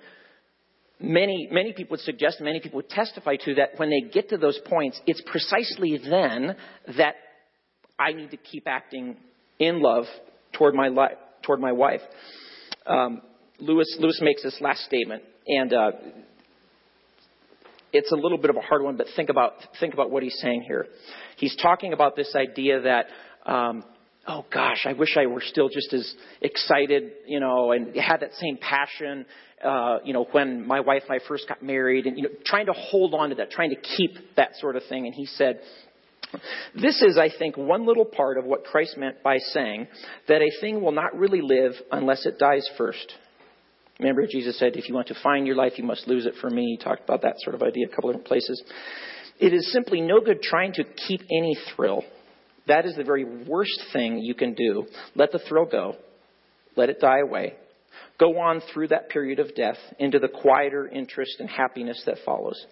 Many, 0.99 1.47
many 1.51 1.73
people 1.73 1.91
would 1.91 1.99
suggest, 2.01 2.41
many 2.41 2.59
people 2.59 2.77
would 2.77 2.89
testify 2.89 3.35
to 3.45 3.55
that 3.55 3.77
when 3.77 3.89
they 3.89 4.01
get 4.01 4.29
to 4.29 4.37
those 4.37 4.59
points, 4.65 4.99
it's 5.05 5.21
precisely 5.25 5.97
then 5.97 6.55
that 6.97 7.15
I 7.99 8.13
need 8.13 8.31
to 8.31 8.37
keep 8.37 8.67
acting 8.67 9.17
in 9.59 9.81
love 9.81 10.05
toward 10.53 10.73
my, 10.73 10.87
li- 10.87 11.15
toward 11.43 11.59
my 11.59 11.71
wife. 11.71 12.01
Um, 12.85 13.21
Lewis, 13.59 13.95
Lewis 13.99 14.19
makes 14.21 14.43
this 14.43 14.57
last 14.59 14.83
statement, 14.85 15.23
and 15.47 15.73
uh, 15.73 15.91
it's 17.93 18.11
a 18.11 18.15
little 18.15 18.37
bit 18.37 18.49
of 18.49 18.55
a 18.55 18.61
hard 18.61 18.83
one, 18.83 18.97
but 18.97 19.07
think 19.15 19.29
about, 19.29 19.53
think 19.79 19.93
about 19.93 20.11
what 20.11 20.23
he's 20.23 20.37
saying 20.41 20.63
here. 20.67 20.87
He's 21.37 21.55
talking 21.55 21.93
about 21.93 22.15
this 22.15 22.35
idea 22.35 22.81
that 22.81 23.05
um, 23.45 23.83
oh 24.27 24.45
gosh, 24.53 24.85
I 24.85 24.93
wish 24.93 25.15
I 25.17 25.25
were 25.25 25.41
still 25.41 25.69
just 25.69 25.93
as 25.93 26.13
excited, 26.41 27.11
you 27.25 27.39
know, 27.39 27.71
and 27.71 27.95
had 27.95 28.19
that 28.19 28.33
same 28.33 28.57
passion, 28.57 29.25
uh, 29.63 29.99
you 30.03 30.13
know, 30.13 30.27
when 30.31 30.67
my 30.67 30.81
wife 30.81 31.03
and 31.09 31.19
I 31.19 31.25
first 31.27 31.47
got 31.47 31.63
married, 31.63 32.05
and 32.05 32.17
you 32.17 32.23
know, 32.23 32.29
trying 32.45 32.65
to 32.65 32.73
hold 32.73 33.13
on 33.13 33.29
to 33.29 33.35
that, 33.35 33.51
trying 33.51 33.69
to 33.69 33.77
keep 33.77 34.11
that 34.35 34.55
sort 34.57 34.75
of 34.75 34.83
thing. 34.89 35.05
And 35.05 35.15
he 35.15 35.25
said, 35.25 35.61
this 36.75 37.01
is, 37.01 37.17
I 37.17 37.29
think, 37.37 37.55
one 37.55 37.85
little 37.85 38.05
part 38.05 38.37
of 38.37 38.43
what 38.43 38.65
Christ 38.65 38.97
meant 38.97 39.23
by 39.23 39.37
saying 39.37 39.87
that 40.27 40.41
a 40.41 40.49
thing 40.59 40.81
will 40.81 40.91
not 40.91 41.17
really 41.17 41.41
live 41.41 41.71
unless 41.91 42.25
it 42.25 42.37
dies 42.37 42.69
first. 42.77 43.13
Remember, 43.99 44.27
Jesus 44.27 44.59
said, 44.59 44.75
if 44.75 44.89
you 44.89 44.93
want 44.93 45.07
to 45.07 45.15
find 45.23 45.47
your 45.47 45.55
life, 45.55 45.73
you 45.77 45.83
must 45.83 46.07
lose 46.07 46.25
it 46.25 46.35
for 46.39 46.49
me. 46.49 46.77
He 46.77 46.83
talked 46.83 47.03
about 47.03 47.21
that 47.21 47.35
sort 47.39 47.55
of 47.55 47.63
idea 47.63 47.87
a 47.87 47.89
couple 47.89 48.09
of 48.09 48.15
different 48.17 48.27
places. 48.27 48.61
It 49.39 49.53
is 49.53 49.71
simply 49.71 50.01
no 50.01 50.19
good 50.19 50.41
trying 50.41 50.73
to 50.73 50.83
keep 50.83 51.21
any 51.31 51.57
thrill 51.75 52.03
that 52.67 52.85
is 52.85 52.95
the 52.95 53.03
very 53.03 53.23
worst 53.23 53.81
thing 53.93 54.19
you 54.19 54.33
can 54.33 54.53
do. 54.53 54.85
Let 55.15 55.31
the 55.31 55.39
thrill 55.39 55.65
go. 55.65 55.95
Let 56.75 56.89
it 56.89 56.99
die 56.99 57.19
away. 57.19 57.55
Go 58.19 58.39
on 58.39 58.61
through 58.73 58.89
that 58.89 59.09
period 59.09 59.39
of 59.39 59.55
death 59.55 59.77
into 59.99 60.19
the 60.19 60.27
quieter 60.27 60.87
interest 60.87 61.37
and 61.39 61.49
happiness 61.49 62.01
that 62.05 62.17
follows. 62.25 62.65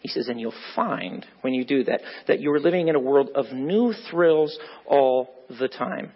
He 0.00 0.08
says, 0.08 0.28
and 0.28 0.38
you'll 0.38 0.52
find 0.76 1.24
when 1.40 1.54
you 1.54 1.64
do 1.64 1.84
that, 1.84 2.02
that 2.28 2.40
you're 2.40 2.60
living 2.60 2.88
in 2.88 2.94
a 2.94 3.00
world 3.00 3.30
of 3.34 3.52
new 3.52 3.94
thrills 4.10 4.58
all 4.86 5.30
the 5.58 5.68
time. 5.68 6.12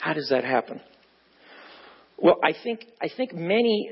How 0.00 0.12
does 0.12 0.28
that 0.30 0.42
happen? 0.42 0.80
Well, 2.18 2.38
I 2.42 2.52
think, 2.64 2.84
I 3.00 3.08
think 3.16 3.32
many, 3.32 3.90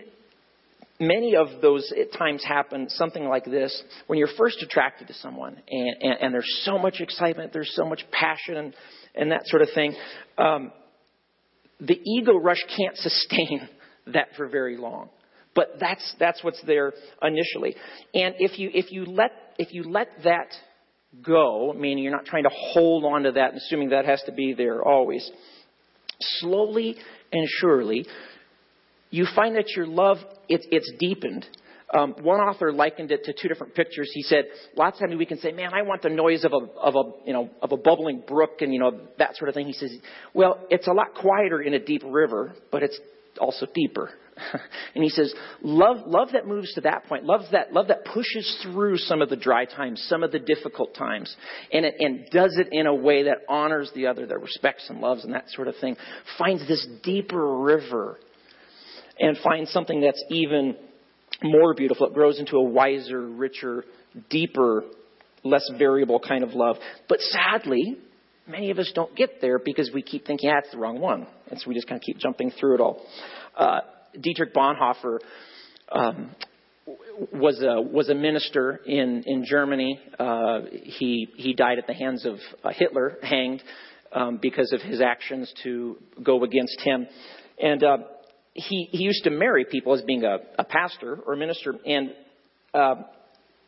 many 1.00 1.34
of 1.34 1.48
those 1.62 1.90
times 2.16 2.44
happen 2.44 2.88
something 2.90 3.24
like 3.24 3.44
this 3.46 3.82
when 4.06 4.18
you're 4.18 4.28
first 4.36 4.62
attracted 4.62 5.08
to 5.08 5.14
someone 5.14 5.56
and, 5.68 5.96
and, 6.00 6.20
and 6.20 6.34
there's 6.34 6.62
so 6.64 6.78
much 6.78 7.00
excitement, 7.00 7.52
there's 7.52 7.74
so 7.74 7.84
much 7.84 8.04
passion 8.12 8.56
and, 8.56 8.74
and 9.14 9.32
that 9.32 9.46
sort 9.46 9.62
of 9.62 9.68
thing. 9.74 9.94
Um, 10.38 10.72
the 11.80 11.98
ego 12.04 12.36
rush 12.36 12.62
can't 12.76 12.96
sustain 12.96 13.68
that 14.12 14.28
for 14.36 14.46
very 14.46 14.76
long. 14.76 15.08
But 15.54 15.76
that's, 15.80 16.14
that's 16.20 16.44
what's 16.44 16.62
there 16.64 16.92
initially. 17.22 17.74
And 18.14 18.36
if 18.38 18.58
you, 18.58 18.70
if 18.72 18.92
you 18.92 19.04
let, 19.04 19.32
if 19.58 19.74
you 19.74 19.82
let 19.82 20.08
that 20.22 20.46
go, 21.22 21.72
meaning 21.76 22.04
you're 22.04 22.12
not 22.12 22.24
trying 22.24 22.44
to 22.44 22.50
hold 22.52 23.04
on 23.04 23.24
to 23.24 23.32
that 23.32 23.50
and 23.50 23.56
assuming 23.56 23.90
that 23.90 24.04
has 24.04 24.22
to 24.26 24.32
be 24.32 24.54
there 24.54 24.80
always, 24.82 25.28
slowly 26.38 26.96
and 27.32 27.48
surely, 27.58 28.06
you 29.10 29.26
find 29.34 29.56
that 29.56 29.70
your 29.76 29.86
love, 29.86 30.18
it, 30.48 30.66
it's 30.70 30.90
deepened. 30.98 31.46
Um, 31.92 32.14
one 32.22 32.38
author 32.38 32.72
likened 32.72 33.10
it 33.10 33.24
to 33.24 33.32
two 33.32 33.48
different 33.48 33.74
pictures. 33.74 34.10
He 34.14 34.22
said, 34.22 34.44
lots 34.76 35.00
of 35.00 35.08
times 35.08 35.18
we 35.18 35.26
can 35.26 35.38
say, 35.38 35.50
man, 35.50 35.70
I 35.74 35.82
want 35.82 36.02
the 36.02 36.08
noise 36.08 36.44
of 36.44 36.52
a, 36.52 36.78
of 36.78 36.94
a, 36.94 37.26
you 37.26 37.32
know, 37.32 37.50
of 37.60 37.72
a 37.72 37.76
bubbling 37.76 38.22
brook 38.26 38.60
and, 38.60 38.72
you 38.72 38.78
know, 38.78 38.92
that 39.18 39.36
sort 39.36 39.48
of 39.48 39.54
thing. 39.54 39.66
He 39.66 39.72
says, 39.72 39.92
well, 40.32 40.64
it's 40.70 40.86
a 40.86 40.92
lot 40.92 41.14
quieter 41.14 41.60
in 41.60 41.74
a 41.74 41.80
deep 41.80 42.02
river, 42.06 42.54
but 42.70 42.84
it's 42.84 42.98
also 43.40 43.66
deeper. 43.74 44.10
and 44.94 45.02
he 45.02 45.10
says, 45.10 45.34
love, 45.62 46.06
love 46.06 46.28
that 46.32 46.46
moves 46.46 46.72
to 46.74 46.80
that 46.82 47.06
point, 47.06 47.24
love 47.24 47.42
that, 47.50 47.72
love 47.72 47.88
that 47.88 48.04
pushes 48.04 48.58
through 48.62 48.96
some 48.96 49.20
of 49.20 49.28
the 49.28 49.36
dry 49.36 49.64
times, 49.64 50.04
some 50.08 50.22
of 50.22 50.30
the 50.30 50.38
difficult 50.38 50.94
times, 50.94 51.34
and, 51.72 51.84
it, 51.84 51.94
and 51.98 52.26
does 52.30 52.56
it 52.56 52.68
in 52.72 52.86
a 52.86 52.94
way 52.94 53.24
that 53.24 53.38
honors 53.48 53.90
the 53.94 54.06
other, 54.06 54.26
that 54.26 54.40
respects 54.40 54.86
and 54.88 55.00
loves 55.00 55.24
and 55.24 55.34
that 55.34 55.48
sort 55.50 55.68
of 55.68 55.74
thing, 55.80 55.96
finds 56.38 56.66
this 56.68 56.86
deeper 57.02 57.58
river 57.58 58.18
and 59.20 59.36
find 59.38 59.68
something 59.68 60.00
that's 60.00 60.22
even 60.30 60.76
more 61.42 61.74
beautiful. 61.74 62.06
It 62.06 62.14
grows 62.14 62.40
into 62.40 62.56
a 62.56 62.62
wiser, 62.62 63.20
richer, 63.20 63.84
deeper, 64.28 64.82
less 65.44 65.68
variable 65.78 66.18
kind 66.18 66.42
of 66.42 66.54
love. 66.54 66.76
But 67.08 67.20
sadly, 67.20 67.98
many 68.48 68.70
of 68.70 68.78
us 68.78 68.90
don't 68.94 69.14
get 69.14 69.40
there 69.40 69.58
because 69.58 69.90
we 69.94 70.02
keep 70.02 70.26
thinking, 70.26 70.48
yeah, 70.48 70.60
that's 70.60 70.72
the 70.72 70.78
wrong 70.78 70.98
one. 71.00 71.26
And 71.48 71.60
so 71.60 71.68
we 71.68 71.74
just 71.74 71.86
kind 71.86 72.00
of 72.00 72.02
keep 72.02 72.18
jumping 72.18 72.50
through 72.58 72.74
it 72.74 72.80
all. 72.80 73.02
Uh, 73.56 73.80
Dietrich 74.20 74.54
Bonhoeffer 74.54 75.18
um, 75.92 76.30
was 77.32 77.62
a 77.62 77.80
was 77.80 78.08
a 78.08 78.14
minister 78.14 78.80
in 78.84 79.22
in 79.26 79.44
Germany. 79.44 80.00
Uh, 80.18 80.60
he 80.72 81.28
he 81.36 81.54
died 81.54 81.78
at 81.78 81.86
the 81.86 81.94
hands 81.94 82.24
of 82.24 82.36
uh, 82.64 82.70
Hitler, 82.74 83.18
hanged 83.22 83.62
um, 84.12 84.38
because 84.40 84.72
of 84.72 84.80
his 84.80 85.00
actions 85.00 85.52
to 85.62 85.96
go 86.22 86.42
against 86.42 86.80
him. 86.80 87.06
And 87.62 87.84
uh, 87.84 87.98
he 88.68 88.88
he 88.92 89.04
used 89.04 89.24
to 89.24 89.30
marry 89.30 89.64
people 89.64 89.94
as 89.94 90.02
being 90.02 90.24
a, 90.24 90.38
a 90.58 90.64
pastor 90.64 91.18
or 91.26 91.34
a 91.34 91.36
minister. 91.36 91.74
And 91.86 92.12
uh, 92.74 92.94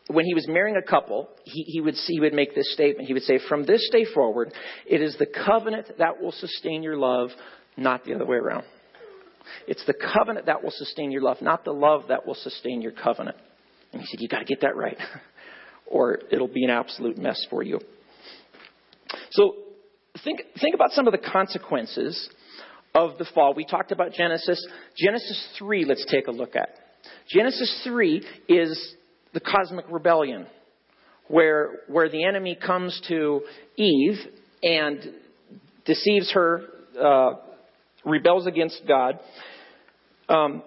when 0.08 0.24
he 0.24 0.34
was 0.34 0.46
marrying 0.48 0.76
a 0.76 0.82
couple, 0.82 1.28
he, 1.44 1.62
he 1.62 1.80
would 1.80 1.94
he 2.06 2.20
would 2.20 2.34
make 2.34 2.54
this 2.54 2.72
statement. 2.72 3.06
He 3.06 3.14
would 3.14 3.22
say, 3.22 3.38
"From 3.48 3.64
this 3.64 3.88
day 3.92 4.04
forward, 4.14 4.52
it 4.86 5.00
is 5.00 5.16
the 5.18 5.26
covenant 5.26 5.98
that 5.98 6.20
will 6.20 6.32
sustain 6.32 6.82
your 6.82 6.96
love, 6.96 7.30
not 7.76 8.04
the 8.04 8.14
other 8.14 8.26
way 8.26 8.36
around." 8.36 8.64
It's 9.66 9.84
the 9.86 9.94
covenant 9.94 10.46
that 10.46 10.62
will 10.62 10.70
sustain 10.70 11.10
your 11.10 11.22
love, 11.22 11.38
not 11.40 11.64
the 11.64 11.72
love 11.72 12.04
that 12.08 12.26
will 12.26 12.34
sustain 12.34 12.80
your 12.80 12.92
covenant. 12.92 13.36
And 13.92 14.00
he 14.00 14.06
said, 14.06 14.20
You've 14.20 14.30
got 14.30 14.40
to 14.40 14.44
get 14.44 14.60
that 14.62 14.76
right, 14.76 14.96
or 15.86 16.20
it'll 16.30 16.48
be 16.48 16.64
an 16.64 16.70
absolute 16.70 17.18
mess 17.18 17.44
for 17.50 17.62
you. 17.62 17.80
So 19.30 19.54
think, 20.24 20.40
think 20.60 20.74
about 20.74 20.90
some 20.92 21.06
of 21.06 21.12
the 21.12 21.18
consequences 21.18 22.28
of 22.94 23.18
the 23.18 23.26
fall. 23.34 23.54
We 23.54 23.64
talked 23.64 23.92
about 23.92 24.12
Genesis. 24.12 24.64
Genesis 24.96 25.48
3, 25.58 25.84
let's 25.84 26.04
take 26.10 26.26
a 26.26 26.30
look 26.30 26.56
at. 26.56 26.68
Genesis 27.28 27.82
3 27.84 28.24
is 28.48 28.94
the 29.32 29.40
cosmic 29.40 29.86
rebellion, 29.90 30.46
where, 31.28 31.80
where 31.88 32.08
the 32.08 32.24
enemy 32.24 32.54
comes 32.54 33.00
to 33.08 33.42
Eve 33.76 34.18
and 34.62 34.98
deceives 35.84 36.32
her, 36.32 36.62
uh, 37.00 37.34
rebels 38.04 38.46
against 38.46 38.82
God. 38.86 39.18
Um, 40.28 40.62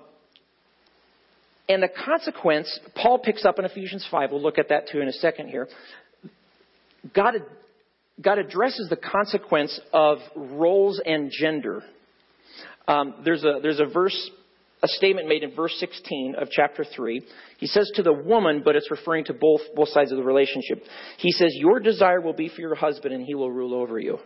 and 1.67 1.82
the 1.82 1.89
consequence, 1.89 2.80
Paul 2.95 3.19
picks 3.19 3.45
up 3.45 3.59
in 3.59 3.65
Ephesians 3.65 4.07
5. 4.09 4.32
We'll 4.32 4.41
look 4.41 4.59
at 4.59 4.69
that 4.69 4.89
too 4.91 5.01
in 5.01 5.07
a 5.07 5.13
second 5.13 5.49
here. 5.49 5.67
God, 7.13 7.36
God 8.21 8.38
addresses 8.38 8.88
the 8.89 8.97
consequence 8.97 9.80
of 9.93 10.19
roles 10.36 11.01
and 11.05 11.32
gender. 11.32 11.84
Um, 12.88 13.15
there's, 13.23 13.43
a, 13.43 13.59
there's 13.61 13.79
a 13.79 13.86
verse, 13.86 14.29
a 14.83 14.88
statement 14.88 15.27
made 15.27 15.43
in 15.43 15.55
verse 15.55 15.75
16 15.79 16.36
of 16.38 16.49
chapter 16.49 16.86
3. 16.86 17.21
He 17.57 17.67
says 17.67 17.91
to 17.95 18.03
the 18.03 18.13
woman, 18.13 18.61
but 18.63 18.75
it's 18.75 18.91
referring 18.91 19.25
to 19.25 19.33
both, 19.33 19.61
both 19.75 19.89
sides 19.89 20.11
of 20.11 20.17
the 20.17 20.23
relationship. 20.23 20.83
He 21.17 21.31
says, 21.31 21.53
Your 21.55 21.79
desire 21.79 22.21
will 22.21 22.33
be 22.33 22.49
for 22.49 22.61
your 22.61 22.75
husband, 22.75 23.13
and 23.13 23.25
he 23.25 23.36
will 23.36 23.51
rule 23.51 23.73
over 23.73 23.99
you. 23.99 24.19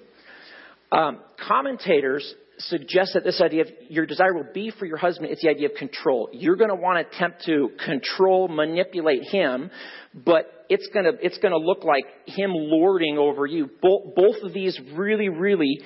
Um, 0.91 1.19
commentators 1.47 2.33
suggest 2.59 3.11
that 3.13 3.23
this 3.23 3.39
idea 3.41 3.61
of 3.61 3.67
your 3.89 4.05
desire 4.05 4.33
will 4.33 4.51
be 4.53 4.71
for 4.77 4.85
your 4.85 4.97
husband, 4.97 5.29
it's 5.31 5.41
the 5.41 5.49
idea 5.49 5.69
of 5.69 5.75
control. 5.75 6.29
You're 6.33 6.57
going 6.57 6.69
to 6.69 6.75
want 6.75 6.99
to 6.99 7.15
attempt 7.15 7.45
to 7.45 7.69
control, 7.85 8.47
manipulate 8.47 9.23
him, 9.23 9.71
but 10.13 10.65
it's 10.67 10.87
going 10.93 11.05
to, 11.05 11.13
it's 11.21 11.37
going 11.37 11.53
to 11.53 11.57
look 11.57 11.83
like 11.83 12.03
him 12.25 12.51
lording 12.53 13.17
over 13.17 13.45
you. 13.45 13.69
Both, 13.81 14.15
both 14.15 14.35
of 14.43 14.53
these 14.53 14.79
really, 14.93 15.29
really 15.29 15.79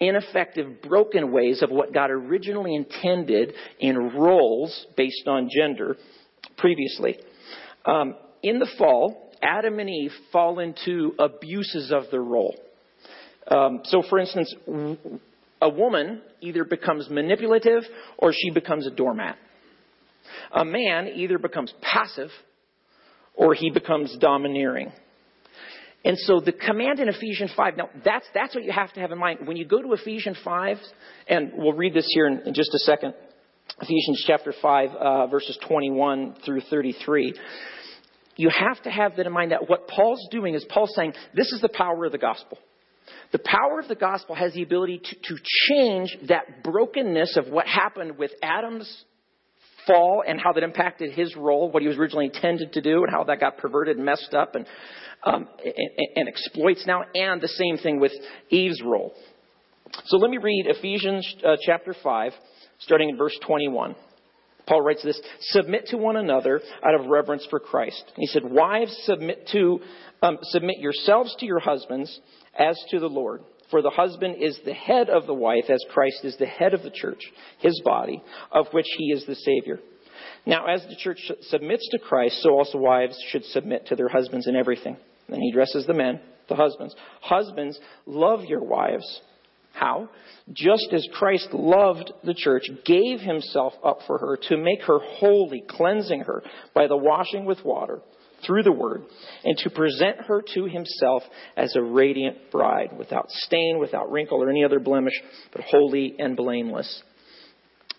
ineffective, 0.00 0.82
broken 0.82 1.32
ways 1.32 1.62
of 1.62 1.70
what 1.70 1.92
God 1.92 2.10
originally 2.10 2.74
intended 2.74 3.52
in 3.80 3.96
roles 3.96 4.86
based 4.96 5.26
on 5.26 5.48
gender 5.54 5.96
previously. 6.56 7.18
Um, 7.84 8.14
in 8.42 8.58
the 8.58 8.68
fall, 8.78 9.32
Adam 9.42 9.78
and 9.78 9.88
Eve 9.88 10.12
fall 10.32 10.58
into 10.58 11.14
abuses 11.18 11.92
of 11.92 12.04
their 12.10 12.22
role. 12.22 12.54
Um, 13.50 13.80
so, 13.84 14.02
for 14.08 14.18
instance, 14.18 14.54
a 15.60 15.68
woman 15.68 16.22
either 16.40 16.64
becomes 16.64 17.08
manipulative 17.08 17.82
or 18.18 18.32
she 18.32 18.50
becomes 18.50 18.86
a 18.86 18.90
doormat. 18.90 19.36
A 20.52 20.64
man 20.64 21.08
either 21.08 21.38
becomes 21.38 21.72
passive 21.80 22.30
or 23.34 23.54
he 23.54 23.70
becomes 23.70 24.16
domineering. 24.20 24.92
And 26.04 26.16
so 26.18 26.40
the 26.40 26.52
command 26.52 27.00
in 27.00 27.08
Ephesians 27.08 27.52
5, 27.56 27.76
now 27.76 27.90
that's, 28.04 28.26
that's 28.32 28.54
what 28.54 28.64
you 28.64 28.72
have 28.72 28.92
to 28.92 29.00
have 29.00 29.10
in 29.10 29.18
mind. 29.18 29.46
When 29.46 29.56
you 29.56 29.66
go 29.66 29.82
to 29.82 29.92
Ephesians 29.94 30.38
5, 30.44 30.76
and 31.28 31.52
we'll 31.54 31.72
read 31.72 31.92
this 31.92 32.08
here 32.14 32.28
in, 32.28 32.40
in 32.46 32.54
just 32.54 32.72
a 32.72 32.78
second, 32.78 33.14
Ephesians 33.80 34.24
chapter 34.26 34.54
5, 34.60 34.90
uh, 34.90 35.26
verses 35.26 35.58
21 35.66 36.36
through 36.44 36.60
33, 36.70 37.34
you 38.36 38.50
have 38.50 38.80
to 38.84 38.90
have 38.90 39.16
that 39.16 39.26
in 39.26 39.32
mind 39.32 39.50
that 39.50 39.68
what 39.68 39.88
Paul's 39.88 40.24
doing 40.30 40.54
is 40.54 40.64
Paul's 40.68 40.94
saying, 40.94 41.14
this 41.34 41.52
is 41.52 41.60
the 41.60 41.68
power 41.68 42.04
of 42.04 42.12
the 42.12 42.18
gospel. 42.18 42.58
The 43.32 43.40
power 43.40 43.80
of 43.80 43.88
the 43.88 43.94
gospel 43.94 44.34
has 44.34 44.54
the 44.54 44.62
ability 44.62 45.00
to, 45.04 45.34
to 45.34 45.42
change 45.68 46.16
that 46.28 46.62
brokenness 46.62 47.36
of 47.36 47.48
what 47.48 47.66
happened 47.66 48.16
with 48.16 48.30
Adam's 48.42 49.04
fall 49.88 50.22
and 50.24 50.40
how 50.40 50.52
that 50.52 50.62
impacted 50.62 51.12
his 51.12 51.34
role, 51.34 51.72
what 51.72 51.82
he 51.82 51.88
was 51.88 51.96
originally 51.96 52.26
intended 52.26 52.74
to 52.74 52.80
do, 52.80 53.02
and 53.02 53.10
how 53.10 53.24
that 53.24 53.40
got 53.40 53.58
perverted 53.58 53.96
and 53.96 54.06
messed 54.06 54.34
up 54.34 54.54
and, 54.54 54.66
um, 55.24 55.48
and, 55.64 56.08
and 56.14 56.28
exploits 56.28 56.84
now, 56.86 57.02
and 57.14 57.40
the 57.40 57.48
same 57.48 57.76
thing 57.78 57.98
with 57.98 58.12
Eve's 58.50 58.80
role. 58.84 59.12
So 60.04 60.18
let 60.18 60.30
me 60.30 60.38
read 60.38 60.66
Ephesians 60.68 61.26
uh, 61.44 61.56
chapter 61.64 61.94
5, 62.00 62.32
starting 62.78 63.08
in 63.08 63.16
verse 63.16 63.36
21. 63.46 63.96
Paul 64.68 64.82
writes 64.82 65.02
this 65.02 65.20
Submit 65.40 65.86
to 65.86 65.96
one 65.96 66.16
another 66.16 66.60
out 66.84 66.94
of 66.94 67.06
reverence 67.06 67.46
for 67.48 67.58
Christ. 67.58 68.04
He 68.16 68.26
said, 68.26 68.42
Wives, 68.44 68.94
submit, 69.04 69.48
to, 69.52 69.80
um, 70.22 70.38
submit 70.42 70.78
yourselves 70.78 71.34
to 71.40 71.46
your 71.46 71.58
husbands 71.58 72.20
as 72.56 72.78
to 72.90 73.00
the 73.00 73.08
Lord. 73.08 73.40
For 73.70 73.82
the 73.82 73.90
husband 73.90 74.36
is 74.40 74.58
the 74.64 74.74
head 74.74 75.10
of 75.10 75.26
the 75.26 75.34
wife, 75.34 75.68
as 75.68 75.84
Christ 75.90 76.24
is 76.24 76.36
the 76.36 76.46
head 76.46 76.74
of 76.74 76.82
the 76.82 76.90
church, 76.90 77.20
his 77.58 77.80
body, 77.84 78.22
of 78.50 78.66
which 78.72 78.86
he 78.96 79.12
is 79.12 79.24
the 79.26 79.34
Savior. 79.34 79.80
Now, 80.46 80.66
as 80.66 80.82
the 80.88 80.96
church 80.96 81.18
submits 81.42 81.86
to 81.90 81.98
Christ, 81.98 82.42
so 82.42 82.50
also 82.50 82.78
wives 82.78 83.18
should 83.30 83.44
submit 83.44 83.86
to 83.86 83.96
their 83.96 84.08
husbands 84.08 84.46
in 84.46 84.56
everything. 84.56 84.96
Then 85.28 85.40
he 85.40 85.50
addresses 85.50 85.86
the 85.86 85.94
men, 85.94 86.20
the 86.48 86.56
husbands. 86.56 86.94
Husbands, 87.20 87.78
love 88.06 88.44
your 88.44 88.64
wives. 88.64 89.20
How? 89.72 90.08
Just 90.52 90.88
as 90.92 91.06
Christ 91.12 91.48
loved 91.52 92.12
the 92.24 92.34
church, 92.34 92.64
gave 92.86 93.20
himself 93.20 93.74
up 93.84 93.98
for 94.06 94.18
her 94.18 94.38
to 94.48 94.56
make 94.56 94.82
her 94.82 94.98
holy, 94.98 95.62
cleansing 95.68 96.20
her 96.20 96.42
by 96.74 96.86
the 96.86 96.96
washing 96.96 97.44
with 97.44 97.64
water 97.64 98.00
through 98.46 98.62
the 98.62 98.72
word, 98.72 99.02
and 99.44 99.56
to 99.58 99.70
present 99.70 100.22
her 100.26 100.42
to 100.54 100.64
himself 100.64 101.22
as 101.56 101.74
a 101.76 101.82
radiant 101.82 102.50
bride, 102.50 102.96
without 102.96 103.30
stain, 103.30 103.78
without 103.78 104.10
wrinkle, 104.10 104.42
or 104.42 104.50
any 104.50 104.64
other 104.64 104.80
blemish, 104.80 105.14
but 105.52 105.62
holy 105.62 106.14
and 106.18 106.36
blameless. 106.36 107.02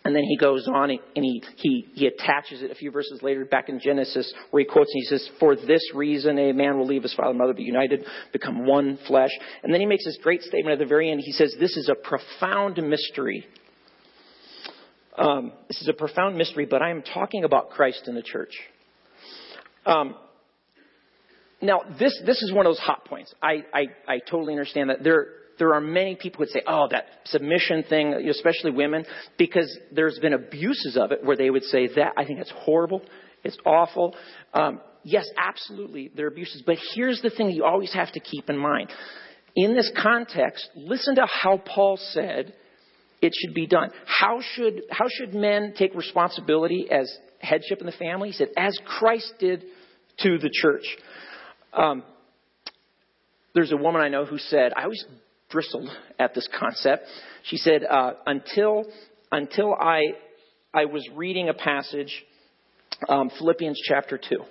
And 0.06 0.16
then 0.16 0.24
he 0.24 0.38
goes 0.38 0.68
on 0.68 0.92
and 0.92 1.26
he, 1.26 1.44
he, 1.58 1.88
he 1.94 2.08
attaches 2.08 2.62
it 2.62 2.72
a 2.72 2.76
few 2.76 2.90
verses 2.90 3.20
later 3.22 3.44
back 3.44 3.68
in 3.68 3.82
Genesis 3.82 4.34
where 4.50 4.62
he 4.62 4.66
quotes 4.66 4.90
and 4.94 5.02
he 5.04 5.06
says, 5.08 5.30
For 5.40 5.58
this 5.58 5.82
reason 5.94 6.40
a 6.40 6.54
man 6.54 6.78
will 6.78 6.88
leave 6.88 7.04
his 7.04 7.14
father 7.14 7.32
and 7.32 7.38
mother, 7.38 7.54
be 7.54 7.64
united, 7.64 8.06
become 8.32 8.66
one 8.66 8.98
flesh. 9.08 9.32
And 9.62 9.74
then 9.74 9.82
he 9.82 9.86
makes 9.86 10.06
this 10.06 10.18
great 10.24 10.42
statement 10.42 10.74
at 10.74 10.80
the 10.80 10.86
very 10.86 11.12
end. 11.12 11.20
He 11.24 11.34
says, 11.34 11.54
This 11.60 11.76
is 11.76 11.90
a 11.90 11.96
profound 11.96 12.78
mystery. 12.78 13.46
Um, 15.18 15.52
this 15.68 15.82
is 15.82 15.90
a 15.90 15.94
profound 15.94 16.38
mystery, 16.38 16.66
but 16.66 16.82
I 16.82 16.92
am 16.92 17.02
talking 17.02 17.44
about 17.44 17.72
Christ 17.72 18.04
in 18.08 18.16
the 18.16 18.24
church. 18.24 18.54
Um, 19.86 20.16
now, 21.62 21.82
this, 22.00 22.20
this 22.26 22.42
is 22.42 22.54
one 22.54 22.66
of 22.66 22.70
those 22.70 22.80
hot 22.80 23.06
points. 23.06 23.34
I, 23.42 23.64
I, 23.74 23.88
I 24.08 24.20
totally 24.20 24.54
understand 24.54 24.90
that. 24.90 25.04
There, 25.04 25.28
there 25.58 25.74
are 25.74 25.82
many 25.82 26.16
people 26.16 26.38
who 26.38 26.44
would 26.44 26.50
say, 26.50 26.62
oh, 26.66 26.88
that 26.92 27.06
submission 27.26 27.84
thing, 27.84 28.14
especially 28.30 28.72
women, 28.72 29.06
because 29.38 29.70
there's 29.92 30.18
been 30.20 30.34
abuses 30.34 30.98
of 31.00 31.12
it 31.12 31.24
where 31.24 31.36
they 31.36 31.50
would 31.50 31.64
say 31.64 31.88
that. 31.96 32.14
I 32.18 32.26
think 32.26 32.40
it's 32.40 32.54
horrible. 32.56 33.02
It's 33.44 33.58
awful. 33.66 34.16
Um, 34.54 34.80
yes, 35.04 35.26
absolutely, 35.38 36.12
there 36.16 36.26
are 36.26 36.30
abuses. 36.30 36.64
But 36.66 36.78
here's 36.96 37.22
the 37.22 37.30
thing 37.30 37.52
you 37.52 37.66
always 37.66 37.94
have 37.94 38.12
to 38.14 38.20
keep 38.20 38.50
in 38.50 38.58
mind. 38.58 38.90
In 39.56 39.76
this 39.76 39.92
context, 40.02 40.70
listen 40.76 41.16
to 41.16 41.26
how 41.26 41.58
Paul 41.58 41.98
said 41.98 42.54
it 43.22 43.34
should 43.36 43.54
be 43.54 43.68
done. 43.68 43.90
How 44.06 44.40
should, 44.54 44.84
how 44.90 45.08
should 45.10 45.34
men 45.34 45.74
take 45.78 45.94
responsibility 45.94 46.88
as 46.90 47.12
headship 47.40 47.80
in 47.80 47.86
the 47.86 47.92
family? 47.92 48.30
He 48.30 48.34
said, 48.34 48.50
as 48.56 48.78
Christ 48.86 49.34
did 49.40 49.66
to 50.20 50.38
the 50.38 50.50
church. 50.54 50.86
Um, 51.74 52.04
there's 53.54 53.72
a 53.72 53.78
woman 53.78 54.02
I 54.02 54.10
know 54.10 54.26
who 54.26 54.38
said, 54.38 54.74
I 54.76 54.84
always 54.84 55.04
bristled 55.52 55.90
at 56.20 56.34
this 56.34 56.48
concept. 56.58 57.04
She 57.44 57.58
said, 57.58 57.84
uh, 57.84 58.14
until, 58.26 58.86
until 59.32 59.74
I, 59.74 60.14
I 60.74 60.86
was 60.86 61.08
reading 61.16 61.50
a 61.50 61.54
passage, 61.54 62.24
um, 63.08 63.32
Philippians 63.38 63.80
chapter 63.84 64.18
2. 64.18 64.44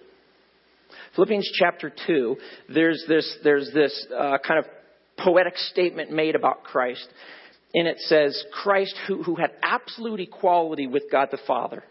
Philippians 1.15 1.51
chapter 1.59 1.93
2, 2.07 2.37
there's 2.73 3.05
this, 3.09 3.39
there's 3.45 3.71
this 3.73 4.07
uh, 4.17 4.39
kind 4.47 4.59
of 4.59 4.67
poetic 5.19 5.57
statement 5.57 6.11
made 6.11 6.35
about 6.35 6.65
Christ. 6.65 7.07
And 7.75 7.87
it 7.87 7.99
says, 8.01 8.43
Christ, 8.53 8.95
who, 9.07 9.23
who 9.23 9.37
had 9.37 9.51
absolute 9.63 10.21
equality 10.21 10.87
with 10.87 11.05
God 11.11 11.29
the 11.31 11.39
Father, 11.47 11.85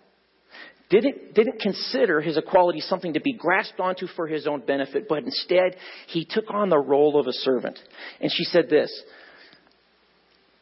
didn't, 0.90 1.34
didn't 1.34 1.60
consider 1.60 2.22
his 2.22 2.38
equality 2.38 2.80
something 2.80 3.14
to 3.14 3.20
be 3.20 3.34
grasped 3.34 3.80
onto 3.80 4.08
for 4.08 4.28
his 4.28 4.48
own 4.48 4.62
benefit, 4.62 5.08
but 5.10 5.24
instead 5.24 5.76
he 6.08 6.26
took 6.30 6.46
on 6.50 6.70
the 6.70 6.78
role 6.78 7.20
of 7.20 7.28
a 7.28 7.34
servant. 7.34 7.78
And 8.22 8.32
she 8.32 8.44
said 8.46 8.70
this 8.70 8.92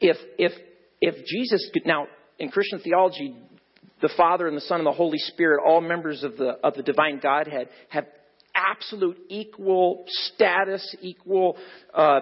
if, 0.02 0.18
if, 0.38 0.52
if 1.00 1.26
Jesus 1.26 1.70
could, 1.74 1.86
now 1.86 2.08
in 2.40 2.50
Christian 2.50 2.80
theology, 2.80 3.36
the 4.02 4.10
Father 4.18 4.48
and 4.48 4.58
the 4.58 4.62
Son 4.62 4.80
and 4.80 4.88
the 4.88 4.92
Holy 4.92 5.18
Spirit, 5.20 5.62
all 5.66 5.82
members 5.82 6.24
of 6.24 6.38
the, 6.38 6.58
of 6.64 6.74
the 6.76 6.84
divine 6.84 7.20
Godhead, 7.22 7.70
have 7.90 8.06
absolute 8.56 9.18
equal 9.30 10.06
status, 10.08 10.96
equal 11.02 11.58
uh, 11.94 12.22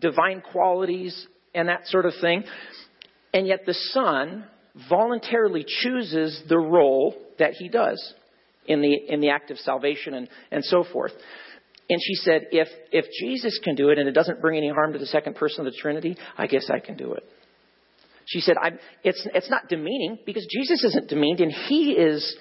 divine 0.00 0.40
qualities, 0.40 1.26
and 1.54 1.68
that 1.68 1.86
sort 1.86 2.06
of 2.06 2.14
thing. 2.20 2.44
And 3.32 3.46
yet 3.46 3.66
the 3.66 3.74
Son 3.74 4.46
voluntarily 4.88 5.64
chooses 5.82 6.42
the 6.48 6.58
role 6.58 7.14
that 7.38 7.52
he 7.52 7.68
does 7.68 8.14
in 8.66 8.80
the, 8.80 8.94
in 9.08 9.20
the 9.20 9.30
act 9.30 9.50
of 9.50 9.58
salvation 9.58 10.14
and, 10.14 10.28
and 10.50 10.64
so 10.64 10.84
forth. 10.92 11.12
And 11.88 12.00
she 12.02 12.14
said, 12.14 12.46
if, 12.50 12.68
if 12.92 13.04
Jesus 13.20 13.60
can 13.62 13.74
do 13.74 13.90
it 13.90 13.98
and 13.98 14.08
it 14.08 14.12
doesn't 14.12 14.40
bring 14.40 14.56
any 14.56 14.70
harm 14.70 14.94
to 14.94 14.98
the 14.98 15.06
second 15.06 15.36
person 15.36 15.66
of 15.66 15.72
the 15.72 15.78
Trinity, 15.78 16.16
I 16.36 16.46
guess 16.46 16.70
I 16.72 16.78
can 16.78 16.96
do 16.96 17.12
it. 17.12 17.24
She 18.26 18.40
said, 18.40 18.56
it's, 19.02 19.26
it's 19.34 19.50
not 19.50 19.68
demeaning 19.68 20.18
because 20.24 20.46
Jesus 20.50 20.82
isn't 20.82 21.08
demeaned 21.08 21.40
and 21.40 21.52
he 21.52 21.92
is 21.92 22.36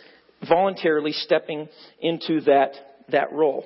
voluntarily 0.48 1.12
stepping 1.12 1.68
into 2.00 2.42
that, 2.42 2.72
that 3.10 3.34
role. 3.34 3.66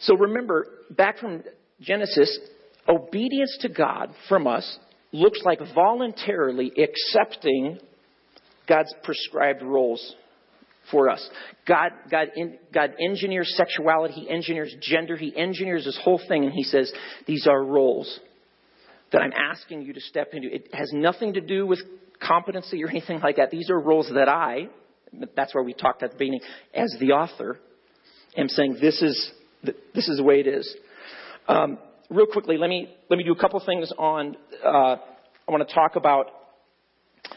So 0.00 0.16
remember, 0.16 0.66
back 0.90 1.18
from 1.18 1.42
Genesis, 1.80 2.38
obedience 2.88 3.58
to 3.62 3.68
God 3.68 4.10
from 4.28 4.46
us 4.46 4.78
looks 5.12 5.40
like 5.44 5.60
voluntarily 5.74 6.72
accepting 6.76 7.78
God's 8.68 8.94
prescribed 9.02 9.62
roles 9.62 10.14
for 10.90 11.08
us. 11.08 11.28
God, 11.66 11.90
God, 12.10 12.28
in, 12.36 12.58
God 12.72 12.94
engineers 13.00 13.52
sexuality, 13.56 14.14
He 14.14 14.30
engineers 14.30 14.74
gender, 14.80 15.16
He 15.16 15.34
engineers 15.36 15.84
this 15.84 15.98
whole 16.02 16.20
thing, 16.28 16.44
and 16.44 16.52
He 16.52 16.62
says, 16.62 16.92
These 17.26 17.46
are 17.46 17.62
roles 17.62 18.20
that 19.12 19.22
I'm 19.22 19.32
asking 19.32 19.82
you 19.82 19.94
to 19.94 20.00
step 20.00 20.28
into. 20.32 20.52
It 20.52 20.68
has 20.72 20.90
nothing 20.92 21.34
to 21.34 21.40
do 21.40 21.66
with 21.66 21.80
competency 22.20 22.82
or 22.84 22.88
anything 22.88 23.20
like 23.20 23.36
that. 23.36 23.50
These 23.50 23.70
are 23.70 23.78
roles 23.78 24.10
that 24.14 24.28
I, 24.28 24.68
that's 25.34 25.54
where 25.54 25.64
we 25.64 25.72
talked 25.72 26.02
at 26.02 26.12
the 26.12 26.18
beginning, 26.18 26.40
as 26.74 26.94
the 27.00 27.12
author, 27.12 27.58
am 28.36 28.48
saying, 28.48 28.78
This 28.80 29.00
is, 29.02 29.32
this 29.62 30.08
is 30.08 30.18
the 30.18 30.24
way 30.24 30.40
it 30.40 30.46
is. 30.46 30.74
Um, 31.46 31.78
real 32.10 32.26
quickly, 32.26 32.56
let 32.56 32.68
me, 32.68 32.88
let 33.10 33.16
me 33.16 33.24
do 33.24 33.32
a 33.32 33.36
couple 33.36 33.60
things 33.64 33.92
on, 33.98 34.36
uh, 34.64 34.68
I 34.68 35.50
want 35.50 35.66
to 35.68 35.74
talk 35.74 35.96
about 35.96 36.26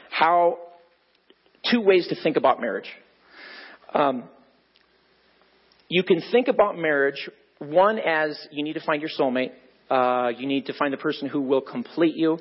how, 0.09 0.57
two 1.69 1.81
ways 1.81 2.07
to 2.07 2.15
think 2.21 2.37
about 2.37 2.59
marriage. 2.59 2.89
Um, 3.93 4.23
you 5.89 6.03
can 6.03 6.21
think 6.31 6.47
about 6.47 6.77
marriage, 6.77 7.29
one 7.59 7.99
as 7.99 8.39
you 8.51 8.63
need 8.63 8.73
to 8.73 8.81
find 8.81 9.01
your 9.01 9.11
soulmate, 9.19 9.51
uh, 9.89 10.29
you 10.29 10.47
need 10.47 10.67
to 10.67 10.73
find 10.73 10.93
the 10.93 10.97
person 10.97 11.27
who 11.27 11.41
will 11.41 11.61
complete 11.61 12.15
you. 12.15 12.39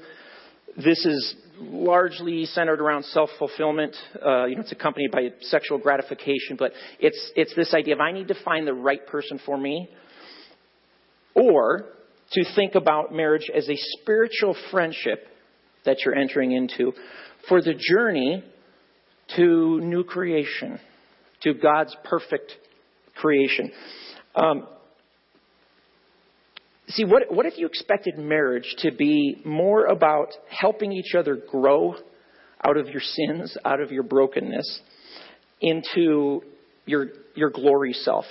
This 0.76 1.04
is 1.04 1.34
largely 1.58 2.46
centered 2.46 2.80
around 2.80 3.04
self-fulfillment. 3.06 3.96
Uh, 4.24 4.44
you 4.44 4.54
know, 4.54 4.62
it's 4.62 4.70
accompanied 4.70 5.10
by 5.10 5.30
sexual 5.40 5.78
gratification, 5.78 6.56
but 6.56 6.72
it's 7.00 7.32
it's 7.34 7.54
this 7.56 7.74
idea 7.74 7.94
of 7.94 8.00
I 8.00 8.12
need 8.12 8.28
to 8.28 8.36
find 8.44 8.66
the 8.66 8.72
right 8.72 9.04
person 9.04 9.40
for 9.44 9.58
me, 9.58 9.90
or 11.34 11.86
to 12.32 12.44
think 12.54 12.74
about 12.74 13.12
marriage 13.12 13.50
as 13.54 13.68
a 13.68 13.76
spiritual 14.00 14.56
friendship 14.70 15.26
that 15.84 15.98
you're 16.04 16.14
entering 16.14 16.52
into 16.52 16.92
for 17.48 17.62
the 17.62 17.74
journey 17.74 18.44
to 19.36 19.80
new 19.80 20.04
creation, 20.04 20.78
to 21.42 21.54
God's 21.54 21.96
perfect 22.04 22.52
creation. 23.16 23.72
Um, 24.34 24.66
see, 26.88 27.04
what, 27.04 27.32
what 27.32 27.46
if 27.46 27.58
you 27.58 27.66
expected 27.66 28.18
marriage 28.18 28.74
to 28.78 28.92
be 28.92 29.40
more 29.44 29.86
about 29.86 30.28
helping 30.48 30.92
each 30.92 31.14
other 31.16 31.36
grow 31.36 31.94
out 32.64 32.76
of 32.76 32.88
your 32.88 33.00
sins, 33.00 33.56
out 33.64 33.80
of 33.80 33.90
your 33.90 34.02
brokenness, 34.02 34.80
into 35.60 36.42
your, 36.86 37.08
your 37.34 37.50
glory 37.50 37.92
self, 37.92 38.24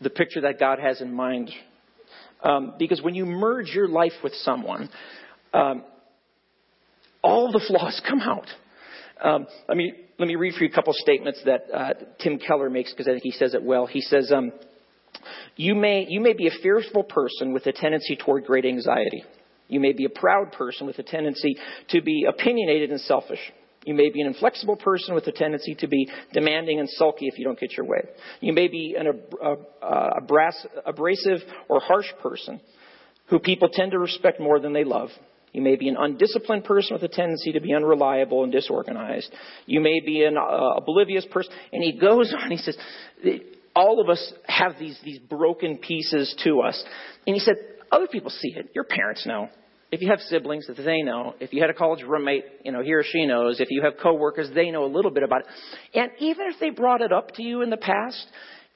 the 0.00 0.10
picture 0.10 0.42
that 0.42 0.58
God 0.58 0.78
has 0.78 1.00
in 1.00 1.12
mind 1.12 1.50
um, 2.44 2.74
because 2.78 3.02
when 3.02 3.14
you 3.14 3.26
merge 3.26 3.68
your 3.68 3.88
life 3.88 4.12
with 4.22 4.34
someone, 4.34 4.88
um, 5.52 5.82
all 7.22 7.50
the 7.50 7.60
flaws 7.66 8.00
come 8.08 8.20
out. 8.20 8.46
Um, 9.22 9.46
let 9.68 9.76
me 9.76 9.94
let 10.18 10.28
me 10.28 10.36
read 10.36 10.54
for 10.54 10.64
you 10.64 10.70
a 10.70 10.74
couple 10.74 10.92
statements 10.92 11.40
that 11.46 11.66
uh, 11.72 11.94
Tim 12.20 12.38
Keller 12.38 12.70
makes 12.70 12.92
because 12.92 13.08
I 13.08 13.12
think 13.12 13.22
he 13.22 13.30
says 13.32 13.54
it 13.54 13.62
well. 13.62 13.86
He 13.86 14.00
says, 14.00 14.30
um, 14.30 14.52
"You 15.56 15.74
may 15.74 16.06
you 16.08 16.20
may 16.20 16.34
be 16.34 16.46
a 16.46 16.52
fearful 16.62 17.04
person 17.04 17.52
with 17.52 17.66
a 17.66 17.72
tendency 17.72 18.16
toward 18.16 18.44
great 18.44 18.66
anxiety. 18.66 19.24
You 19.68 19.80
may 19.80 19.92
be 19.92 20.04
a 20.04 20.10
proud 20.10 20.52
person 20.52 20.86
with 20.86 20.98
a 20.98 21.02
tendency 21.02 21.56
to 21.90 22.02
be 22.02 22.26
opinionated 22.28 22.90
and 22.90 23.00
selfish. 23.00 23.40
You 23.84 23.94
may 23.94 24.10
be 24.10 24.20
an 24.20 24.26
inflexible 24.26 24.76
person 24.76 25.14
with 25.14 25.26
a 25.26 25.32
tendency 25.32 25.74
to 25.76 25.86
be 25.86 26.08
demanding 26.32 26.80
and 26.80 26.88
sulky 26.88 27.26
if 27.26 27.38
you 27.38 27.44
don't 27.44 27.58
get 27.58 27.76
your 27.76 27.86
way. 27.86 28.00
You 28.40 28.52
may 28.52 28.68
be 28.68 28.96
an 28.98 29.06
abrasive 30.86 31.40
or 31.68 31.80
harsh 31.80 32.06
person 32.22 32.60
who 33.28 33.38
people 33.38 33.68
tend 33.72 33.92
to 33.92 33.98
respect 33.98 34.40
more 34.40 34.58
than 34.58 34.72
they 34.72 34.84
love. 34.84 35.10
You 35.52 35.62
may 35.62 35.76
be 35.76 35.88
an 35.88 35.96
undisciplined 35.96 36.64
person 36.64 36.94
with 36.94 37.02
a 37.04 37.08
tendency 37.08 37.52
to 37.52 37.60
be 37.60 37.72
unreliable 37.72 38.42
and 38.42 38.52
disorganized. 38.52 39.32
You 39.66 39.80
may 39.80 40.00
be 40.04 40.24
an 40.24 40.36
uh, 40.36 40.74
oblivious 40.76 41.24
person. 41.30 41.52
And 41.72 41.82
he 41.82 41.92
goes 41.98 42.34
on, 42.36 42.50
he 42.50 42.56
says, 42.56 42.76
all 43.76 44.00
of 44.00 44.08
us 44.08 44.32
have 44.46 44.72
these, 44.80 44.98
these 45.04 45.20
broken 45.20 45.78
pieces 45.78 46.34
to 46.42 46.60
us. 46.60 46.82
And 47.26 47.34
he 47.34 47.40
said, 47.40 47.54
other 47.92 48.08
people 48.08 48.30
see 48.30 48.52
it. 48.56 48.70
Your 48.74 48.84
parents 48.84 49.24
know 49.26 49.48
if 49.90 50.00
you 50.00 50.10
have 50.10 50.20
siblings 50.20 50.66
that 50.66 50.76
they 50.76 51.02
know, 51.02 51.34
if 51.40 51.52
you 51.52 51.60
had 51.60 51.70
a 51.70 51.74
college 51.74 52.02
roommate, 52.02 52.44
you 52.64 52.72
know, 52.72 52.82
he 52.82 52.92
or 52.92 53.04
she 53.04 53.26
knows, 53.26 53.60
if 53.60 53.68
you 53.70 53.82
have 53.82 53.94
coworkers, 54.02 54.48
they 54.54 54.70
know 54.70 54.84
a 54.84 54.92
little 54.92 55.10
bit 55.10 55.22
about 55.22 55.42
it. 55.42 55.46
And 55.94 56.10
even 56.18 56.46
if 56.52 56.58
they 56.58 56.70
brought 56.70 57.00
it 57.00 57.12
up 57.12 57.32
to 57.34 57.42
you 57.42 57.62
in 57.62 57.70
the 57.70 57.76
past, 57.76 58.26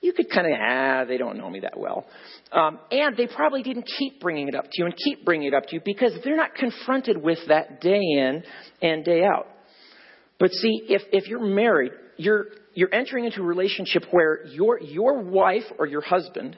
you 0.00 0.12
could 0.12 0.30
kind 0.30 0.46
of, 0.46 0.52
ah, 0.60 1.04
they 1.08 1.16
don't 1.16 1.36
know 1.36 1.50
me 1.50 1.60
that 1.60 1.78
well. 1.78 2.06
Um, 2.52 2.78
and 2.90 3.16
they 3.16 3.26
probably 3.26 3.62
didn't 3.62 3.88
keep 3.98 4.20
bringing 4.20 4.48
it 4.48 4.54
up 4.54 4.64
to 4.64 4.70
you 4.74 4.84
and 4.86 4.94
keep 4.96 5.24
bringing 5.24 5.48
it 5.48 5.54
up 5.54 5.64
to 5.66 5.74
you 5.74 5.80
because 5.84 6.12
they're 6.24 6.36
not 6.36 6.54
confronted 6.54 7.20
with 7.20 7.38
that 7.48 7.80
day 7.80 8.00
in 8.00 8.42
and 8.80 9.04
day 9.04 9.24
out. 9.24 9.48
But 10.38 10.52
see, 10.52 10.82
if, 10.88 11.02
if 11.10 11.26
you're 11.26 11.44
married, 11.44 11.92
you're, 12.16 12.46
you're 12.74 12.94
entering 12.94 13.24
into 13.24 13.40
a 13.40 13.44
relationship 13.44 14.04
where 14.12 14.46
your, 14.46 14.80
your 14.80 15.20
wife 15.20 15.64
or 15.80 15.86
your 15.86 16.00
husband 16.00 16.56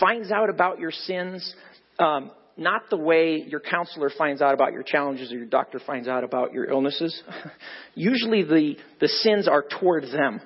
finds 0.00 0.32
out 0.32 0.50
about 0.50 0.80
your 0.80 0.90
sins 0.90 1.54
um, 2.00 2.32
not 2.60 2.90
the 2.90 2.96
way 2.96 3.42
your 3.48 3.58
counselor 3.58 4.10
finds 4.16 4.42
out 4.42 4.52
about 4.52 4.74
your 4.74 4.82
challenges 4.82 5.32
or 5.32 5.36
your 5.36 5.46
doctor 5.46 5.80
finds 5.84 6.06
out 6.06 6.24
about 6.24 6.52
your 6.52 6.66
illnesses. 6.66 7.22
Usually 7.94 8.42
the, 8.42 8.76
the 9.00 9.08
sins 9.08 9.48
are 9.48 9.64
toward 9.80 10.04
them. 10.04 10.42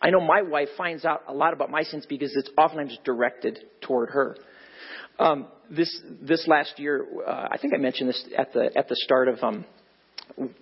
I 0.00 0.08
know 0.08 0.20
my 0.20 0.40
wife 0.40 0.68
finds 0.78 1.04
out 1.04 1.24
a 1.28 1.34
lot 1.34 1.52
about 1.52 1.70
my 1.70 1.82
sins 1.82 2.06
because 2.08 2.34
it's 2.34 2.50
oftentimes 2.56 2.98
directed 3.04 3.58
toward 3.82 4.08
her. 4.10 4.36
Um, 5.18 5.46
this 5.70 5.94
this 6.22 6.48
last 6.48 6.78
year, 6.78 7.06
uh, 7.24 7.48
I 7.50 7.58
think 7.58 7.74
I 7.74 7.76
mentioned 7.76 8.08
this 8.08 8.24
at 8.36 8.52
the 8.54 8.70
at 8.74 8.88
the 8.88 8.96
start 8.96 9.28
of 9.28 9.42
um, 9.42 9.64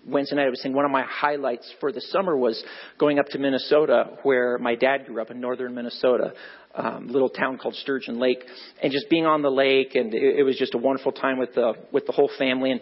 Wednesday 0.06 0.36
night. 0.36 0.46
I 0.46 0.50
was 0.50 0.60
saying 0.62 0.74
one 0.74 0.84
of 0.84 0.90
my 0.90 1.04
highlights 1.08 1.72
for 1.80 1.92
the 1.92 2.00
summer 2.00 2.36
was 2.36 2.62
going 2.98 3.18
up 3.18 3.26
to 3.28 3.38
Minnesota, 3.38 4.18
where 4.22 4.58
my 4.58 4.74
dad 4.74 5.06
grew 5.06 5.20
up 5.20 5.30
in 5.30 5.40
northern 5.40 5.74
Minnesota, 5.74 6.34
um, 6.74 7.08
little 7.08 7.28
town 7.28 7.58
called 7.58 7.74
Sturgeon 7.76 8.18
Lake, 8.18 8.42
and 8.82 8.92
just 8.92 9.08
being 9.10 9.26
on 9.26 9.42
the 9.42 9.50
lake, 9.50 9.94
and 9.94 10.14
it, 10.14 10.38
it 10.38 10.42
was 10.42 10.56
just 10.56 10.74
a 10.74 10.78
wonderful 10.78 11.12
time 11.12 11.38
with 11.38 11.54
the 11.54 11.74
with 11.92 12.06
the 12.06 12.12
whole 12.12 12.30
family. 12.38 12.72
And 12.72 12.80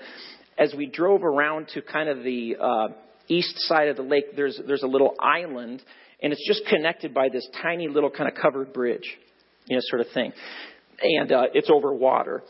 as 0.59 0.75
we 0.77 0.87
drove 0.87 1.25
around 1.25 1.69
to 1.75 1.83
kind 1.83 2.09
of 2.09 2.23
the 2.23 2.57
uh, 2.61 2.89
east 3.29 3.59
side 3.61 3.89
of 3.89 3.97
the 3.97 4.03
lake, 4.03 4.37
there's 4.37 4.61
there's 4.67 4.83
a 4.83 4.89
little 4.89 5.15
island 5.21 5.83
and 6.23 6.33
it's 6.33 6.47
just 6.47 6.67
connected 6.67 7.15
by 7.15 7.29
this 7.29 7.49
tiny 7.63 7.89
little 7.89 8.11
kind 8.11 8.29
of 8.29 8.35
covered 8.41 8.73
bridge, 8.73 9.17
you 9.67 9.77
know, 9.77 9.81
sort 9.85 10.01
of 10.01 10.09
thing, 10.13 10.33
and 11.03 11.33
uh, 11.33 11.45
it's 11.55 11.71
over 11.71 11.93
water. 11.93 12.43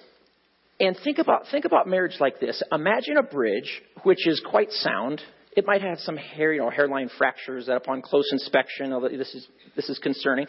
And 0.80 0.96
think 1.02 1.18
about 1.18 1.44
think 1.50 1.64
about 1.64 1.88
marriage 1.88 2.16
like 2.20 2.40
this. 2.40 2.62
Imagine 2.72 3.16
a 3.16 3.22
bridge 3.22 3.82
which 4.04 4.26
is 4.26 4.40
quite 4.48 4.70
sound. 4.70 5.20
It 5.56 5.66
might 5.66 5.82
have 5.82 5.98
some 5.98 6.16
hair, 6.16 6.52
you 6.52 6.60
know, 6.60 6.70
hairline 6.70 7.10
fractures 7.18 7.66
that 7.66 7.76
upon 7.76 8.00
close 8.02 8.28
inspection, 8.30 8.92
although 8.92 9.08
this 9.08 9.34
is 9.34 9.48
this 9.74 9.88
is 9.88 9.98
concerning. 9.98 10.46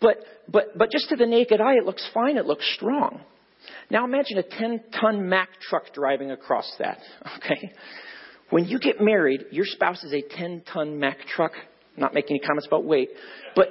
But 0.00 0.16
but 0.48 0.76
but 0.76 0.90
just 0.90 1.08
to 1.08 1.16
the 1.16 1.26
naked 1.26 1.60
eye, 1.60 1.76
it 1.76 1.86
looks 1.86 2.06
fine. 2.12 2.36
It 2.36 2.46
looks 2.46 2.70
strong. 2.74 3.22
Now 3.90 4.04
imagine 4.04 4.38
a 4.38 4.42
10-ton 4.42 5.28
Mack 5.28 5.48
truck 5.60 5.92
driving 5.92 6.30
across 6.30 6.70
that. 6.78 6.98
Okay, 7.36 7.72
when 8.50 8.64
you 8.64 8.78
get 8.78 9.00
married, 9.00 9.46
your 9.50 9.64
spouse 9.64 10.02
is 10.02 10.12
a 10.12 10.22
10-ton 10.22 10.98
Mack 10.98 11.18
truck 11.26 11.52
not 11.96 12.14
making 12.14 12.36
any 12.36 12.46
comments 12.46 12.66
about 12.66 12.84
weight, 12.84 13.10
but 13.54 13.68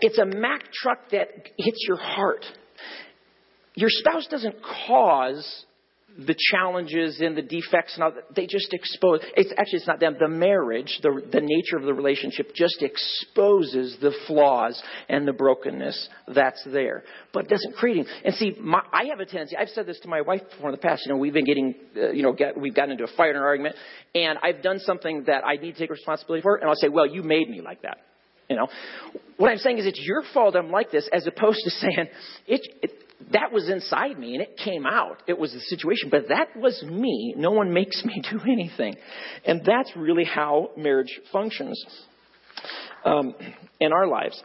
it's 0.00 0.18
a 0.18 0.26
Mack 0.26 0.64
truck 0.72 1.10
that 1.10 1.28
hits 1.56 1.84
your 1.86 1.96
heart. 1.96 2.44
Your 3.80 3.88
spouse 3.88 4.26
doesn't 4.26 4.56
cause 4.86 5.64
the 6.18 6.34
challenges 6.50 7.18
and 7.20 7.34
the 7.34 7.40
defects 7.40 7.94
and 7.94 8.04
all 8.04 8.10
that. 8.10 8.34
They 8.36 8.46
just 8.46 8.74
expose. 8.74 9.20
It's 9.36 9.52
actually 9.56 9.78
it's 9.78 9.86
not 9.86 10.00
them. 10.00 10.16
The 10.20 10.28
marriage, 10.28 10.98
the 11.02 11.22
the 11.32 11.40
nature 11.40 11.78
of 11.78 11.84
the 11.84 11.94
relationship, 11.94 12.52
just 12.54 12.82
exposes 12.82 13.96
the 14.02 14.12
flaws 14.26 14.82
and 15.08 15.26
the 15.26 15.32
brokenness 15.32 16.10
that's 16.34 16.62
there, 16.70 17.04
but 17.32 17.44
it 17.44 17.48
doesn't 17.48 17.74
create 17.76 17.98
it. 17.98 18.06
And 18.22 18.34
see, 18.34 18.54
my, 18.60 18.82
I 18.92 19.04
have 19.06 19.20
a 19.20 19.24
tendency. 19.24 19.56
I've 19.56 19.70
said 19.70 19.86
this 19.86 19.98
to 20.00 20.08
my 20.08 20.20
wife 20.20 20.42
before 20.50 20.68
in 20.68 20.72
the 20.72 20.82
past. 20.82 21.06
You 21.06 21.14
know, 21.14 21.18
we've 21.18 21.32
been 21.32 21.46
getting, 21.46 21.74
uh, 21.96 22.10
you 22.10 22.22
know, 22.22 22.34
get, 22.34 22.60
we've 22.60 22.74
gotten 22.74 22.92
into 22.92 23.04
a 23.04 23.16
fight 23.16 23.30
or 23.30 23.38
an 23.38 23.42
argument, 23.44 23.76
and 24.14 24.38
I've 24.42 24.62
done 24.62 24.80
something 24.80 25.24
that 25.26 25.42
I 25.46 25.56
need 25.56 25.72
to 25.72 25.78
take 25.78 25.90
responsibility 25.90 26.42
for, 26.42 26.56
and 26.56 26.68
I'll 26.68 26.74
say, 26.74 26.88
"Well, 26.88 27.06
you 27.06 27.22
made 27.22 27.48
me 27.48 27.62
like 27.62 27.80
that." 27.80 27.96
You 28.50 28.56
know, 28.56 28.68
what 29.38 29.50
I'm 29.50 29.58
saying 29.58 29.78
is 29.78 29.86
it's 29.86 30.00
your 30.02 30.22
fault 30.34 30.54
I'm 30.54 30.70
like 30.70 30.90
this, 30.90 31.08
as 31.12 31.26
opposed 31.26 31.60
to 31.62 31.70
saying 31.70 32.08
it, 32.48 32.60
it 32.82 32.90
that 33.32 33.52
was 33.52 33.68
inside 33.68 34.18
me 34.18 34.34
and 34.34 34.42
it 34.42 34.56
came 34.62 34.86
out. 34.86 35.22
It 35.26 35.38
was 35.38 35.52
the 35.52 35.60
situation, 35.60 36.08
but 36.10 36.28
that 36.28 36.56
was 36.56 36.82
me. 36.82 37.34
No 37.36 37.50
one 37.50 37.72
makes 37.72 38.04
me 38.04 38.22
do 38.30 38.40
anything. 38.50 38.96
And 39.44 39.62
that's 39.64 39.92
really 39.96 40.24
how 40.24 40.70
marriage 40.76 41.20
functions 41.32 41.82
um, 43.04 43.34
in 43.78 43.92
our 43.92 44.06
lives. 44.06 44.42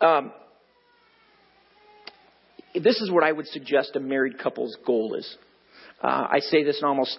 Um, 0.00 0.32
this 2.74 3.00
is 3.00 3.10
what 3.10 3.24
I 3.24 3.32
would 3.32 3.46
suggest 3.46 3.96
a 3.96 4.00
married 4.00 4.38
couple's 4.38 4.76
goal 4.84 5.14
is. 5.14 5.36
Uh, 6.02 6.26
I 6.30 6.40
say 6.40 6.64
this 6.64 6.80
in 6.80 6.88
almost 6.88 7.18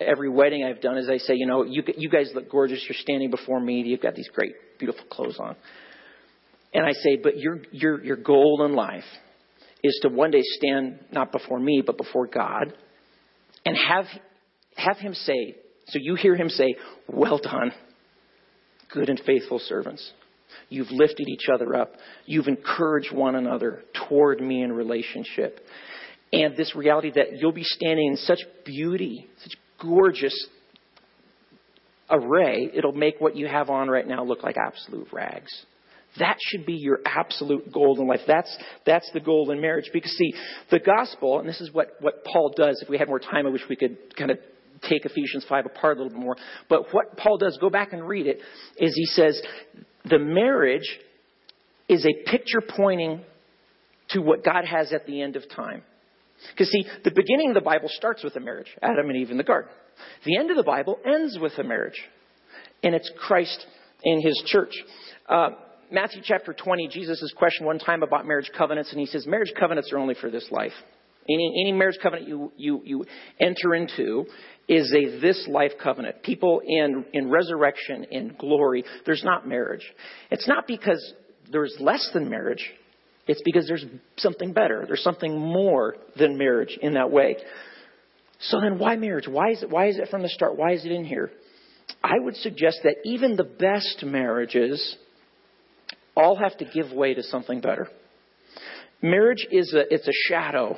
every 0.00 0.28
wedding 0.28 0.64
I've 0.64 0.80
done 0.80 0.98
is 0.98 1.08
I 1.08 1.18
say, 1.18 1.34
you 1.34 1.46
know, 1.46 1.62
you, 1.64 1.82
you 1.96 2.10
guys 2.10 2.30
look 2.34 2.50
gorgeous. 2.50 2.84
You're 2.88 2.98
standing 2.98 3.30
before 3.30 3.60
me. 3.60 3.82
You've 3.82 4.02
got 4.02 4.14
these 4.14 4.28
great, 4.28 4.54
beautiful 4.78 5.04
clothes 5.08 5.38
on. 5.38 5.56
And 6.72 6.84
I 6.84 6.92
say, 6.92 7.16
but 7.22 7.38
your, 7.38 7.60
your, 7.72 8.04
your 8.04 8.16
goal 8.16 8.64
in 8.66 8.74
life 8.74 9.04
is 9.82 9.98
to 10.02 10.08
one 10.08 10.30
day 10.30 10.42
stand 10.42 10.98
not 11.12 11.32
before 11.32 11.58
me, 11.58 11.82
but 11.84 11.96
before 11.96 12.26
God 12.26 12.72
and 13.64 13.76
have, 13.76 14.06
have 14.76 14.96
Him 14.98 15.14
say, 15.14 15.56
so 15.88 15.98
you 16.00 16.14
hear 16.14 16.34
Him 16.34 16.48
say, 16.48 16.76
well 17.08 17.38
done, 17.38 17.72
good 18.92 19.08
and 19.08 19.20
faithful 19.26 19.58
servants. 19.58 20.12
You've 20.68 20.90
lifted 20.90 21.28
each 21.28 21.48
other 21.52 21.74
up. 21.76 21.92
You've 22.24 22.46
encouraged 22.46 23.12
one 23.12 23.34
another 23.34 23.82
toward 24.08 24.40
me 24.40 24.62
in 24.62 24.72
relationship. 24.72 25.60
And 26.32 26.56
this 26.56 26.74
reality 26.74 27.12
that 27.14 27.38
you'll 27.38 27.52
be 27.52 27.64
standing 27.64 28.08
in 28.08 28.16
such 28.16 28.40
beauty, 28.64 29.26
such 29.42 29.52
gorgeous 29.80 30.46
array, 32.10 32.70
it'll 32.74 32.92
make 32.92 33.20
what 33.20 33.36
you 33.36 33.46
have 33.46 33.70
on 33.70 33.88
right 33.88 34.06
now 34.06 34.24
look 34.24 34.42
like 34.42 34.56
absolute 34.56 35.08
rags. 35.12 35.50
That 36.18 36.36
should 36.40 36.66
be 36.66 36.74
your 36.74 37.00
absolute 37.04 37.72
goal 37.72 38.00
in 38.00 38.06
life. 38.06 38.20
That's, 38.26 38.54
that's 38.84 39.10
the 39.12 39.20
goal 39.20 39.50
in 39.50 39.60
marriage. 39.60 39.90
Because 39.92 40.12
see, 40.12 40.34
the 40.70 40.78
gospel, 40.78 41.38
and 41.40 41.48
this 41.48 41.60
is 41.60 41.72
what, 41.72 41.92
what 42.00 42.24
Paul 42.24 42.54
does, 42.56 42.80
if 42.82 42.88
we 42.88 42.98
had 42.98 43.08
more 43.08 43.20
time, 43.20 43.46
I 43.46 43.50
wish 43.50 43.62
we 43.68 43.76
could 43.76 44.16
kind 44.16 44.30
of 44.30 44.38
take 44.88 45.04
Ephesians 45.04 45.44
5 45.48 45.66
apart 45.66 45.98
a 45.98 46.02
little 46.02 46.16
bit 46.16 46.24
more. 46.24 46.36
But 46.68 46.92
what 46.92 47.16
Paul 47.16 47.38
does, 47.38 47.58
go 47.60 47.70
back 47.70 47.92
and 47.92 48.06
read 48.06 48.26
it, 48.26 48.40
is 48.78 48.92
he 48.94 49.06
says, 49.06 49.40
the 50.04 50.18
marriage 50.18 50.98
is 51.88 52.04
a 52.04 52.30
picture 52.30 52.60
pointing 52.60 53.22
to 54.10 54.20
what 54.20 54.44
God 54.44 54.64
has 54.64 54.92
at 54.92 55.06
the 55.06 55.20
end 55.22 55.36
of 55.36 55.44
time. 55.54 55.82
Because 56.52 56.70
see, 56.70 56.84
the 57.04 57.10
beginning 57.10 57.50
of 57.50 57.54
the 57.54 57.60
Bible 57.60 57.88
starts 57.88 58.22
with 58.22 58.36
a 58.36 58.40
marriage, 58.40 58.68
Adam 58.82 59.08
and 59.08 59.16
Eve 59.16 59.30
in 59.30 59.36
the 59.38 59.44
garden. 59.44 59.70
The 60.24 60.36
end 60.36 60.50
of 60.50 60.56
the 60.56 60.62
Bible 60.62 60.98
ends 61.04 61.38
with 61.40 61.52
a 61.58 61.64
marriage, 61.64 62.00
and 62.82 62.94
it's 62.94 63.10
Christ 63.18 63.66
in 64.04 64.20
His 64.20 64.42
church. 64.46 64.72
Uh, 65.28 65.50
Matthew 65.90 66.22
chapter 66.24 66.52
20, 66.52 66.88
Jesus 66.88 67.22
is 67.22 67.32
questioned 67.36 67.66
one 67.66 67.78
time 67.78 68.02
about 68.02 68.26
marriage 68.26 68.50
covenants, 68.56 68.90
and 68.90 69.00
he 69.00 69.06
says, 69.06 69.26
Marriage 69.26 69.52
covenants 69.58 69.92
are 69.92 69.98
only 69.98 70.14
for 70.14 70.30
this 70.30 70.46
life. 70.50 70.72
Any, 71.28 71.64
any 71.64 71.72
marriage 71.72 71.98
covenant 72.02 72.28
you, 72.28 72.52
you, 72.56 72.82
you 72.84 73.04
enter 73.40 73.74
into 73.74 74.26
is 74.68 74.92
a 74.92 75.18
this 75.20 75.46
life 75.48 75.72
covenant. 75.82 76.22
People 76.22 76.60
in, 76.64 77.04
in 77.12 77.30
resurrection, 77.30 78.04
in 78.10 78.36
glory, 78.38 78.84
there's 79.04 79.24
not 79.24 79.46
marriage. 79.46 79.84
It's 80.30 80.46
not 80.48 80.66
because 80.66 81.14
there's 81.50 81.76
less 81.80 82.08
than 82.12 82.30
marriage, 82.30 82.64
it's 83.26 83.42
because 83.44 83.66
there's 83.66 83.84
something 84.18 84.52
better. 84.52 84.84
There's 84.86 85.02
something 85.02 85.38
more 85.38 85.96
than 86.16 86.38
marriage 86.38 86.78
in 86.80 86.94
that 86.94 87.10
way. 87.10 87.36
So 88.38 88.60
then 88.60 88.78
why 88.78 88.96
marriage? 88.96 89.26
Why 89.26 89.50
is 89.50 89.62
it, 89.62 89.70
why 89.70 89.88
is 89.88 89.98
it 89.98 90.08
from 90.10 90.22
the 90.22 90.28
start? 90.28 90.56
Why 90.56 90.72
is 90.72 90.84
it 90.84 90.92
in 90.92 91.04
here? 91.04 91.30
I 92.04 92.18
would 92.18 92.36
suggest 92.36 92.80
that 92.84 92.96
even 93.04 93.36
the 93.36 93.44
best 93.44 94.04
marriages 94.04 94.96
all 96.16 96.36
have 96.36 96.56
to 96.58 96.64
give 96.64 96.92
way 96.92 97.14
to 97.14 97.22
something 97.22 97.60
better. 97.60 97.88
Marriage 99.02 99.46
is 99.50 99.74
a, 99.74 99.92
it's 99.92 100.08
a 100.08 100.28
shadow, 100.28 100.76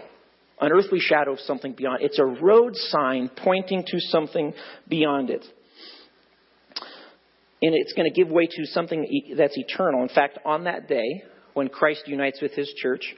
an 0.61 0.72
earthly 0.72 0.99
shadow 0.99 1.32
of 1.32 1.41
something 1.41 1.72
beyond. 1.72 2.03
It's 2.03 2.18
a 2.18 2.24
road 2.24 2.74
sign 2.74 3.30
pointing 3.36 3.84
to 3.86 4.01
something 4.01 4.53
beyond 4.89 5.30
it. 5.30 5.45
And 7.61 7.74
it's 7.74 7.93
going 7.93 8.12
to 8.12 8.14
give 8.14 8.30
way 8.30 8.47
to 8.47 8.66
something 8.66 9.34
that's 9.36 9.57
eternal. 9.57 10.03
In 10.03 10.09
fact, 10.09 10.39
on 10.45 10.64
that 10.64 10.89
day, 10.89 11.22
when 11.55 11.68
Christ 11.68 12.03
unites 12.07 12.41
with 12.41 12.53
his 12.53 12.72
church, 12.80 13.14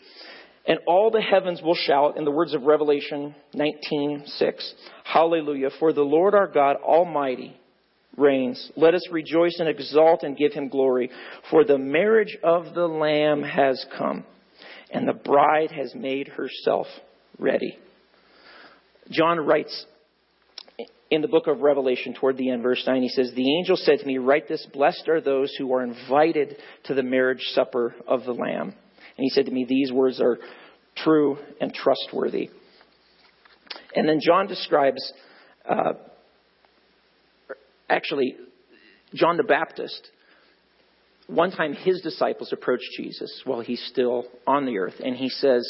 and 0.67 0.79
all 0.87 1.11
the 1.11 1.21
heavens 1.21 1.61
will 1.63 1.75
shout 1.75 2.17
in 2.17 2.25
the 2.25 2.31
words 2.31 2.55
of 2.55 2.63
Revelation 2.63 3.35
19:6, 3.55 4.73
Hallelujah, 5.05 5.71
for 5.79 5.93
the 5.93 6.03
Lord 6.03 6.35
our 6.35 6.47
God 6.47 6.77
Almighty 6.77 7.60
reigns. 8.17 8.71
Let 8.77 8.95
us 8.95 9.07
rejoice 9.11 9.57
and 9.59 9.69
exalt 9.69 10.23
and 10.23 10.37
give 10.37 10.53
him 10.53 10.69
glory, 10.69 11.11
for 11.51 11.65
the 11.65 11.79
marriage 11.79 12.37
of 12.43 12.75
the 12.75 12.87
Lamb 12.87 13.43
has 13.43 13.85
come, 13.97 14.25
and 14.91 15.07
the 15.07 15.13
bride 15.13 15.71
has 15.71 15.95
made 15.95 16.29
herself 16.29 16.87
ready. 17.39 17.79
John 19.11 19.41
writes 19.41 19.87
in 21.11 21.23
the 21.23 21.29
book 21.29 21.49
of 21.49 21.61
Revelation 21.61 22.15
toward 22.15 22.37
the 22.37 22.51
end, 22.51 22.63
verse 22.63 22.85
9, 22.87 23.03
he 23.03 23.09
says, 23.09 23.33
The 23.35 23.57
angel 23.59 23.77
said 23.77 23.99
to 23.99 24.07
me, 24.07 24.19
Write 24.19 24.49
this, 24.49 24.65
blessed 24.73 25.09
are 25.09 25.21
those 25.21 25.53
who 25.59 25.73
are 25.75 25.83
invited 25.83 26.57
to 26.85 26.95
the 26.95 27.03
marriage 27.03 27.43
supper 27.53 27.95
of 28.07 28.25
the 28.25 28.33
Lamb. 28.33 28.69
And 28.69 29.25
he 29.25 29.31
said 29.31 29.47
to 29.47 29.53
me, 29.53 29.67
These 29.69 29.91
words 29.91 30.21
are 30.21 30.39
true 30.97 31.39
and 31.61 31.75
trustworthy. 31.75 32.51
And 33.95 34.09
then 34.09 34.21
John 34.25 34.47
describes 34.47 35.13
uh, 35.69 35.95
Actually, 37.91 38.37
John 39.15 39.37
the 39.37 39.43
Baptist, 39.43 40.09
one 41.27 41.51
time 41.51 41.75
his 41.75 42.01
disciples 42.01 42.53
approached 42.53 42.89
Jesus 42.97 43.43
while 43.45 43.61
he's 43.61 43.85
still 43.91 44.25
on 44.47 44.65
the 44.65 44.79
earth, 44.79 44.95
and 45.05 45.17
he 45.17 45.29
says, 45.29 45.63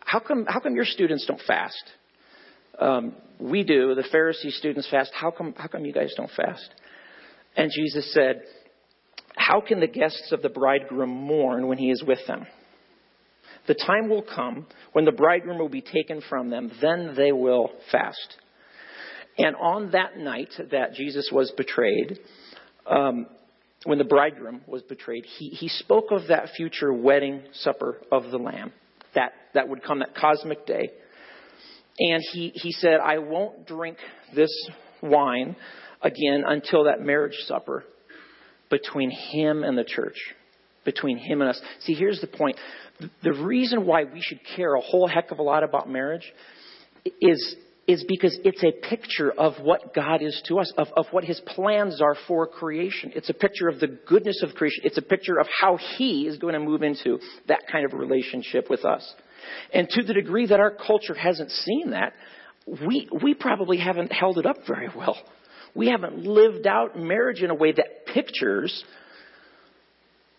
How 0.00 0.18
come, 0.18 0.44
how 0.46 0.60
come 0.60 0.74
your 0.74 0.84
students 0.84 1.24
don't 1.26 1.40
fast? 1.46 1.82
Um, 2.78 3.14
we 3.38 3.62
do. 3.62 3.94
The 3.94 4.02
Pharisee 4.02 4.50
students 4.50 4.88
fast. 4.90 5.12
How 5.14 5.30
come, 5.30 5.54
how 5.56 5.68
come 5.68 5.84
you 5.84 5.92
guys 5.92 6.12
don't 6.16 6.30
fast? 6.36 6.68
And 7.56 7.70
Jesus 7.74 8.12
said, 8.12 8.42
How 9.36 9.60
can 9.60 9.80
the 9.80 9.86
guests 9.86 10.32
of 10.32 10.42
the 10.42 10.48
bridegroom 10.48 11.10
mourn 11.10 11.68
when 11.68 11.78
he 11.78 11.90
is 11.90 12.02
with 12.06 12.20
them? 12.26 12.46
the 13.66 13.74
time 13.74 14.08
will 14.08 14.22
come 14.22 14.66
when 14.92 15.04
the 15.04 15.12
bridegroom 15.12 15.58
will 15.58 15.68
be 15.68 15.82
taken 15.82 16.20
from 16.28 16.50
them. 16.50 16.70
Then 16.80 17.14
they 17.16 17.32
will 17.32 17.70
fast. 17.90 18.36
And 19.38 19.56
on 19.56 19.92
that 19.92 20.16
night 20.18 20.50
that 20.70 20.94
Jesus 20.94 21.30
was 21.32 21.50
betrayed, 21.56 22.18
um, 22.86 23.26
when 23.84 23.98
the 23.98 24.04
bridegroom 24.04 24.62
was 24.66 24.82
betrayed, 24.82 25.24
he, 25.24 25.48
he 25.48 25.68
spoke 25.68 26.06
of 26.10 26.28
that 26.28 26.50
future 26.56 26.92
wedding 26.92 27.42
supper 27.52 27.98
of 28.10 28.30
the 28.30 28.38
Lamb. 28.38 28.72
That, 29.14 29.32
that 29.54 29.68
would 29.68 29.82
come, 29.82 30.00
that 30.00 30.14
cosmic 30.14 30.66
day. 30.66 30.90
And 31.98 32.22
he, 32.32 32.50
he 32.54 32.72
said, 32.72 33.00
I 33.04 33.18
won't 33.18 33.66
drink 33.66 33.98
this 34.34 34.50
wine 35.02 35.56
again 36.00 36.44
until 36.46 36.84
that 36.84 37.00
marriage 37.00 37.36
supper 37.46 37.84
between 38.70 39.10
him 39.10 39.64
and 39.64 39.76
the 39.76 39.84
church, 39.84 40.16
between 40.84 41.18
him 41.18 41.42
and 41.42 41.50
us. 41.50 41.60
See, 41.80 41.94
here's 41.94 42.20
the 42.20 42.26
point. 42.26 42.56
The 43.22 43.32
reason 43.32 43.84
why 43.84 44.04
we 44.04 44.20
should 44.20 44.40
care 44.56 44.74
a 44.74 44.80
whole 44.80 45.06
heck 45.06 45.30
of 45.30 45.38
a 45.38 45.42
lot 45.42 45.62
about 45.62 45.90
marriage 45.90 46.32
is, 47.20 47.56
is 47.88 48.04
because 48.06 48.38
it's 48.44 48.62
a 48.62 48.70
picture 48.88 49.32
of 49.32 49.54
what 49.60 49.92
God 49.92 50.22
is 50.22 50.40
to 50.46 50.60
us, 50.60 50.72
of, 50.76 50.88
of 50.96 51.06
what 51.10 51.24
His 51.24 51.40
plans 51.40 52.00
are 52.00 52.16
for 52.28 52.46
creation. 52.46 53.12
It's 53.14 53.28
a 53.28 53.34
picture 53.34 53.68
of 53.68 53.80
the 53.80 53.88
goodness 53.88 54.42
of 54.42 54.54
creation. 54.54 54.84
It's 54.84 54.98
a 54.98 55.02
picture 55.02 55.38
of 55.38 55.48
how 55.60 55.78
He 55.96 56.26
is 56.26 56.38
going 56.38 56.54
to 56.54 56.60
move 56.60 56.82
into 56.82 57.18
that 57.48 57.62
kind 57.70 57.84
of 57.84 57.92
relationship 57.92 58.70
with 58.70 58.84
us. 58.84 59.14
And 59.72 59.88
to 59.90 60.02
the 60.04 60.14
degree 60.14 60.46
that 60.46 60.60
our 60.60 60.70
culture 60.70 61.14
hasn't 61.14 61.50
seen 61.50 61.90
that, 61.90 62.12
we, 62.86 63.08
we 63.22 63.34
probably 63.34 63.78
haven't 63.78 64.12
held 64.12 64.38
it 64.38 64.46
up 64.46 64.58
very 64.66 64.88
well. 64.96 65.16
We 65.74 65.88
haven't 65.88 66.24
lived 66.24 66.66
out 66.66 66.96
marriage 66.96 67.42
in 67.42 67.50
a 67.50 67.54
way 67.54 67.72
that 67.72 68.06
pictures 68.12 68.84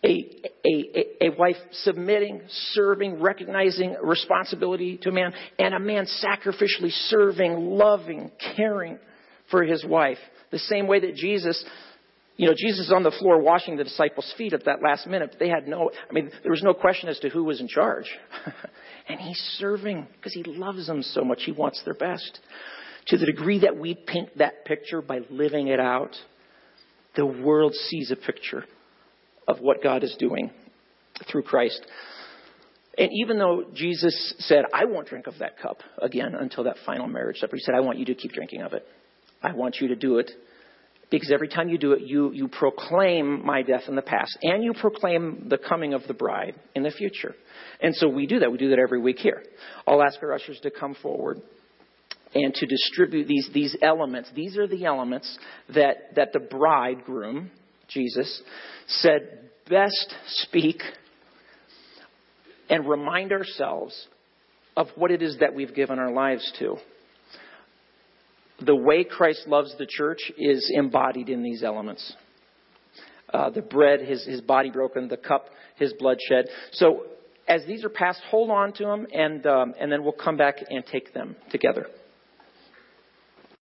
a, 0.04 0.33
a, 0.64 1.26
a, 1.26 1.30
wife 1.38 1.56
submitting, 1.72 2.42
serving, 2.72 3.20
recognizing 3.20 3.96
responsibility 4.02 4.98
to 5.02 5.08
a 5.08 5.12
man, 5.12 5.32
and 5.58 5.74
a 5.74 5.78
man 5.78 6.06
sacrificially 6.22 6.90
serving, 7.08 7.56
loving, 7.56 8.30
caring 8.56 8.98
for 9.50 9.62
his 9.62 9.84
wife. 9.84 10.18
The 10.50 10.58
same 10.58 10.86
way 10.86 11.00
that 11.00 11.14
Jesus, 11.14 11.64
you 12.36 12.46
know, 12.46 12.54
Jesus 12.56 12.86
is 12.86 12.92
on 12.92 13.02
the 13.02 13.10
floor 13.10 13.40
washing 13.40 13.76
the 13.76 13.84
disciples' 13.84 14.32
feet 14.36 14.52
at 14.52 14.64
that 14.66 14.82
last 14.82 15.06
minute. 15.06 15.30
but 15.32 15.38
They 15.38 15.48
had 15.48 15.66
no, 15.66 15.90
I 16.08 16.12
mean, 16.12 16.30
there 16.42 16.52
was 16.52 16.62
no 16.62 16.74
question 16.74 17.08
as 17.08 17.18
to 17.20 17.28
who 17.28 17.44
was 17.44 17.60
in 17.60 17.68
charge. 17.68 18.06
and 19.08 19.20
he's 19.20 19.38
serving 19.58 20.06
because 20.16 20.34
he 20.34 20.42
loves 20.44 20.86
them 20.86 21.02
so 21.02 21.24
much. 21.24 21.42
He 21.44 21.52
wants 21.52 21.82
their 21.84 21.94
best. 21.94 22.38
To 23.08 23.18
the 23.18 23.26
degree 23.26 23.60
that 23.60 23.76
we 23.76 23.94
paint 23.94 24.38
that 24.38 24.64
picture 24.64 25.02
by 25.02 25.20
living 25.30 25.68
it 25.68 25.80
out, 25.80 26.16
the 27.16 27.26
world 27.26 27.74
sees 27.74 28.10
a 28.10 28.16
picture 28.16 28.64
of 29.46 29.60
what 29.60 29.82
God 29.82 30.04
is 30.04 30.14
doing 30.18 30.50
through 31.30 31.42
Christ. 31.42 31.84
And 32.96 33.10
even 33.22 33.38
though 33.38 33.64
Jesus 33.74 34.34
said, 34.38 34.64
I 34.72 34.84
won't 34.84 35.08
drink 35.08 35.26
of 35.26 35.38
that 35.38 35.58
cup 35.58 35.78
again 36.00 36.34
until 36.34 36.64
that 36.64 36.76
final 36.86 37.08
marriage 37.08 37.38
supper, 37.38 37.56
he 37.56 37.62
said, 37.62 37.74
I 37.74 37.80
want 37.80 37.98
you 37.98 38.04
to 38.06 38.14
keep 38.14 38.32
drinking 38.32 38.62
of 38.62 38.72
it. 38.72 38.86
I 39.42 39.52
want 39.52 39.76
you 39.80 39.88
to 39.88 39.96
do 39.96 40.18
it 40.18 40.30
because 41.10 41.30
every 41.32 41.48
time 41.48 41.68
you 41.68 41.78
do 41.78 41.92
it, 41.92 42.02
you, 42.02 42.32
you 42.32 42.48
proclaim 42.48 43.44
my 43.44 43.62
death 43.62 43.82
in 43.88 43.94
the 43.94 44.02
past 44.02 44.36
and 44.42 44.64
you 44.64 44.72
proclaim 44.72 45.46
the 45.48 45.58
coming 45.58 45.92
of 45.92 46.02
the 46.06 46.14
bride 46.14 46.54
in 46.74 46.82
the 46.82 46.90
future. 46.90 47.34
And 47.80 47.94
so 47.94 48.08
we 48.08 48.26
do 48.26 48.40
that. 48.40 48.50
We 48.50 48.58
do 48.58 48.70
that 48.70 48.78
every 48.78 49.00
week 49.00 49.18
here. 49.18 49.42
I'll 49.86 50.02
ask 50.02 50.22
our 50.22 50.32
ushers 50.32 50.58
to 50.62 50.70
come 50.70 50.96
forward 51.02 51.40
and 52.34 52.52
to 52.54 52.66
distribute 52.66 53.28
these, 53.28 53.48
these 53.52 53.76
elements. 53.82 54.30
These 54.34 54.56
are 54.56 54.66
the 54.66 54.84
elements 54.84 55.38
that, 55.74 56.14
that 56.16 56.32
the 56.32 56.40
bridegroom, 56.40 57.50
Jesus, 57.88 58.42
said, 58.86 59.50
best 59.68 60.14
speak 60.26 60.82
and 62.68 62.88
remind 62.88 63.32
ourselves 63.32 64.08
of 64.76 64.88
what 64.96 65.10
it 65.10 65.22
is 65.22 65.38
that 65.40 65.54
we've 65.54 65.74
given 65.74 65.98
our 65.98 66.12
lives 66.12 66.52
to. 66.58 66.76
The 68.64 68.74
way 68.74 69.04
Christ 69.04 69.46
loves 69.46 69.74
the 69.78 69.86
church 69.88 70.32
is 70.38 70.70
embodied 70.74 71.28
in 71.28 71.42
these 71.42 71.62
elements. 71.62 72.14
Uh, 73.32 73.50
the 73.50 73.62
bread, 73.62 74.00
his, 74.00 74.24
his 74.24 74.40
body 74.40 74.70
broken, 74.70 75.08
the 75.08 75.16
cup, 75.16 75.46
his 75.76 75.92
blood 75.94 76.18
shed. 76.28 76.46
So 76.72 77.04
as 77.48 77.64
these 77.66 77.84
are 77.84 77.88
passed, 77.88 78.20
hold 78.30 78.50
on 78.50 78.72
to 78.74 78.84
them, 78.84 79.06
and, 79.12 79.44
um, 79.46 79.74
and 79.78 79.90
then 79.90 80.02
we'll 80.02 80.12
come 80.12 80.36
back 80.36 80.56
and 80.68 80.84
take 80.86 81.12
them 81.12 81.36
together. 81.50 81.86